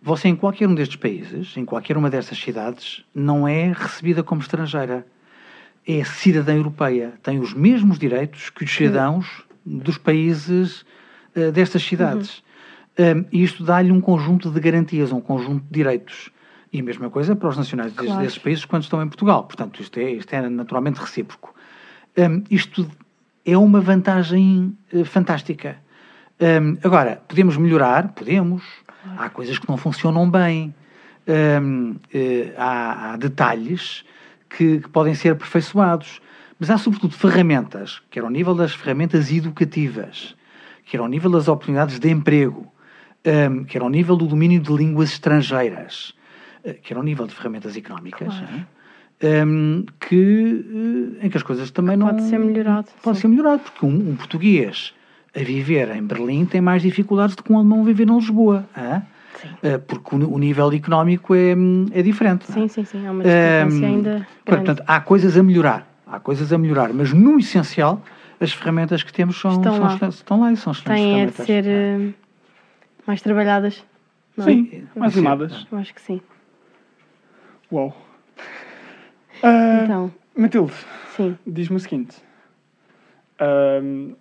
você, 0.00 0.28
em 0.28 0.36
qualquer 0.36 0.68
um 0.68 0.74
destes 0.74 0.96
países, 0.96 1.56
em 1.56 1.64
qualquer 1.64 1.96
uma 1.96 2.08
destas 2.08 2.38
cidades, 2.38 3.02
não 3.12 3.48
é 3.48 3.72
recebida 3.72 4.22
como 4.22 4.40
estrangeira. 4.40 5.04
É 5.86 6.04
cidadã 6.04 6.54
europeia. 6.54 7.14
Tem 7.22 7.40
os 7.40 7.54
mesmos 7.54 7.98
direitos 7.98 8.50
que 8.50 8.62
os 8.64 8.72
cidadãos 8.72 9.42
dos 9.64 9.98
países 9.98 10.84
destas 11.52 11.82
cidades. 11.82 12.42
Um, 12.98 13.24
e 13.32 13.42
isto 13.42 13.64
dá-lhe 13.64 13.90
um 13.90 14.00
conjunto 14.00 14.50
de 14.50 14.60
garantias, 14.60 15.10
um 15.12 15.20
conjunto 15.20 15.64
de 15.64 15.72
direitos. 15.72 16.30
E 16.72 16.80
a 16.80 16.82
mesma 16.82 17.08
coisa 17.10 17.34
para 17.34 17.48
os 17.48 17.56
nacionais 17.56 17.92
desses- 17.92 18.06
Claro. 18.08 18.22
desses 18.22 18.38
países 18.38 18.64
quando 18.64 18.82
estão 18.82 19.02
em 19.02 19.08
Portugal. 19.08 19.44
Portanto, 19.44 19.80
isto 19.80 19.98
é, 19.98 20.10
isto 20.12 20.32
é 20.34 20.48
naturalmente 20.48 21.00
recíproco. 21.00 21.54
Um, 22.16 22.42
isto 22.50 22.88
é 23.46 23.56
uma 23.56 23.80
vantagem 23.80 24.76
eh, 24.92 25.04
fantástica. 25.04 25.76
Um, 26.40 26.76
agora, 26.84 27.22
podemos 27.26 27.56
melhorar? 27.56 28.08
Podemos. 28.08 28.62
Há 29.16 29.28
coisas 29.30 29.58
que 29.58 29.68
não 29.68 29.76
funcionam 29.76 30.28
bem. 30.30 30.74
Um, 31.26 31.96
eh, 32.12 32.52
há, 32.56 33.12
há 33.12 33.16
detalhes 33.16 34.04
que, 34.48 34.80
que 34.80 34.88
podem 34.88 35.14
ser 35.14 35.30
aperfeiçoados. 35.30 36.20
Mas 36.60 36.70
há, 36.70 36.76
sobretudo, 36.76 37.14
ferramentas, 37.14 38.02
quer 38.10 38.24
ao 38.24 38.30
nível 38.30 38.54
das 38.54 38.74
ferramentas 38.74 39.30
educativas, 39.30 40.34
quer 40.84 40.98
ao 40.98 41.06
nível 41.06 41.30
das 41.30 41.46
oportunidades 41.48 41.98
de 42.00 42.10
emprego, 42.10 42.70
um, 43.50 43.64
quer 43.64 43.80
ao 43.80 43.88
nível 43.88 44.16
do 44.16 44.26
domínio 44.26 44.60
de 44.60 44.72
línguas 44.72 45.10
estrangeiras, 45.12 46.12
eh, 46.68 46.74
quer 46.82 46.96
ao 46.96 47.02
nível 47.02 47.26
de 47.26 47.34
ferramentas 47.34 47.76
económicas, 47.76 48.34
Claro. 48.34 48.66
um, 49.46 49.84
que, 50.00 50.64
eh, 51.20 51.26
em 51.26 51.30
que 51.30 51.36
as 51.36 51.42
coisas 51.42 51.70
também 51.70 51.96
não... 51.96 52.06
Pode 52.08 52.22
ser 52.22 52.38
melhorado, 52.38 52.88
Pode 53.02 53.16
sim. 53.16 53.22
ser 53.22 53.28
melhorado, 53.28 53.60
porque 53.62 53.84
um, 53.86 54.10
um 54.10 54.16
português 54.16 54.94
a 55.34 55.40
viver 55.40 55.94
em 55.94 56.02
Berlim 56.02 56.44
tem 56.46 56.60
mais 56.60 56.82
dificuldades 56.82 57.34
do 57.36 57.42
que 57.42 57.52
um 57.52 57.56
alemão 57.56 57.80
a 57.82 57.84
viver 57.84 58.08
em 58.08 58.14
Lisboa. 58.14 58.66
hã? 58.76 59.02
Sim. 59.40 59.48
Eh, 59.62 59.78
porque 59.78 60.14
o, 60.16 60.32
o 60.34 60.38
nível 60.38 60.72
económico 60.72 61.34
é, 61.34 61.54
é 61.92 62.02
diferente. 62.02 62.46
é? 62.50 62.52
Sim, 62.52 62.68
sim, 62.68 62.84
sim. 62.84 63.06
Há 63.06 63.12
uma 63.12 63.22
discrepância 63.22 63.86
Hum, 63.86 63.94
ainda 63.94 64.10
grande. 64.10 64.26
Portanto, 64.44 64.82
há 64.86 65.00
coisas 65.00 65.36
a 65.36 65.42
melhorar. 65.42 65.86
Há 66.06 66.18
coisas 66.18 66.52
a 66.52 66.58
melhorar, 66.58 66.92
mas 66.92 67.12
no 67.12 67.38
essencial, 67.38 68.02
as 68.40 68.52
ferramentas 68.52 69.02
que 69.02 69.12
temos 69.12 69.38
são, 69.38 69.50
Estão 69.52 69.74
são 69.74 69.82
lá. 69.86 69.94
excelentes- 69.94 70.18
estão 70.18 70.40
lá 70.40 70.52
e 70.52 70.56
são 70.56 70.72
excelentes 70.72 71.04
Têm 71.04 71.20
é 71.20 71.26
de 71.26 71.32
ser 71.34 72.14
mais 73.06 73.20
trabalhadas. 73.20 73.84
não 74.36 74.44
é? 74.46 74.52
Sim, 74.52 74.82
mais. 74.96 75.14
Eu 75.70 75.78
acho 75.78 75.94
que 75.94 76.00
sim. 76.00 76.20
Uau. 77.72 77.94
Ah, 79.42 79.82
Então, 79.84 80.12
Matilde, 80.36 80.72
sim, 81.16 81.36
diz-me 81.46 81.76
o 81.76 81.80
seguinte. 81.80 82.16
Ahm, 83.38 84.14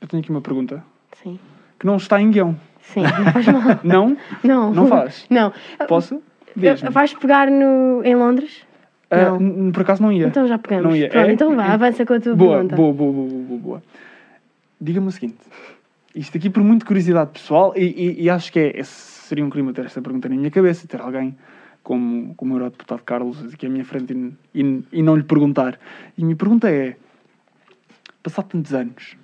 eu 0.00 0.08
tenho 0.08 0.22
aqui 0.22 0.30
uma 0.30 0.40
pergunta 0.40 0.82
sim. 1.22 1.38
que 1.78 1.86
não 1.86 1.96
está 1.96 2.20
em 2.20 2.30
guião. 2.30 2.56
Sim, 2.80 3.02
não 3.02 3.32
faz 3.32 3.46
mal. 3.46 3.62
Não? 3.84 4.16
Não. 4.42 4.72
Não 4.74 4.86
faz? 4.88 5.24
Não. 5.30 5.52
Posso? 5.86 6.20
Diz-me. 6.56 6.90
Vais 6.90 7.14
pegar 7.14 7.48
no, 7.50 8.02
em 8.04 8.14
Londres? 8.16 8.64
Ah, 9.10 9.38
não. 9.38 9.70
por 9.72 9.82
acaso 9.82 10.02
não 10.02 10.10
ia. 10.10 10.26
Então 10.26 10.46
já 10.48 10.58
pegamos. 10.58 10.84
Não 10.84 10.96
ia. 10.96 11.08
Pronto, 11.10 11.28
É? 11.28 11.32
então 11.32 11.54
vá, 11.54 11.66
avança 11.66 12.04
com 12.06 12.14
a 12.14 12.20
tua 12.20 12.34
boa, 12.34 12.54
pergunta. 12.56 12.76
boa, 12.76 12.92
boa, 12.94 13.12
boa, 13.12 13.28
boa, 13.28 13.58
boa. 13.60 13.82
Diga-me 14.80 15.08
o 15.08 15.10
seguinte. 15.12 15.36
Isto 16.14 16.38
aqui 16.38 16.48
por 16.50 16.62
muita 16.62 16.84
curiosidade 16.86 17.30
pessoal 17.30 17.72
e, 17.76 17.84
e- 17.84 18.22
e 18.24 18.30
acho 18.30 18.50
que 18.50 18.58
é, 18.58 18.78
esse 18.80 18.90
seria 18.90 19.44
um 19.44 19.50
crime 19.50 19.70
ter 19.74 19.84
esta 19.84 20.00
pergunta 20.00 20.28
na 20.30 20.34
minha 20.34 20.50
cabeça, 20.50 20.88
ter 20.88 21.00
alguém 21.00 21.36
como, 21.82 22.34
como 22.34 22.54
o 22.54 22.56
eurodeputado 22.56 23.02
Carlos 23.02 23.42
aqui 23.52 23.66
à 23.66 23.68
minha 23.68 23.84
frente 23.84 24.12
e, 24.54 24.60
e- 24.60 24.84
e 24.92 25.02
não 25.02 25.16
lhe 25.16 25.22
perguntar. 25.22 25.78
E 26.16 26.22
a 26.22 26.24
minha 26.24 26.36
pergunta 26.36 26.70
é, 26.70 26.96
passado 28.22 28.48
tantos 28.48 28.72
anos, 28.72 29.16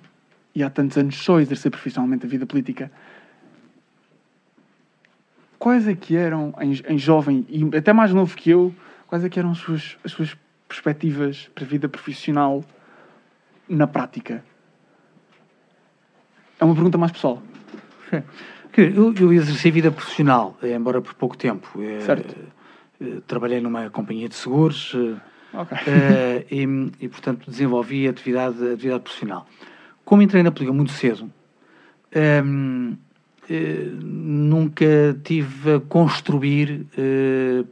e 0.53 0.63
há 0.63 0.69
tantos 0.69 0.97
anos 0.97 1.15
só 1.15 1.39
exercer 1.39 1.71
profissionalmente 1.71 2.25
a 2.25 2.29
vida 2.29 2.45
política, 2.45 2.91
quais 5.57 5.87
é 5.87 5.95
que 5.95 6.15
eram, 6.15 6.53
em, 6.59 6.71
em 6.87 6.97
jovem, 6.97 7.45
e 7.49 7.63
até 7.77 7.93
mais 7.93 8.13
novo 8.13 8.35
que 8.35 8.49
eu, 8.49 8.73
quais 9.07 9.23
é 9.23 9.29
que 9.29 9.39
eram 9.39 9.51
as 9.51 9.57
suas, 9.59 9.97
as 10.03 10.11
suas 10.11 10.37
perspectivas 10.67 11.49
para 11.55 11.63
a 11.63 11.67
vida 11.67 11.87
profissional 11.87 12.63
na 13.67 13.87
prática? 13.87 14.43
É 16.59 16.65
uma 16.65 16.73
pergunta 16.75 16.97
mais 16.97 17.11
pessoal. 17.11 17.41
Eu, 18.77 19.13
eu 19.13 19.33
exerci 19.33 19.71
vida 19.71 19.91
profissional, 19.91 20.57
eh, 20.61 20.73
embora 20.73 21.01
por 21.01 21.13
pouco 21.13 21.37
tempo. 21.37 21.67
Eh, 21.81 21.99
Certo. 22.01 22.35
eh, 23.01 23.21
Trabalhei 23.27 23.59
numa 23.61 23.89
companhia 23.89 24.29
de 24.29 24.35
seguros 24.35 24.95
Ok. 25.53 25.77
eh, 25.85 26.45
e, 26.51 26.61
e, 27.01 27.09
portanto, 27.09 27.49
desenvolvi 27.49 28.07
atividade, 28.07 28.57
atividade 28.73 29.03
profissional. 29.03 29.47
Como 30.05 30.21
entrei 30.21 30.43
na 30.43 30.51
política 30.51 30.73
muito 30.73 30.91
cedo, 30.91 31.31
ehm, 32.11 32.93
eh, 33.49 33.89
nunca 34.01 35.17
tive 35.23 35.75
a 35.75 35.79
construir 35.79 36.85
eh, 36.97 37.63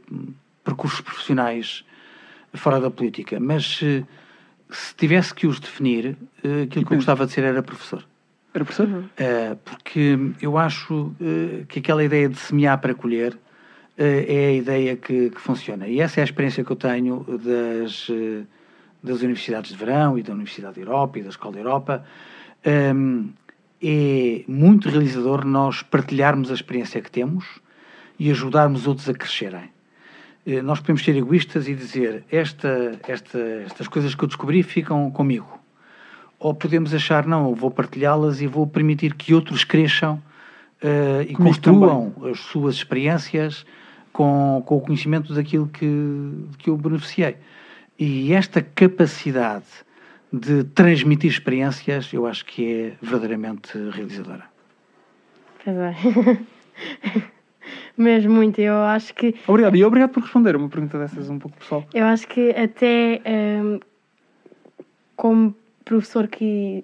percursos 0.64 1.00
profissionais 1.00 1.84
fora 2.54 2.80
da 2.80 2.90
política, 2.90 3.38
mas 3.38 3.78
se 4.70 4.94
tivesse 4.96 5.34
que 5.34 5.46
os 5.46 5.60
definir, 5.60 6.16
eh, 6.42 6.62
aquilo 6.62 6.84
que 6.84 6.92
eu 6.92 6.96
gostava 6.98 7.26
de 7.26 7.32
ser 7.32 7.44
era 7.44 7.62
professor. 7.62 8.04
Era 8.58 8.64
professor? 8.64 8.88
Uh, 8.88 9.56
porque 9.64 10.18
eu 10.42 10.58
acho 10.58 11.14
uh, 11.20 11.64
que 11.68 11.78
aquela 11.78 12.02
ideia 12.02 12.28
de 12.28 12.36
semear 12.36 12.80
para 12.80 12.92
colher 12.92 13.34
uh, 13.34 13.38
é 13.96 14.46
a 14.46 14.52
ideia 14.52 14.96
que, 14.96 15.30
que 15.30 15.40
funciona. 15.40 15.86
E 15.86 16.00
essa 16.00 16.18
é 16.18 16.22
a 16.22 16.24
experiência 16.24 16.64
que 16.64 16.70
eu 16.72 16.74
tenho 16.74 17.24
das, 17.38 18.10
das 19.00 19.22
universidades 19.22 19.70
de 19.70 19.76
verão 19.76 20.18
e 20.18 20.24
da 20.24 20.32
Universidade 20.32 20.74
da 20.74 20.80
Europa 20.80 21.20
e 21.20 21.22
da 21.22 21.28
Escola 21.28 21.52
da 21.52 21.60
Europa. 21.60 22.04
Um, 22.66 23.30
é 23.80 24.42
muito 24.48 24.88
realizador 24.88 25.44
nós 25.44 25.82
partilharmos 25.82 26.50
a 26.50 26.54
experiência 26.54 27.00
que 27.00 27.12
temos 27.12 27.44
e 28.18 28.28
ajudarmos 28.28 28.88
outros 28.88 29.08
a 29.08 29.14
crescerem. 29.14 29.70
Nós 30.64 30.80
podemos 30.80 31.04
ser 31.04 31.14
egoístas 31.14 31.68
e 31.68 31.74
dizer 31.76 32.24
esta, 32.28 32.98
esta, 33.06 33.38
estas 33.38 33.86
coisas 33.86 34.16
que 34.16 34.24
eu 34.24 34.26
descobri 34.26 34.64
ficam 34.64 35.08
comigo 35.12 35.57
ou 36.38 36.54
podemos 36.54 36.94
achar, 36.94 37.26
não, 37.26 37.48
eu 37.48 37.54
vou 37.54 37.70
partilhá-las 37.70 38.40
e 38.40 38.46
vou 38.46 38.66
permitir 38.66 39.14
que 39.14 39.34
outros 39.34 39.64
cresçam 39.64 40.22
eh, 40.80 41.26
e 41.28 41.34
Comigo 41.34 41.44
construam 41.44 42.12
as 42.30 42.40
suas 42.40 42.76
experiências 42.76 43.66
com, 44.12 44.62
com 44.64 44.76
o 44.76 44.80
conhecimento 44.80 45.34
daquilo 45.34 45.66
que, 45.66 45.86
de 46.50 46.58
que 46.58 46.70
eu 46.70 46.76
beneficiei. 46.76 47.36
E 47.98 48.32
esta 48.32 48.62
capacidade 48.62 49.66
de 50.32 50.62
transmitir 50.62 51.30
experiências, 51.30 52.12
eu 52.12 52.26
acho 52.26 52.44
que 52.44 52.72
é 52.72 52.92
verdadeiramente 53.02 53.76
realizadora. 53.90 54.44
Pois 55.64 55.76
é. 57.16 57.28
Mesmo 57.96 58.34
muito. 58.34 58.60
Eu 58.60 58.76
acho 58.82 59.12
que 59.14 59.34
Obrigado. 59.46 59.76
E 59.76 59.84
obrigado 59.84 60.10
por 60.10 60.22
responder 60.22 60.54
uma 60.54 60.68
pergunta 60.68 60.98
dessas 60.98 61.28
um 61.28 61.38
pouco 61.38 61.58
pessoal. 61.58 61.84
Eu 61.92 62.06
acho 62.06 62.28
que 62.28 62.50
até 62.50 63.20
hum, 63.26 63.80
como 65.16 65.54
professor 65.88 66.28
que 66.28 66.82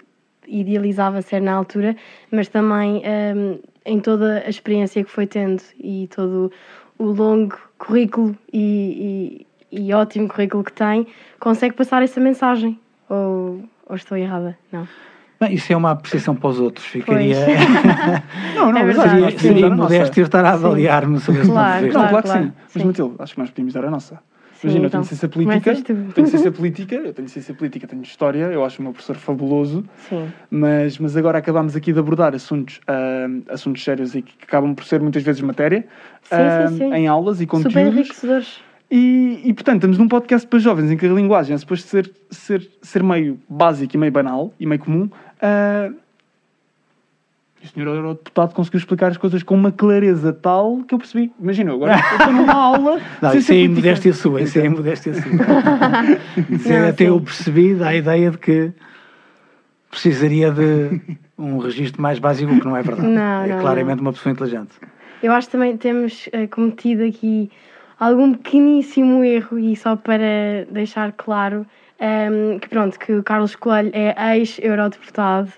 idealizava 0.48 1.22
ser 1.22 1.40
na 1.40 1.52
altura, 1.52 1.96
mas 2.30 2.48
também 2.48 3.02
hum, 3.36 3.58
em 3.84 4.00
toda 4.00 4.42
a 4.44 4.48
experiência 4.48 5.02
que 5.04 5.10
foi 5.10 5.26
tendo 5.26 5.62
e 5.78 6.08
todo 6.14 6.50
o 6.98 7.04
longo 7.06 7.56
currículo 7.78 8.36
e, 8.52 9.46
e- 9.70 9.86
e 9.86 9.92
ótimo 9.92 10.28
currículo 10.28 10.62
que 10.64 10.72
tem, 10.72 11.06
consegue 11.40 11.74
passar 11.74 12.02
essa 12.02 12.20
mensagem. 12.20 12.78
Ou, 13.08 13.62
ou 13.86 13.96
estou 13.96 14.16
errada? 14.16 14.56
Não. 14.72 14.86
Bem, 15.40 15.54
isso 15.54 15.72
é 15.72 15.76
uma 15.76 15.90
apreciação 15.90 16.34
para 16.34 16.48
os 16.48 16.60
outros. 16.60 16.86
Ficaria. 16.86 17.34
Não, 18.54 18.72
não, 18.72 18.80
É 18.80 18.84
mas 18.84 18.96
verdade. 18.96 19.10
seria 19.10 19.38
seria 19.38 19.70
modesto 19.70 20.20
eu 20.20 20.24
estar 20.26 20.44
a 20.44 20.52
avaliar-me 20.52 21.18
sobre 21.20 21.42
esse 21.42 21.50
Claro, 21.50 21.66
ponto 21.68 21.78
de 21.80 21.84
vista. 21.86 21.98
Não, 22.00 22.08
claro, 22.08 22.26
claro, 22.26 22.40
que 22.40 22.46
sim. 22.46 22.52
Mas, 22.62 22.72
sim. 22.72 22.86
Matilde, 22.86 23.14
acho 23.18 23.34
que 23.34 23.40
nós 23.40 23.50
podíamos 23.50 23.74
dar 23.74 23.84
a 23.84 23.90
nossa. 23.90 24.22
Imagina, 24.64 24.84
eu 24.84 24.88
então, 24.88 25.00
tenho 25.00 25.04
ciência 25.04 25.28
política, 25.28 25.74
tenho 26.14 26.26
ciência 26.26 26.52
política, 26.52 26.94
eu 26.94 27.12
tenho 27.12 27.28
ciência 27.28 27.54
política, 27.54 27.86
tenho 27.86 28.02
história, 28.02 28.44
eu 28.46 28.64
acho 28.64 28.80
o 28.80 28.82
meu 28.82 28.92
professor 28.92 29.16
fabuloso, 29.16 29.84
Sim. 30.08 30.26
mas, 30.50 30.98
mas 30.98 31.16
agora 31.16 31.38
acabámos 31.38 31.76
aqui 31.76 31.92
de 31.92 31.98
abordar 31.98 32.34
assuntos, 32.34 32.80
ah, 32.88 33.26
assuntos 33.50 33.84
sérios 33.84 34.14
e 34.14 34.22
que 34.22 34.32
acabam 34.42 34.74
por 34.74 34.84
ser 34.84 35.00
muitas 35.00 35.22
vezes 35.22 35.42
matéria 35.42 35.86
Sim, 36.22 36.34
ah, 36.34 36.66
sim, 36.68 36.78
sim. 36.78 36.94
em 36.94 37.06
aulas 37.06 37.36
e 37.36 37.44
Super 37.44 37.62
conteúdos. 37.62 37.92
enriquecedores. 37.92 38.60
E, 38.90 39.40
e, 39.44 39.52
portanto, 39.52 39.76
estamos 39.76 39.98
num 39.98 40.08
podcast 40.08 40.46
para 40.46 40.58
jovens 40.58 40.90
em 40.90 40.96
que 40.96 41.04
a 41.04 41.08
linguagem 41.08 41.54
é 41.54 41.58
suposto 41.58 41.88
ser, 41.88 42.10
ser, 42.30 42.68
ser 42.80 43.02
meio 43.02 43.40
básica 43.48 43.96
e 43.96 43.98
meio 43.98 44.12
banal 44.12 44.52
e 44.58 44.66
meio 44.66 44.80
comum. 44.80 45.10
ah, 45.42 45.90
e 45.90 46.03
o 47.64 47.68
senhor 47.68 47.94
eurodeputado 47.94 48.54
conseguiu 48.54 48.78
explicar 48.78 49.10
as 49.10 49.16
coisas 49.16 49.42
com 49.42 49.54
uma 49.54 49.72
clareza 49.72 50.32
tal 50.32 50.82
que 50.86 50.94
eu 50.94 50.98
percebi. 50.98 51.32
Imagina, 51.40 51.72
agora 51.72 51.94
eu 51.94 52.16
estou 52.18 52.32
numa 52.32 52.52
aula. 52.54 53.00
Não, 53.22 53.34
isso 53.34 53.52
é 53.52 53.56
imodéstia 53.56 54.12
sua, 54.12 54.42
isso 54.42 54.58
é 54.58 54.66
imodéstia 54.66 55.14
sua. 55.14 55.24
Isso 56.50 56.72
é 56.72 56.88
até 56.88 57.04
sim. 57.04 57.10
eu 57.10 57.20
percebi 57.20 57.74
da 57.74 57.94
ideia 57.94 58.30
de 58.30 58.38
que 58.38 58.72
precisaria 59.90 60.50
de 60.50 61.00
um 61.38 61.58
registro 61.58 62.02
mais 62.02 62.18
básico, 62.18 62.58
que 62.58 62.66
não 62.66 62.76
é 62.76 62.82
verdade. 62.82 63.08
Não, 63.08 63.42
é 63.44 63.46
não, 63.48 63.60
claramente 63.60 63.96
não. 63.96 64.02
uma 64.02 64.12
pessoa 64.12 64.32
inteligente. 64.32 64.72
Eu 65.22 65.32
acho 65.32 65.48
que 65.48 65.52
também 65.52 65.76
temos 65.76 66.28
eh, 66.32 66.46
cometido 66.46 67.04
aqui 67.04 67.50
algum 67.98 68.34
pequeníssimo 68.34 69.24
erro 69.24 69.58
e 69.58 69.76
só 69.76 69.96
para 69.96 70.66
deixar 70.70 71.12
claro 71.12 71.64
ehm, 72.00 72.58
que 72.58 72.68
pronto, 72.68 72.98
que 72.98 73.12
o 73.12 73.22
Carlos 73.22 73.56
Coelho 73.56 73.90
é 73.92 74.36
ex-eurodeputado 74.36 75.50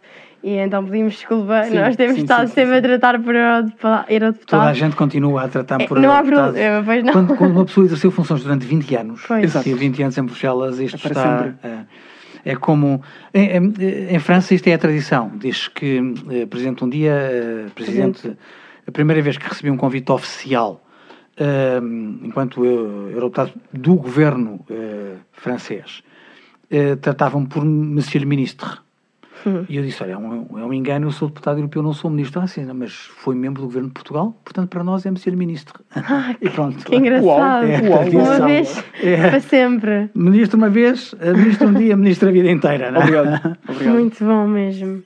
e 0.47 0.59
então 0.59 0.85
pedimos 0.85 1.15
desculpa, 1.15 1.65
Sim, 1.65 1.75
nós 1.75 1.97
temos 1.97 2.15
sim, 2.15 2.23
estado 2.23 2.47
sim, 2.47 2.55
sempre 2.55 2.73
sim, 2.73 2.79
a 2.79 2.83
tratar 2.83 3.21
por 3.21 3.35
eurodeputado. 3.35 4.39
Toda 4.47 4.63
a 4.63 4.73
gente 4.73 4.95
continua 4.95 5.43
a 5.43 5.49
tratar 5.49 5.81
É, 5.81 5.87
por 5.89 5.99
não 5.99 6.13
há 6.13 6.23
problema, 6.23 6.83
pois 6.85 7.03
não. 7.05 7.13
Quando, 7.13 7.37
quando 7.37 7.51
uma 7.53 7.65
pessoa 7.65 7.85
exerceu 7.87 8.11
funções 8.13 8.43
durante 8.45 8.65
20 8.65 8.95
anos, 8.95 9.25
Pois. 9.27 9.43
Exato. 9.43 9.65
teve 9.65 9.79
20 9.81 10.03
anos 10.05 10.17
em 10.19 10.23
Bruxelas, 10.23 10.79
isto 10.79 10.95
É 11.05 11.11
está. 11.11 11.39
sempre. 11.39 11.55
eh, 11.65 11.85
É 12.45 12.55
como. 12.55 13.03
Em, 13.35 13.57
em- 13.57 14.15
em 14.15 14.19
França, 14.21 14.55
isto 14.55 14.69
é 14.69 14.75
a 14.75 14.79
tradição. 14.79 15.33
Diz 15.37 15.67
que, 15.67 16.01
eh, 16.31 16.47
presidente, 16.47 16.85
um 16.85 16.89
dia, 16.89 17.11
eh, 17.13 17.67
presidente, 17.75 18.37
a 18.87 18.93
primeira 18.93 19.21
vez 19.21 19.37
que 19.37 19.49
recebi 19.49 19.69
um 19.69 19.77
convite 19.77 20.13
oficial, 20.13 20.81
eh, 21.37 21.81
enquanto 22.23 22.65
eu 22.65 23.09
eurodeputado 23.11 23.53
do 23.73 23.97
governo 23.97 24.65
francês, 25.33 26.05
tratavam 27.01 27.45
por 27.45 27.65
Monsieur 27.65 28.21
le 28.23 28.27
Ministre. 28.29 28.79
Hum. 29.47 29.65
E 29.69 29.77
eu 29.77 29.83
disse: 29.85 30.03
Olha, 30.03 30.13
é 30.13 30.17
um, 30.19 30.59
é 30.59 30.65
um 30.65 30.73
engano, 30.73 31.07
eu 31.07 31.13
sou 31.13 31.29
deputado 31.29 31.59
europeu, 31.59 31.83
não 31.83 31.93
sou 31.93 32.11
ministro. 32.11 32.41
Ah, 32.41 32.47
sim, 32.49 32.65
não, 32.65 32.75
mas 32.75 32.93
foi 32.93 33.35
membro 33.35 33.63
do 33.63 33.67
governo 33.67 33.89
de 33.89 33.95
Portugal, 33.95 34.37
portanto, 34.45 34.69
para 34.69 34.83
nós 34.83 35.07
é 35.07 35.11
Monsieur 35.11 35.33
le 35.33 35.39
Ministre. 35.39 35.75
e 36.41 36.49
pronto. 36.51 36.85
Que 36.85 36.97
engraçado. 36.97 37.67
É, 37.67 37.81
Uma 37.81 37.99
tradição. 37.99 38.47
vez 38.47 38.85
É. 39.03 39.31
para 39.31 39.41
sempre. 39.41 40.11
Ministro 40.15 40.57
uma 40.59 40.69
vez, 40.69 41.15
ministro 41.37 41.69
um 41.69 41.75
dia, 41.75 41.97
ministro 41.97 42.29
a 42.29 42.33
vida 42.33 42.51
inteira. 42.51 42.91
Não? 42.91 43.01
é? 43.01 43.05
Obrigado. 43.05 43.59
Obrigado. 43.69 43.95
Muito 43.95 44.25
bom 44.25 44.47
mesmo. 44.49 45.03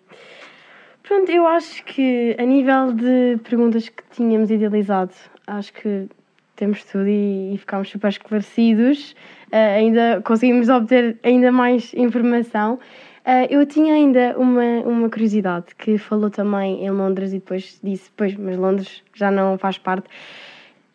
Pronto, 1.03 1.31
eu 1.31 1.47
acho 1.47 1.85
que 1.85 2.37
a 2.39 2.45
nível 2.45 2.93
de 2.93 3.37
perguntas 3.43 3.89
que 3.89 4.03
tínhamos 4.13 4.51
idealizado, 4.51 5.11
acho 5.47 5.73
que 5.73 6.07
temos 6.55 6.85
tudo 6.85 7.09
e, 7.09 7.53
e 7.55 7.59
ficámos 7.59 7.91
super 7.91 8.09
esclarecidos. 8.09 9.17
Ah, 9.51 9.75
ainda 9.77 10.21
conseguimos 10.25 10.69
obter 10.69 11.19
ainda 11.25 11.51
mais 11.51 11.93
informação. 11.95 12.79
Ah, 13.25 13.45
eu 13.51 13.65
tinha 13.67 13.95
ainda 13.95 14.35
uma, 14.39 14.63
uma 14.87 15.11
curiosidade 15.11 15.75
que 15.77 15.99
falou 15.99 16.31
também 16.31 16.85
em 16.85 16.91
Londres 16.91 17.33
e 17.33 17.39
depois 17.39 17.79
disse, 17.83 18.11
pois, 18.17 18.35
mas 18.35 18.57
Londres 18.57 19.03
já 19.15 19.31
não 19.31 19.59
faz 19.59 19.77
parte. 19.79 20.09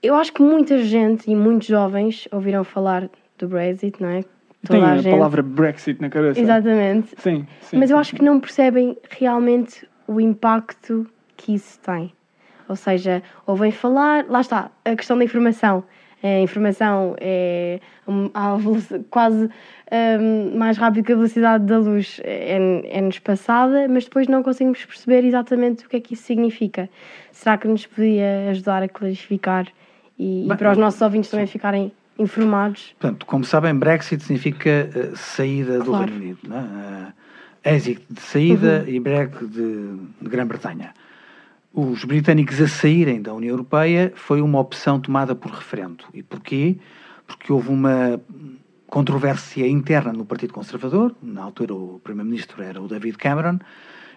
Eu 0.02 0.16
acho 0.16 0.34
que 0.34 0.42
muita 0.42 0.80
gente 0.84 1.30
e 1.30 1.36
muitos 1.36 1.68
jovens 1.68 2.28
ouviram 2.32 2.64
falar 2.64 3.10
do 3.38 3.48
Brexit, 3.48 4.02
não 4.02 4.10
é? 4.10 4.22
Tem 4.22 4.80
Toda 4.80 4.86
a, 4.88 4.92
a 4.94 4.98
gente. 4.98 5.12
palavra 5.12 5.44
Brexit 5.44 6.02
na 6.02 6.10
cabeça. 6.10 6.40
Exatamente. 6.40 7.14
Sim, 7.18 7.46
sim. 7.62 7.78
Mas 7.78 7.92
eu 7.92 7.98
acho 7.98 8.16
que 8.16 8.24
não 8.24 8.40
percebem 8.40 8.98
realmente 9.10 9.88
o 10.08 10.20
impacto 10.20 11.06
que 11.38 11.54
isso 11.54 11.80
tem. 11.82 12.12
Ou 12.68 12.76
seja, 12.76 13.22
ouvem 13.46 13.72
falar, 13.72 14.26
lá 14.28 14.42
está, 14.42 14.72
a 14.84 14.96
questão 14.96 15.18
da 15.18 15.24
informação. 15.24 15.84
A 16.24 16.40
informação 16.40 17.16
é 17.20 17.80
à 18.34 18.56
veloci- 18.56 19.06
quase 19.12 19.48
um, 19.92 20.58
mais 20.58 20.78
rápido 20.78 21.06
que 21.06 21.12
a 21.14 21.16
velocidade 21.16 21.66
da 21.66 21.78
luz 21.78 22.20
é- 22.24 22.98
é-nos 22.98 23.20
passada, 23.20 23.88
mas 23.88 24.06
depois 24.06 24.28
não 24.28 24.42
conseguimos 24.42 24.84
perceber 24.84 25.24
exatamente 25.24 25.86
o 25.86 25.90
que 25.90 25.98
é 25.98 26.00
que 26.00 26.14
isso 26.14 26.24
significa. 26.24 26.90
Será 27.32 27.58
que 27.58 27.68
nos 27.68 27.86
podia 27.86 28.50
ajudar 28.50 28.82
a 28.84 28.88
clarificar 28.90 29.68
e, 30.18 30.46
e 30.46 30.48
Bem, 30.48 30.58
para 30.58 30.72
os 30.72 30.78
nossos 30.78 31.02
ouvintes 31.02 31.30
também 31.30 31.46
ficarem 31.48 31.92
informados? 32.18 32.96
Portanto, 33.00 33.26
como 33.26 33.44
sabem, 33.44 33.76
Brexit 33.76 34.24
significa 34.24 34.70
eh, 34.70 35.12
saída 35.16 35.80
do 35.80 35.86
Claro. 35.86 36.06
Reino 36.06 36.18
Unido. 36.24 36.40
Não 36.48 36.58
é? 36.58 37.14
Eh, 37.64 37.76
êxito 37.76 38.14
de 38.14 38.22
saída 38.22 38.86
e 38.88 39.00
Brexit 39.00 39.48
de, 39.48 39.98
de 40.22 40.30
Grã-Bretanha. 40.30 40.94
Os 41.74 42.06
britânicos 42.06 42.62
a 42.62 42.68
saírem 42.68 43.22
da 43.22 43.34
União 43.34 43.52
Europeia 43.52 44.14
foi 44.16 44.42
uma 44.42 44.60
opção 44.60 45.00
tomada 45.00 45.36
por 45.36 45.52
referendo. 45.52 46.06
E 46.14 46.24
porquê? 46.24 46.78
Porque 47.28 47.52
houve 47.52 47.70
uma 47.70 48.22
controvérsia 48.96 49.68
interna 49.68 50.14
no 50.14 50.24
Partido 50.24 50.54
Conservador, 50.54 51.14
na 51.22 51.43
altura 51.43 51.74
o 51.74 52.00
Primeiro-Ministro 52.02 52.64
era 52.64 52.82
o 52.82 52.88
David 52.88 53.18
Cameron, 53.18 53.60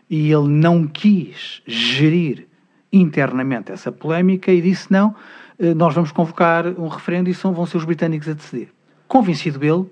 e 0.09 0.31
ele 0.31 0.47
não 0.47 0.87
quis 0.87 1.61
gerir 1.67 2.47
internamente 2.93 3.73
essa 3.73 3.91
polémica 3.91 4.53
e 4.53 4.63
disse: 4.63 4.87
não, 4.89 5.17
eh, 5.59 5.75
nós 5.75 5.97
vamos 5.97 6.13
convocar 6.13 6.65
um 6.79 6.87
referendo 6.87 7.29
e 7.29 7.35
são, 7.35 7.53
vão 7.53 7.67
ser 7.67 7.77
os 7.77 7.85
britânicos 7.85 8.29
a 8.29 8.35
decidir. 8.35 8.69
Convencido 9.09 9.65
ele, 9.65 9.85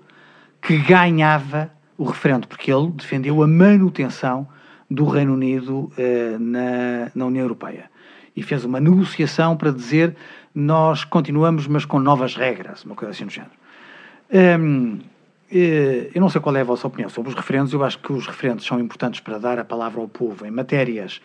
que 0.61 0.77
ganhava 0.77 1.69
o 1.97 2.05
referendo, 2.05 2.47
porque 2.47 2.71
ele 2.71 2.89
defendeu 2.91 3.43
a 3.43 3.47
manutenção 3.47 4.47
do 4.89 5.03
Reino 5.03 5.33
Unido 5.33 5.91
eh, 5.97 6.37
na, 6.39 7.11
na 7.13 7.25
União 7.25 7.43
Europeia. 7.43 7.91
E 8.33 8.41
fez 8.41 8.63
uma 8.63 8.79
negociação 8.79 9.57
para 9.57 9.69
dizer 9.69 10.15
nós 10.55 11.03
continuamos, 11.03 11.67
mas 11.67 11.83
com 11.83 11.99
novas 11.99 12.37
regras, 12.37 12.85
uma 12.85 12.95
coisa 12.95 13.11
assim 13.11 13.25
do 13.25 13.33
género. 13.33 13.66
Eh, 14.29 16.11
eu 16.13 16.19
não 16.19 16.29
sei 16.29 16.41
qual 16.41 16.55
é 16.55 16.61
a 16.61 16.65
vossa 16.65 16.87
opinião 16.87 17.09
sobre 17.09 17.29
os 17.29 17.35
referendos. 17.35 17.71
Eu 17.73 17.83
acho 17.83 17.99
que 17.99 18.11
os 18.11 18.27
referendos 18.27 18.65
são 18.65 18.79
importantes 18.79 19.19
para 19.19 19.37
dar 19.37 19.59
a 19.59 19.65
palavra 19.65 20.01
ao 20.01 20.07
povo 20.07 20.45
em 20.45 20.51
matérias 20.51 21.21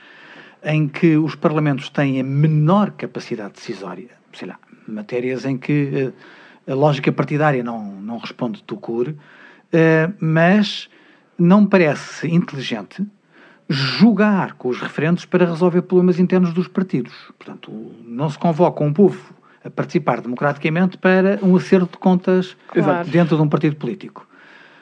em 0.64 0.86
que 0.86 1.16
os 1.16 1.34
parlamentos 1.34 1.88
têm 1.88 2.20
a 2.20 2.24
menor 2.24 2.92
capacidade 2.92 3.54
decisória, 3.54 4.10
sei 4.32 4.46
lá, 4.46 4.58
matérias 4.86 5.44
em 5.44 5.58
que 5.58 6.12
eh, 6.66 6.72
a 6.72 6.74
lógica 6.74 7.10
partidária 7.10 7.64
não, 7.64 8.00
não 8.00 8.18
responde 8.18 8.62
do 8.64 8.76
cur, 8.76 9.12
eh, 9.72 10.08
mas 10.20 10.88
não 11.36 11.66
parece 11.66 12.28
inteligente 12.28 13.04
julgar 13.68 14.52
com 14.52 14.68
os 14.68 14.80
referendos 14.80 15.24
para 15.24 15.46
resolver 15.46 15.82
problemas 15.82 16.20
internos 16.20 16.52
dos 16.52 16.68
partidos. 16.68 17.14
Portanto, 17.36 17.72
não 18.04 18.30
se 18.30 18.38
convoca 18.38 18.84
um 18.84 18.92
povo 18.92 19.34
participar 19.70 20.20
democraticamente 20.20 20.98
para 20.98 21.38
um 21.42 21.56
acerto 21.56 21.92
de 21.92 21.98
contas 21.98 22.56
Claro. 22.68 23.08
dentro 23.08 23.36
de 23.36 23.42
um 23.42 23.48
partido 23.48 23.76
político. 23.76 24.26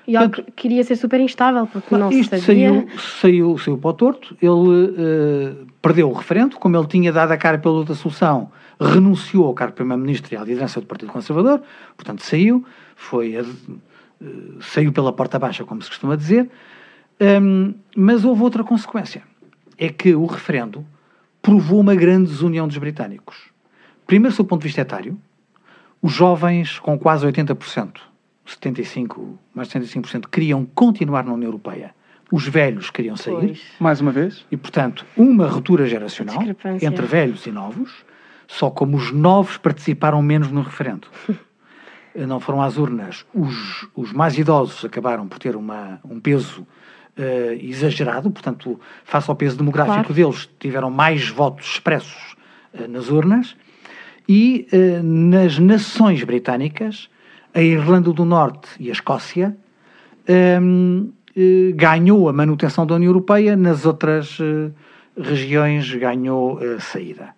E 0.07 0.17
algo 0.17 0.33
que 0.33 0.43
queria 0.53 0.83
ser 0.83 0.97
super 0.97 1.21
instável, 1.21 1.67
porque 1.67 1.95
não 1.97 2.11
se 2.11 2.21
Isto 2.21 2.39
sabia. 2.39 2.69
saiu, 2.71 2.89
saiu, 2.99 3.59
saiu 3.59 3.79
para 3.79 3.91
o 3.91 3.93
torto, 3.93 4.37
ele 4.43 4.95
eh, 4.99 5.53
perdeu 5.81 6.09
o 6.11 6.13
referendo, 6.13 6.57
como 6.57 6.77
ele 6.77 6.87
tinha 6.87 7.13
dado 7.13 7.31
a 7.33 7.37
cara 7.37 7.59
pela 7.59 7.75
outra 7.75 7.95
solução, 7.95 8.51
renunciou 8.81 9.47
ao 9.47 9.55
cargo 9.55 9.73
de 9.73 9.77
Primeiro-Ministro 9.77 10.35
e 10.35 10.37
à 10.37 10.41
liderança 10.43 10.81
do 10.81 10.87
Partido 10.87 11.13
Conservador, 11.13 11.63
portanto 11.97 12.23
saiu, 12.23 12.65
foi, 12.97 13.37
eh, 13.37 13.45
saiu 14.61 14.93
pela 14.93 15.13
porta 15.13 15.39
baixa, 15.39 15.65
como 15.65 15.81
se 15.83 15.89
costuma 15.89 16.17
dizer, 16.17 16.51
Hum, 17.21 17.75
mas 17.95 18.25
houve 18.25 18.43
outra 18.43 18.65
consequência, 18.65 19.23
é 19.77 19.91
que 19.91 20.15
o 20.15 20.25
referendo 20.25 20.87
provou 21.43 21.79
uma 21.79 21.95
grande 21.95 22.31
desunião 22.31 22.67
dos 22.67 22.79
britânicos. 22.79 23.51
Primeiro, 24.11 24.37
do 24.37 24.45
ponto 24.45 24.63
de 24.63 24.67
vista 24.67 24.81
etário, 24.81 25.17
os 26.03 26.13
jovens 26.13 26.81
com 26.81 26.99
quase 26.99 27.25
80%, 27.25 28.01
75, 28.45 29.39
mais 29.55 29.69
de 29.69 29.79
75%, 29.79 30.27
queriam 30.29 30.67
continuar 30.67 31.23
na 31.23 31.33
União 31.33 31.47
Europeia. 31.47 31.95
Os 32.29 32.45
velhos 32.49 32.91
queriam 32.91 33.17
sair. 33.17 33.35
Pois. 33.37 33.63
Mais 33.79 34.01
uma 34.01 34.11
vez. 34.11 34.45
E, 34.51 34.57
portanto, 34.57 35.07
uma 35.17 35.47
ruptura 35.47 35.87
geracional 35.87 36.43
entre 36.83 37.07
velhos 37.07 37.47
e 37.47 37.53
novos, 37.53 38.05
só 38.49 38.69
como 38.69 38.97
os 38.97 39.13
novos 39.13 39.57
participaram 39.59 40.21
menos 40.21 40.51
no 40.51 40.63
referendo. 40.63 41.07
Não 42.13 42.41
foram 42.41 42.61
às 42.61 42.79
urnas. 42.79 43.25
Os, 43.33 43.87
os 43.95 44.13
mais 44.13 44.37
idosos 44.37 44.85
acabaram 44.85 45.29
por 45.29 45.39
ter 45.39 45.55
uma, 45.55 46.01
um 46.05 46.19
peso 46.19 46.67
eh, 47.17 47.57
exagerado, 47.63 48.29
portanto, 48.29 48.81
face 49.05 49.31
ao 49.31 49.37
peso 49.37 49.57
demográfico 49.57 49.99
Claro. 49.99 50.15
deles, 50.15 50.51
tiveram 50.59 50.91
mais 50.91 51.29
votos 51.29 51.75
expressos 51.75 52.35
eh, 52.75 52.89
nas 52.89 53.09
urnas. 53.09 53.55
E 54.29 54.67
eh, 54.73 55.01
nas 55.03 55.59
nações 55.59 56.23
britânicas, 56.25 57.09
a 57.55 57.61
Irlanda 57.61 58.13
do 58.13 58.25
Norte 58.25 58.69
e 58.79 58.89
a 58.89 58.93
Escócia, 58.93 59.57
hum, 60.63 61.11
eh, 61.37 61.73
ganhou 61.75 62.29
a 62.29 62.33
manutenção 62.33 62.87
da 62.87 62.95
União 62.95 63.11
Europeia, 63.11 63.57
nas 63.57 63.87
outras 63.87 64.39
eh, 64.41 64.71
regiões 65.17 65.93
ganhou 65.95 66.59
a 66.59 66.81
saída. 66.81 67.31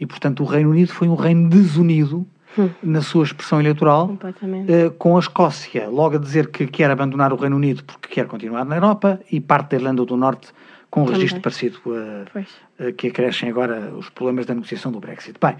E, 0.00 0.06
portanto, 0.06 0.42
o 0.42 0.46
Reino 0.46 0.70
Unido 0.70 0.92
foi 0.92 1.08
um 1.08 1.14
reino 1.14 1.48
desunido 1.48 2.26
na 2.82 3.02
sua 3.02 3.24
expressão 3.24 3.60
eleitoral, 3.60 4.16
eh, 4.68 4.90
com 4.98 5.16
a 5.16 5.20
Escócia 5.20 5.88
logo 5.88 6.16
a 6.16 6.18
dizer 6.18 6.48
que 6.48 6.66
quer 6.66 6.90
abandonar 6.90 7.32
o 7.32 7.36
Reino 7.36 7.56
Unido 7.56 7.84
porque 7.84 8.08
quer 8.08 8.26
continuar 8.26 8.64
na 8.64 8.76
Europa, 8.76 9.20
e 9.30 9.40
parte 9.40 9.70
da 9.70 9.76
Irlanda 9.76 10.04
do 10.04 10.16
Norte 10.16 10.48
com 10.88 11.02
um 11.02 11.04
registro 11.04 11.42
parecido 11.42 11.78
a 12.80 12.92
que 12.92 13.08
acrescem 13.08 13.50
agora 13.50 13.92
os 13.94 14.08
problemas 14.08 14.46
da 14.46 14.54
negociação 14.54 14.90
do 14.90 14.98
Brexit. 14.98 15.38
Bem, 15.38 15.56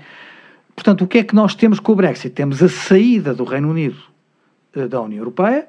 portanto, 0.76 1.02
o 1.02 1.06
que 1.08 1.18
é 1.18 1.24
que 1.24 1.34
nós 1.34 1.54
temos 1.56 1.80
com 1.80 1.92
o 1.92 1.96
Brexit? 1.96 2.30
Temos 2.30 2.62
a 2.62 2.68
saída 2.68 3.34
do 3.34 3.42
Reino 3.44 3.70
Unido 3.70 3.96
eh, 4.74 4.86
da 4.86 5.00
União 5.00 5.18
Europeia. 5.20 5.66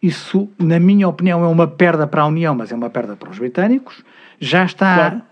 Isso, 0.00 0.48
na 0.58 0.78
minha 0.78 1.08
opinião, 1.08 1.42
é 1.42 1.48
uma 1.48 1.66
perda 1.66 2.06
para 2.06 2.22
a 2.22 2.26
União, 2.26 2.54
mas 2.54 2.70
é 2.70 2.74
uma 2.74 2.90
perda 2.90 3.16
para 3.16 3.30
os 3.30 3.38
britânicos. 3.38 4.04
Já 4.38 4.64
está 4.64 4.94
Claro. 4.94 5.22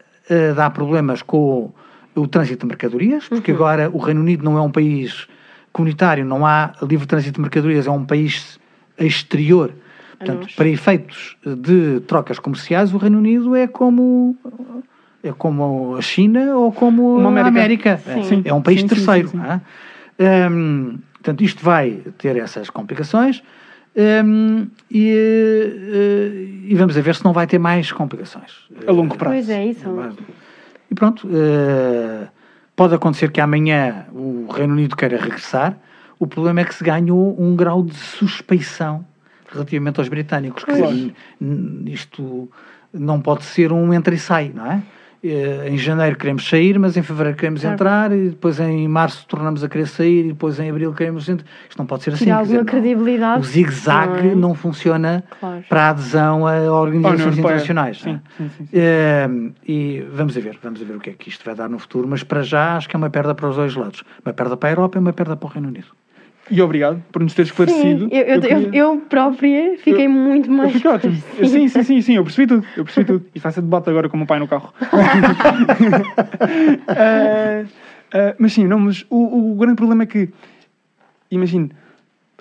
a 0.50 0.54
dar 0.54 0.70
problemas 0.70 1.20
com 1.22 1.72
o, 2.16 2.22
o 2.22 2.26
trânsito 2.26 2.60
de 2.60 2.66
mercadorias, 2.66 3.28
porque 3.28 3.52
agora 3.52 3.90
o 3.92 3.98
Reino 3.98 4.20
Unido 4.22 4.42
não 4.42 4.56
é 4.56 4.62
um 4.62 4.70
país 4.70 5.28
comunitário, 5.72 6.24
não 6.24 6.46
há 6.46 6.72
livre 6.82 7.06
trânsito 7.06 7.34
de 7.34 7.40
mercadorias, 7.42 7.86
é 7.86 7.90
um 7.90 8.04
país 8.04 8.58
exterior. 8.98 9.72
Portanto, 10.18 10.42
nós. 10.44 10.54
para 10.54 10.68
efeitos 10.68 11.36
de 11.44 12.00
trocas 12.06 12.38
comerciais, 12.38 12.94
o 12.94 12.96
Reino 12.96 13.18
Unido 13.18 13.54
é 13.54 13.66
como 13.66 14.36
como 15.32 15.96
a 15.96 16.02
China 16.02 16.56
ou 16.56 16.72
como 16.72 17.16
Uma 17.16 17.40
a 17.40 17.46
América. 17.46 17.94
América. 17.94 18.02
É, 18.06 18.22
Sim. 18.22 18.42
é 18.44 18.52
um 18.52 18.62
país 18.62 18.80
Sim, 18.80 18.88
terceiro. 18.88 19.28
sim, 19.28 19.40
é? 20.18 20.48
Hum, 20.48 20.98
portanto, 21.14 21.42
isto 21.42 21.64
vai 21.64 22.02
ter 22.18 22.36
essas 22.36 22.70
complicações 22.70 23.42
hum, 24.24 24.66
e, 24.90 25.10
eh, 25.12 26.70
e 26.70 26.74
vamos 26.74 26.96
a 26.96 27.00
ver 27.00 27.14
se 27.14 27.24
não 27.24 27.32
vai 27.32 27.46
ter 27.46 27.58
mais 27.58 27.90
complicações. 27.90 28.68
A 28.86 28.92
longo 28.92 29.16
prazo. 29.16 29.34
Pois 29.34 29.48
é, 29.48 29.66
isso. 29.66 29.88
E 30.90 30.94
pronto, 30.94 31.28
eh, 31.32 32.28
pode 32.76 32.94
acontecer 32.94 33.30
que 33.30 33.40
amanhã 33.40 34.06
o 34.12 34.46
Reino 34.52 34.74
Unido 34.74 34.96
queira 34.96 35.16
regressar. 35.16 35.76
O 36.18 36.26
problema 36.26 36.60
é 36.60 36.64
que 36.64 36.74
se 36.74 36.84
ganhou 36.84 37.34
um 37.40 37.56
grau 37.56 37.82
de 37.82 37.94
suspeição 37.94 39.04
relativamente 39.52 39.98
aos 39.98 40.08
britânicos. 40.08 40.64
Que 40.64 41.12
isto 41.86 42.48
não 42.92 43.20
pode 43.20 43.44
ser 43.44 43.72
um 43.72 43.92
entra 43.92 44.14
e 44.14 44.18
sai, 44.18 44.52
não 44.54 44.70
é? 44.70 44.82
Eh, 45.26 45.70
Em 45.70 45.78
janeiro 45.78 46.16
queremos 46.16 46.46
sair, 46.46 46.78
mas 46.78 46.96
em 46.98 47.02
fevereiro 47.02 47.36
queremos 47.38 47.62
Claro. 47.62 47.74
entrar, 47.74 48.12
e 48.12 48.28
depois 48.28 48.60
em 48.60 48.86
março 48.86 49.26
tornamos 49.26 49.64
a 49.64 49.68
querer 49.70 49.86
sair, 49.86 50.26
e 50.26 50.28
depois 50.28 50.60
em 50.60 50.68
abril 50.68 50.92
queremos 50.92 51.26
entrar. 51.28 51.46
Isto 51.68 51.78
não 51.78 51.86
pode 51.86 52.02
ser 52.02 52.12
assim. 52.12 52.30
Alguma 52.30 52.44
dizer, 52.44 52.58
não. 52.58 52.64
credibilidade. 52.66 53.40
O 53.40 53.44
zigue-zague 53.44 54.22
não 54.28 54.30
é? 54.32 54.34
não 54.34 54.54
funciona 54.54 55.24
Claro. 55.40 55.64
para 55.68 55.80
a 55.82 55.88
adesão 55.90 56.46
a 56.46 56.60
organizações 56.70 57.38
internacionais. 57.38 58.04
não 58.04 58.12
é? 58.12 58.14
Sim, 58.16 58.20
sim, 58.36 58.50
sim, 58.58 58.64
sim. 58.66 58.70
Eh, 58.74 59.28
e 59.66 60.06
vamos 60.12 60.36
a 60.36 60.40
ver, 60.40 60.58
vamos 60.62 60.82
a 60.82 60.84
ver 60.84 60.96
o 60.96 61.00
que 61.00 61.08
é 61.10 61.12
que 61.14 61.30
isto 61.30 61.42
vai 61.44 61.54
dar 61.54 61.70
no 61.70 61.78
futuro, 61.78 62.06
mas 62.06 62.22
para 62.22 62.42
já 62.42 62.76
acho 62.76 62.86
que 62.88 62.94
é 62.94 62.98
uma 62.98 63.08
perda 63.08 63.34
para 63.34 63.48
os 63.48 63.56
dois 63.56 63.74
lados. 63.74 64.04
Uma 64.24 64.32
perda 64.34 64.56
para 64.58 64.68
a 64.68 64.72
Europa 64.72 64.98
e 64.98 65.00
uma 65.00 65.12
perda 65.14 65.36
para 65.36 65.46
o 65.46 65.50
Reino 65.50 65.68
Unido. 65.68 65.86
E 66.50 66.60
obrigado 66.60 67.02
por 67.10 67.22
nos 67.22 67.32
ter 67.32 67.44
Sim, 67.46 67.50
esclarecido. 67.52 68.08
eu, 68.10 68.20
eu, 68.22 68.34
eu, 68.34 68.40
queria- 68.40 68.70
eu 68.74 68.98
própria 69.08 69.78
fiquei 69.78 70.08
muito 70.08 70.50
mais. 70.50 70.72
fiquei 70.72 70.90
ótimo. 70.90 71.16
Sim, 71.42 71.68
sim, 71.68 71.82
sim, 71.82 72.02
sim, 72.02 72.16
eu 72.16 72.24
percebi 72.24 72.46
tudo. 72.46 72.66
Eu 72.76 72.84
percebi 72.84 73.06
tudo. 73.06 73.26
Isto 73.34 73.42
vai 73.42 73.52
ser 73.52 73.60
debate 73.62 73.90
agora 73.90 74.08
com 74.08 74.16
o 74.16 74.18
meu 74.18 74.26
pai 74.26 74.38
no 74.38 74.48
carro. 74.48 74.72
Eh, 76.96 77.64
eh, 78.12 78.34
mas 78.38 78.52
sim, 78.52 78.66
não, 78.66 78.78
mas 78.78 79.04
o, 79.10 79.52
o 79.52 79.54
grande 79.56 79.76
problema 79.76 80.02
é 80.02 80.06
que, 80.06 80.28
imagine, 81.30 81.70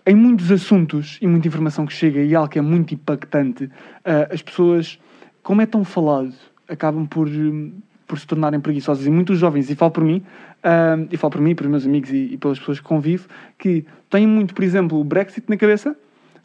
em 0.05 0.15
muitos 0.15 0.51
assuntos 0.51 1.17
e 1.21 1.27
muita 1.27 1.47
informação 1.47 1.85
que 1.85 1.93
chega 1.93 2.21
e 2.21 2.35
algo 2.35 2.49
que 2.49 2.59
é 2.59 2.61
muito 2.61 2.93
impactante, 2.93 3.69
eh, 4.03 4.27
as 4.31 4.41
pessoas, 4.41 4.99
como 5.41 5.61
é 5.61 5.65
tão 5.65 5.83
falado, 5.83 6.33
acabam 6.67 7.05
por, 7.05 7.27
hum, 7.27 7.73
por 8.13 8.19
se 8.19 8.27
tornarem 8.27 8.59
preguiçosas. 8.59 9.07
E 9.07 9.09
muitos 9.09 9.39
jovens, 9.39 9.71
e 9.71 9.75
falo 9.75 9.89
por 9.89 10.03
mim, 10.03 10.21
ah, 10.63 10.97
e 11.11 11.17
falo 11.17 11.31
por 11.31 11.41
mim, 11.41 11.55
pelos 11.55 11.71
meus 11.71 11.83
amigos 11.83 12.11
e, 12.11 12.33
e 12.33 12.37
pelas 12.37 12.59
pessoas 12.59 12.79
que 12.79 12.85
convivo, 12.85 13.27
que 13.57 13.83
têm 14.07 14.27
muito, 14.27 14.53
por 14.53 14.63
exemplo, 14.63 14.99
o 14.99 15.03
Brexit 15.03 15.49
na 15.49 15.57
cabeça, 15.57 15.95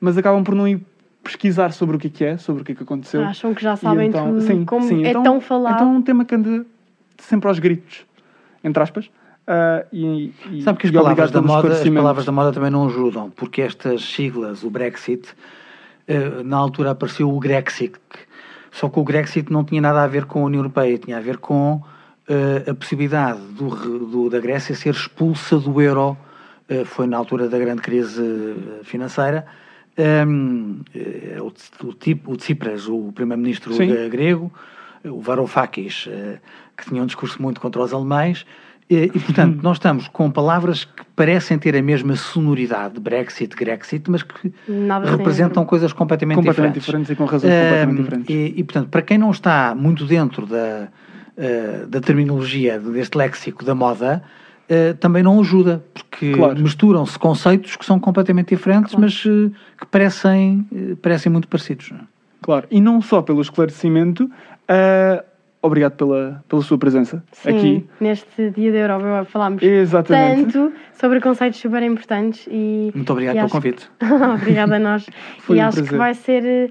mas 0.01 0.16
acabam 0.16 0.43
por 0.43 0.55
não 0.55 0.66
ir 0.66 0.81
pesquisar 1.23 1.71
sobre 1.73 1.97
o 1.97 1.99
que 1.99 2.07
é 2.07 2.11
que 2.11 2.25
é, 2.25 2.39
sobre 2.39 2.62
o 2.62 2.64
que 2.64 2.73
é 2.73 2.75
que 2.75 2.83
aconteceu. 2.83 3.23
Acham 3.23 3.53
que 3.53 3.62
já 3.62 3.77
sabem 3.77 4.09
então- 4.09 4.29
tudo, 4.29 4.41
sim, 4.41 4.64
como 4.64 4.89
sim, 4.89 5.05
é 5.05 5.11
então- 5.11 5.23
tão 5.23 5.41
falado. 5.43 5.75
Então 5.75 5.93
é 5.93 5.99
um 5.99 6.01
tema 6.01 6.25
que 6.25 6.35
anda 6.35 6.64
sempre 7.19 7.49
aos 7.49 7.59
gritos, 7.59 8.07
entre 8.64 8.83
aspas. 8.83 9.11
ah, 9.47 9.85
e, 9.93 10.33
e, 10.51 10.62
Sabe 10.62 10.79
que 10.79 10.87
as 10.87 10.91
e 10.91 10.97
palavras 10.97 11.31
da 11.31 11.43
moda, 11.43 11.75
as 11.75 11.87
palavras 11.87 12.25
da 12.25 12.33
moda 12.33 12.51
também 12.51 12.71
não 12.71 12.87
ajudam, 12.87 13.29
porque 13.29 13.61
estas 13.61 14.03
siglas, 14.03 14.64
o 14.64 14.71
Brexit, 14.71 15.29
eh, 16.07 16.43
na 16.43 16.57
altura 16.57 16.93
apareceu 16.93 17.29
o 17.31 17.39
Grexit, 17.39 17.93
só 18.73 18.89
que 18.89 18.99
o 18.99 19.05
Grexit 19.05 19.51
não 19.53 19.64
tinha 19.64 19.81
nada 19.81 20.03
a 20.03 20.07
ver 20.07 20.25
com 20.27 20.41
a 20.41 20.45
União 20.45 20.61
Europeia, 20.61 20.99
tinha 20.99 21.16
a 21.16 21.21
ver 21.21 21.39
com 21.39 21.83
eh, 22.29 22.71
a 22.71 22.75
possibilidade 22.75 23.41
do, 23.53 23.69
do- 24.07 24.31
da 24.31 24.39
Grécia 24.41 24.75
ser 24.75 24.91
expulsa 24.91 25.59
do 25.59 25.81
euro, 25.81 26.16
eh, 26.69 26.85
foi 26.85 27.07
na 27.07 27.16
altura 27.16 27.49
da 27.49 27.59
grande 27.59 27.81
crise 27.83 28.23
eh, 28.23 28.85
financeira. 28.85 29.47
Um, 29.99 30.81
eh, 30.95 31.39
o, 31.41 31.47
o, 31.87 32.33
o 32.33 32.37
Tsipras, 32.37 32.87
o 32.89 33.11
primeiro-ministro 33.12 33.75
grego, 34.09 34.53
o 35.05 35.21
Varoufakis, 35.21 36.09
que 36.77 36.89
tinha 36.89 37.03
um 37.03 37.07
discurso 37.07 37.41
muito 37.41 37.61
contra 37.61 37.81
os 37.83 37.93
alemães, 37.93 38.45
e, 38.91 39.18
portanto, 39.20 39.61
nós 39.62 39.76
estamos 39.76 40.09
com 40.09 40.30
palavras 40.30 40.84
que 40.84 41.05
parecem 41.14 41.59
ter 41.59 41.76
a 41.76 41.82
mesma 41.82 42.16
sonoridade, 42.16 42.99
Brexit, 42.99 43.55
Grexit, 43.55 44.11
mas 44.11 44.22
que 44.22 44.53
representam 45.05 45.64
coisas 45.66 45.93
completamente, 45.93 46.36
completamente 46.36 46.74
diferentes. 46.78 47.09
diferentes 47.09 47.11
e 47.11 47.16
com 47.16 47.24
razões 47.24 47.53
completamente 47.53 48.03
diferentes. 48.03 48.30
E, 48.34 48.55
e, 48.61 48.64
portanto, 48.64 48.89
para 48.89 49.03
quem 49.03 49.18
não 49.18 49.30
está 49.30 49.74
muito 49.74 50.07
dentro 50.07 50.47
da, 50.47 50.89
eh, 51.36 51.84
da 51.89 52.01
terminologia, 52.01 52.78
deste 52.80 53.18
léxico 53.18 53.62
da 53.64 53.74
moda, 53.74 54.22
eh, 54.70 54.95
também 54.95 55.22
não 55.22 55.39
ajuda, 55.41 55.84
porque 55.93 56.32
Claro. 56.32 56.59
misturam-se 56.59 57.18
conceitos 57.18 57.76
que 57.76 57.84
são 57.84 58.01
completamente 58.01 58.55
diferentes, 58.55 58.93
Claro. 58.93 59.03
mas 59.05 59.22
eh, 59.26 59.51
que 59.78 59.86
parecem, 59.86 60.66
parecem 61.03 61.30
muito 61.30 61.47
parecidos. 61.47 61.91
não 61.91 61.99
é? 61.99 62.03
Claro. 62.41 62.66
E 62.70 62.80
não 62.80 63.03
só 63.03 63.20
pelo 63.20 63.43
esclarecimento, 63.43 64.30
obrigado 65.61 65.93
pela, 65.93 66.45
pela 66.49 66.63
sua 66.63 66.79
presença 66.79 67.23
Sim, 67.33 67.57
aqui. 67.57 67.89
neste 68.01 68.51
dia 68.51 68.71
da 68.73 68.79
Europa 68.79 69.25
falámos 69.31 69.63
Exatamente. 69.63 70.53
tanto 70.53 70.73
sobre 70.93 71.21
conceitos 71.21 71.59
super 71.59 71.83
importantes 71.83 72.47
e, 72.51 72.93
Muito 72.95 73.11
obrigado 73.13 73.37
e 73.37 73.39
pelo 73.39 73.51
convite. 73.51 73.91
Obrigada 74.41 74.77
a 74.77 74.79
nós. 74.79 75.07
Foi 75.41 75.59
e 75.59 75.61
um 75.61 75.65
acho 75.65 75.83
que 75.83 75.83
prazer. 75.83 75.99
vai 75.99 76.15
ser 76.15 76.45
eh, 76.45 76.71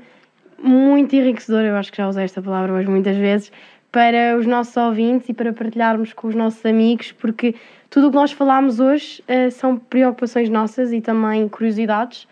muito 0.61 1.15
enriquecedor, 1.15 1.63
eu 1.63 1.75
acho 1.75 1.91
que 1.91 1.97
já 1.97 2.07
usei 2.07 2.23
esta 2.23 2.41
palavra 2.41 2.73
hoje 2.73 2.87
muitas 2.87 3.17
vezes, 3.17 3.51
para 3.91 4.37
os 4.37 4.45
nossos 4.45 4.75
ouvintes 4.77 5.29
e 5.29 5.33
para 5.33 5.51
partilharmos 5.53 6.13
com 6.13 6.27
os 6.27 6.35
nossos 6.35 6.65
amigos, 6.65 7.11
porque 7.11 7.55
tudo 7.89 8.07
o 8.07 8.09
que 8.11 8.15
nós 8.15 8.31
falámos 8.31 8.79
hoje 8.79 9.23
eh, 9.27 9.49
são 9.49 9.77
preocupações 9.77 10.49
nossas 10.49 10.91
e 10.91 11.01
também 11.01 11.47
curiosidades. 11.47 12.27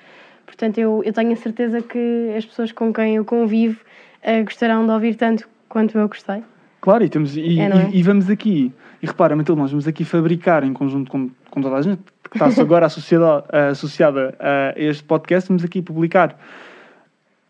Portanto, 0.46 0.78
eu, 0.78 1.02
eu 1.04 1.12
tenho 1.12 1.34
a 1.34 1.36
certeza 1.36 1.82
que 1.82 2.34
as 2.38 2.46
pessoas 2.46 2.72
com 2.72 2.94
quem 2.94 3.16
eu 3.16 3.26
convivo 3.26 3.80
eh, 4.22 4.44
gostarão 4.44 4.86
de 4.86 4.92
ouvir 4.92 5.16
tanto 5.16 5.48
quanto 5.76 5.98
eu 5.98 6.08
gostei. 6.08 6.42
Claro, 6.80 7.04
e, 7.04 7.10
temos, 7.10 7.36
e, 7.36 7.60
É, 7.60 7.64
é? 7.66 7.90
e- 7.90 7.98
e 8.00 8.02
vamos 8.04 8.30
aqui, 8.30 8.72
e 9.04 9.06
repara, 9.06 9.36
Matilde, 9.36 9.60
nós 9.60 9.72
vamos 9.72 9.86
aqui 9.86 10.06
fabricar 10.06 10.64
em 10.64 10.72
conjunto 10.72 11.12
com, 11.12 11.30
com 11.52 11.62
toda 11.62 11.76
a 11.76 11.82
gente 11.82 12.02
que 12.32 12.38
está 12.42 12.62
agora 12.62 12.86
associada, 12.88 13.44
associada 13.72 14.36
a 14.40 14.74
este 14.80 15.04
podcast, 15.04 15.50
vamos 15.50 15.66
aqui 15.66 15.82
publicar 15.82 16.40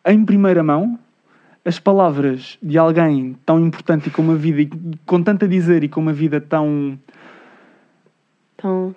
em 0.04 0.26
primeira 0.26 0.64
mão 0.64 0.98
as 1.64 1.78
palavras 1.80 2.58
de 2.64 2.80
alguém 2.80 3.36
tão 3.46 3.60
importante 3.60 4.08
e 4.08 4.12
com 4.12 4.24
uma 4.24 4.36
vida, 4.36 4.76
com 5.06 5.22
tanto 5.22 5.46
a 5.46 5.48
dizer 5.48 5.84
e 5.84 5.90
com 5.90 6.02
uma 6.02 6.14
vida 6.14 6.42
tão, 6.42 6.98
Então, 8.56 8.96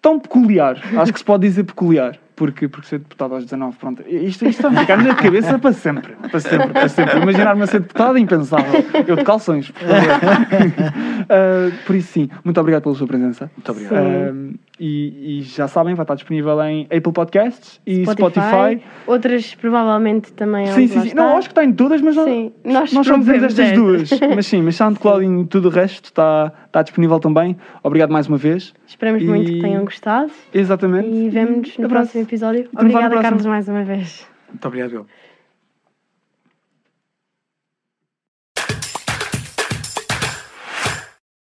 tão 0.00 0.20
peculiar, 0.20 0.76
acho 1.00 1.12
que 1.12 1.18
se 1.18 1.24
pode 1.24 1.48
dizer 1.48 1.64
peculiar, 1.64 2.16
porque, 2.34 2.68
porque 2.68 2.88
ser 2.88 2.98
deputado 2.98 3.34
aos 3.34 3.44
19, 3.44 3.76
pronto, 3.76 4.02
isto, 4.08 4.46
isto 4.46 4.62
vai 4.62 4.80
ficar 4.80 4.96
na 4.96 5.14
cabeça 5.14 5.58
para 5.58 5.72
sempre, 5.72 6.14
para 6.30 6.40
sempre, 6.40 6.68
para 6.68 6.88
sempre. 6.88 7.20
Imaginar-me 7.20 7.62
a 7.62 7.66
ser 7.66 7.80
deputado 7.80 8.16
é 8.16 8.20
impensável. 8.20 8.84
Eu 9.06 9.16
de 9.16 9.24
calções, 9.24 9.70
por. 9.70 9.82
Ah, 11.28 11.70
por 11.86 11.94
isso, 11.94 12.12
sim, 12.12 12.28
muito 12.44 12.60
obrigado 12.60 12.82
pela 12.82 12.94
sua 12.96 13.06
presença. 13.06 13.50
Muito 13.56 13.70
obrigado. 13.70 13.94
Sim. 13.94 14.58
E, 14.84 15.38
e 15.38 15.42
já 15.42 15.68
sabem, 15.68 15.94
vai 15.94 16.02
estar 16.02 16.16
disponível 16.16 16.60
em 16.64 16.84
Apple 16.86 17.12
Podcasts 17.12 17.80
e 17.86 18.02
Spotify, 18.04 18.40
Spotify. 18.40 18.82
outras 19.06 19.54
provavelmente 19.54 20.32
também 20.32 20.66
Sim, 20.66 20.88
sim, 20.88 21.00
sim. 21.02 21.14
Não, 21.14 21.36
acho 21.36 21.46
que 21.48 21.52
está 21.52 21.62
em 21.64 21.72
todas, 21.72 22.00
mas 22.02 22.16
não- 22.16 22.24
Sim, 22.24 22.52
nós, 22.64 22.92
nós 22.92 23.06
só 23.06 23.16
dizemos 23.16 23.44
estas 23.44 23.58
esta. 23.60 23.76
duas. 23.76 24.10
Mas 24.34 24.44
sim, 24.46 24.60
mas 24.60 24.74
SoundCloud 24.74 25.24
e 25.24 25.44
tudo 25.46 25.68
o 25.68 25.70
resto 25.70 26.06
está, 26.06 26.52
está 26.66 26.82
disponível 26.82 27.20
também. 27.20 27.56
Obrigado 27.80 28.10
mais 28.10 28.26
uma 28.26 28.36
vez. 28.36 28.74
Esperamos 28.84 29.22
muito 29.22 29.50
E- 29.50 29.54
que 29.54 29.60
tenham 29.60 29.84
gostado 29.84 30.32
Exatamente. 30.52 31.08
e 31.08 31.28
vemos-nos 31.30 31.78
no 31.78 31.88
próximo 31.88 32.24
episódio. 32.24 32.68
Obrigada. 32.76 33.22
Carlos, 33.22 33.46
mais 33.46 33.68
uma 33.68 33.84
vez. 33.84 34.26
Muito 34.48 34.66
obrigado, 34.66 34.94
eu. 34.94 35.06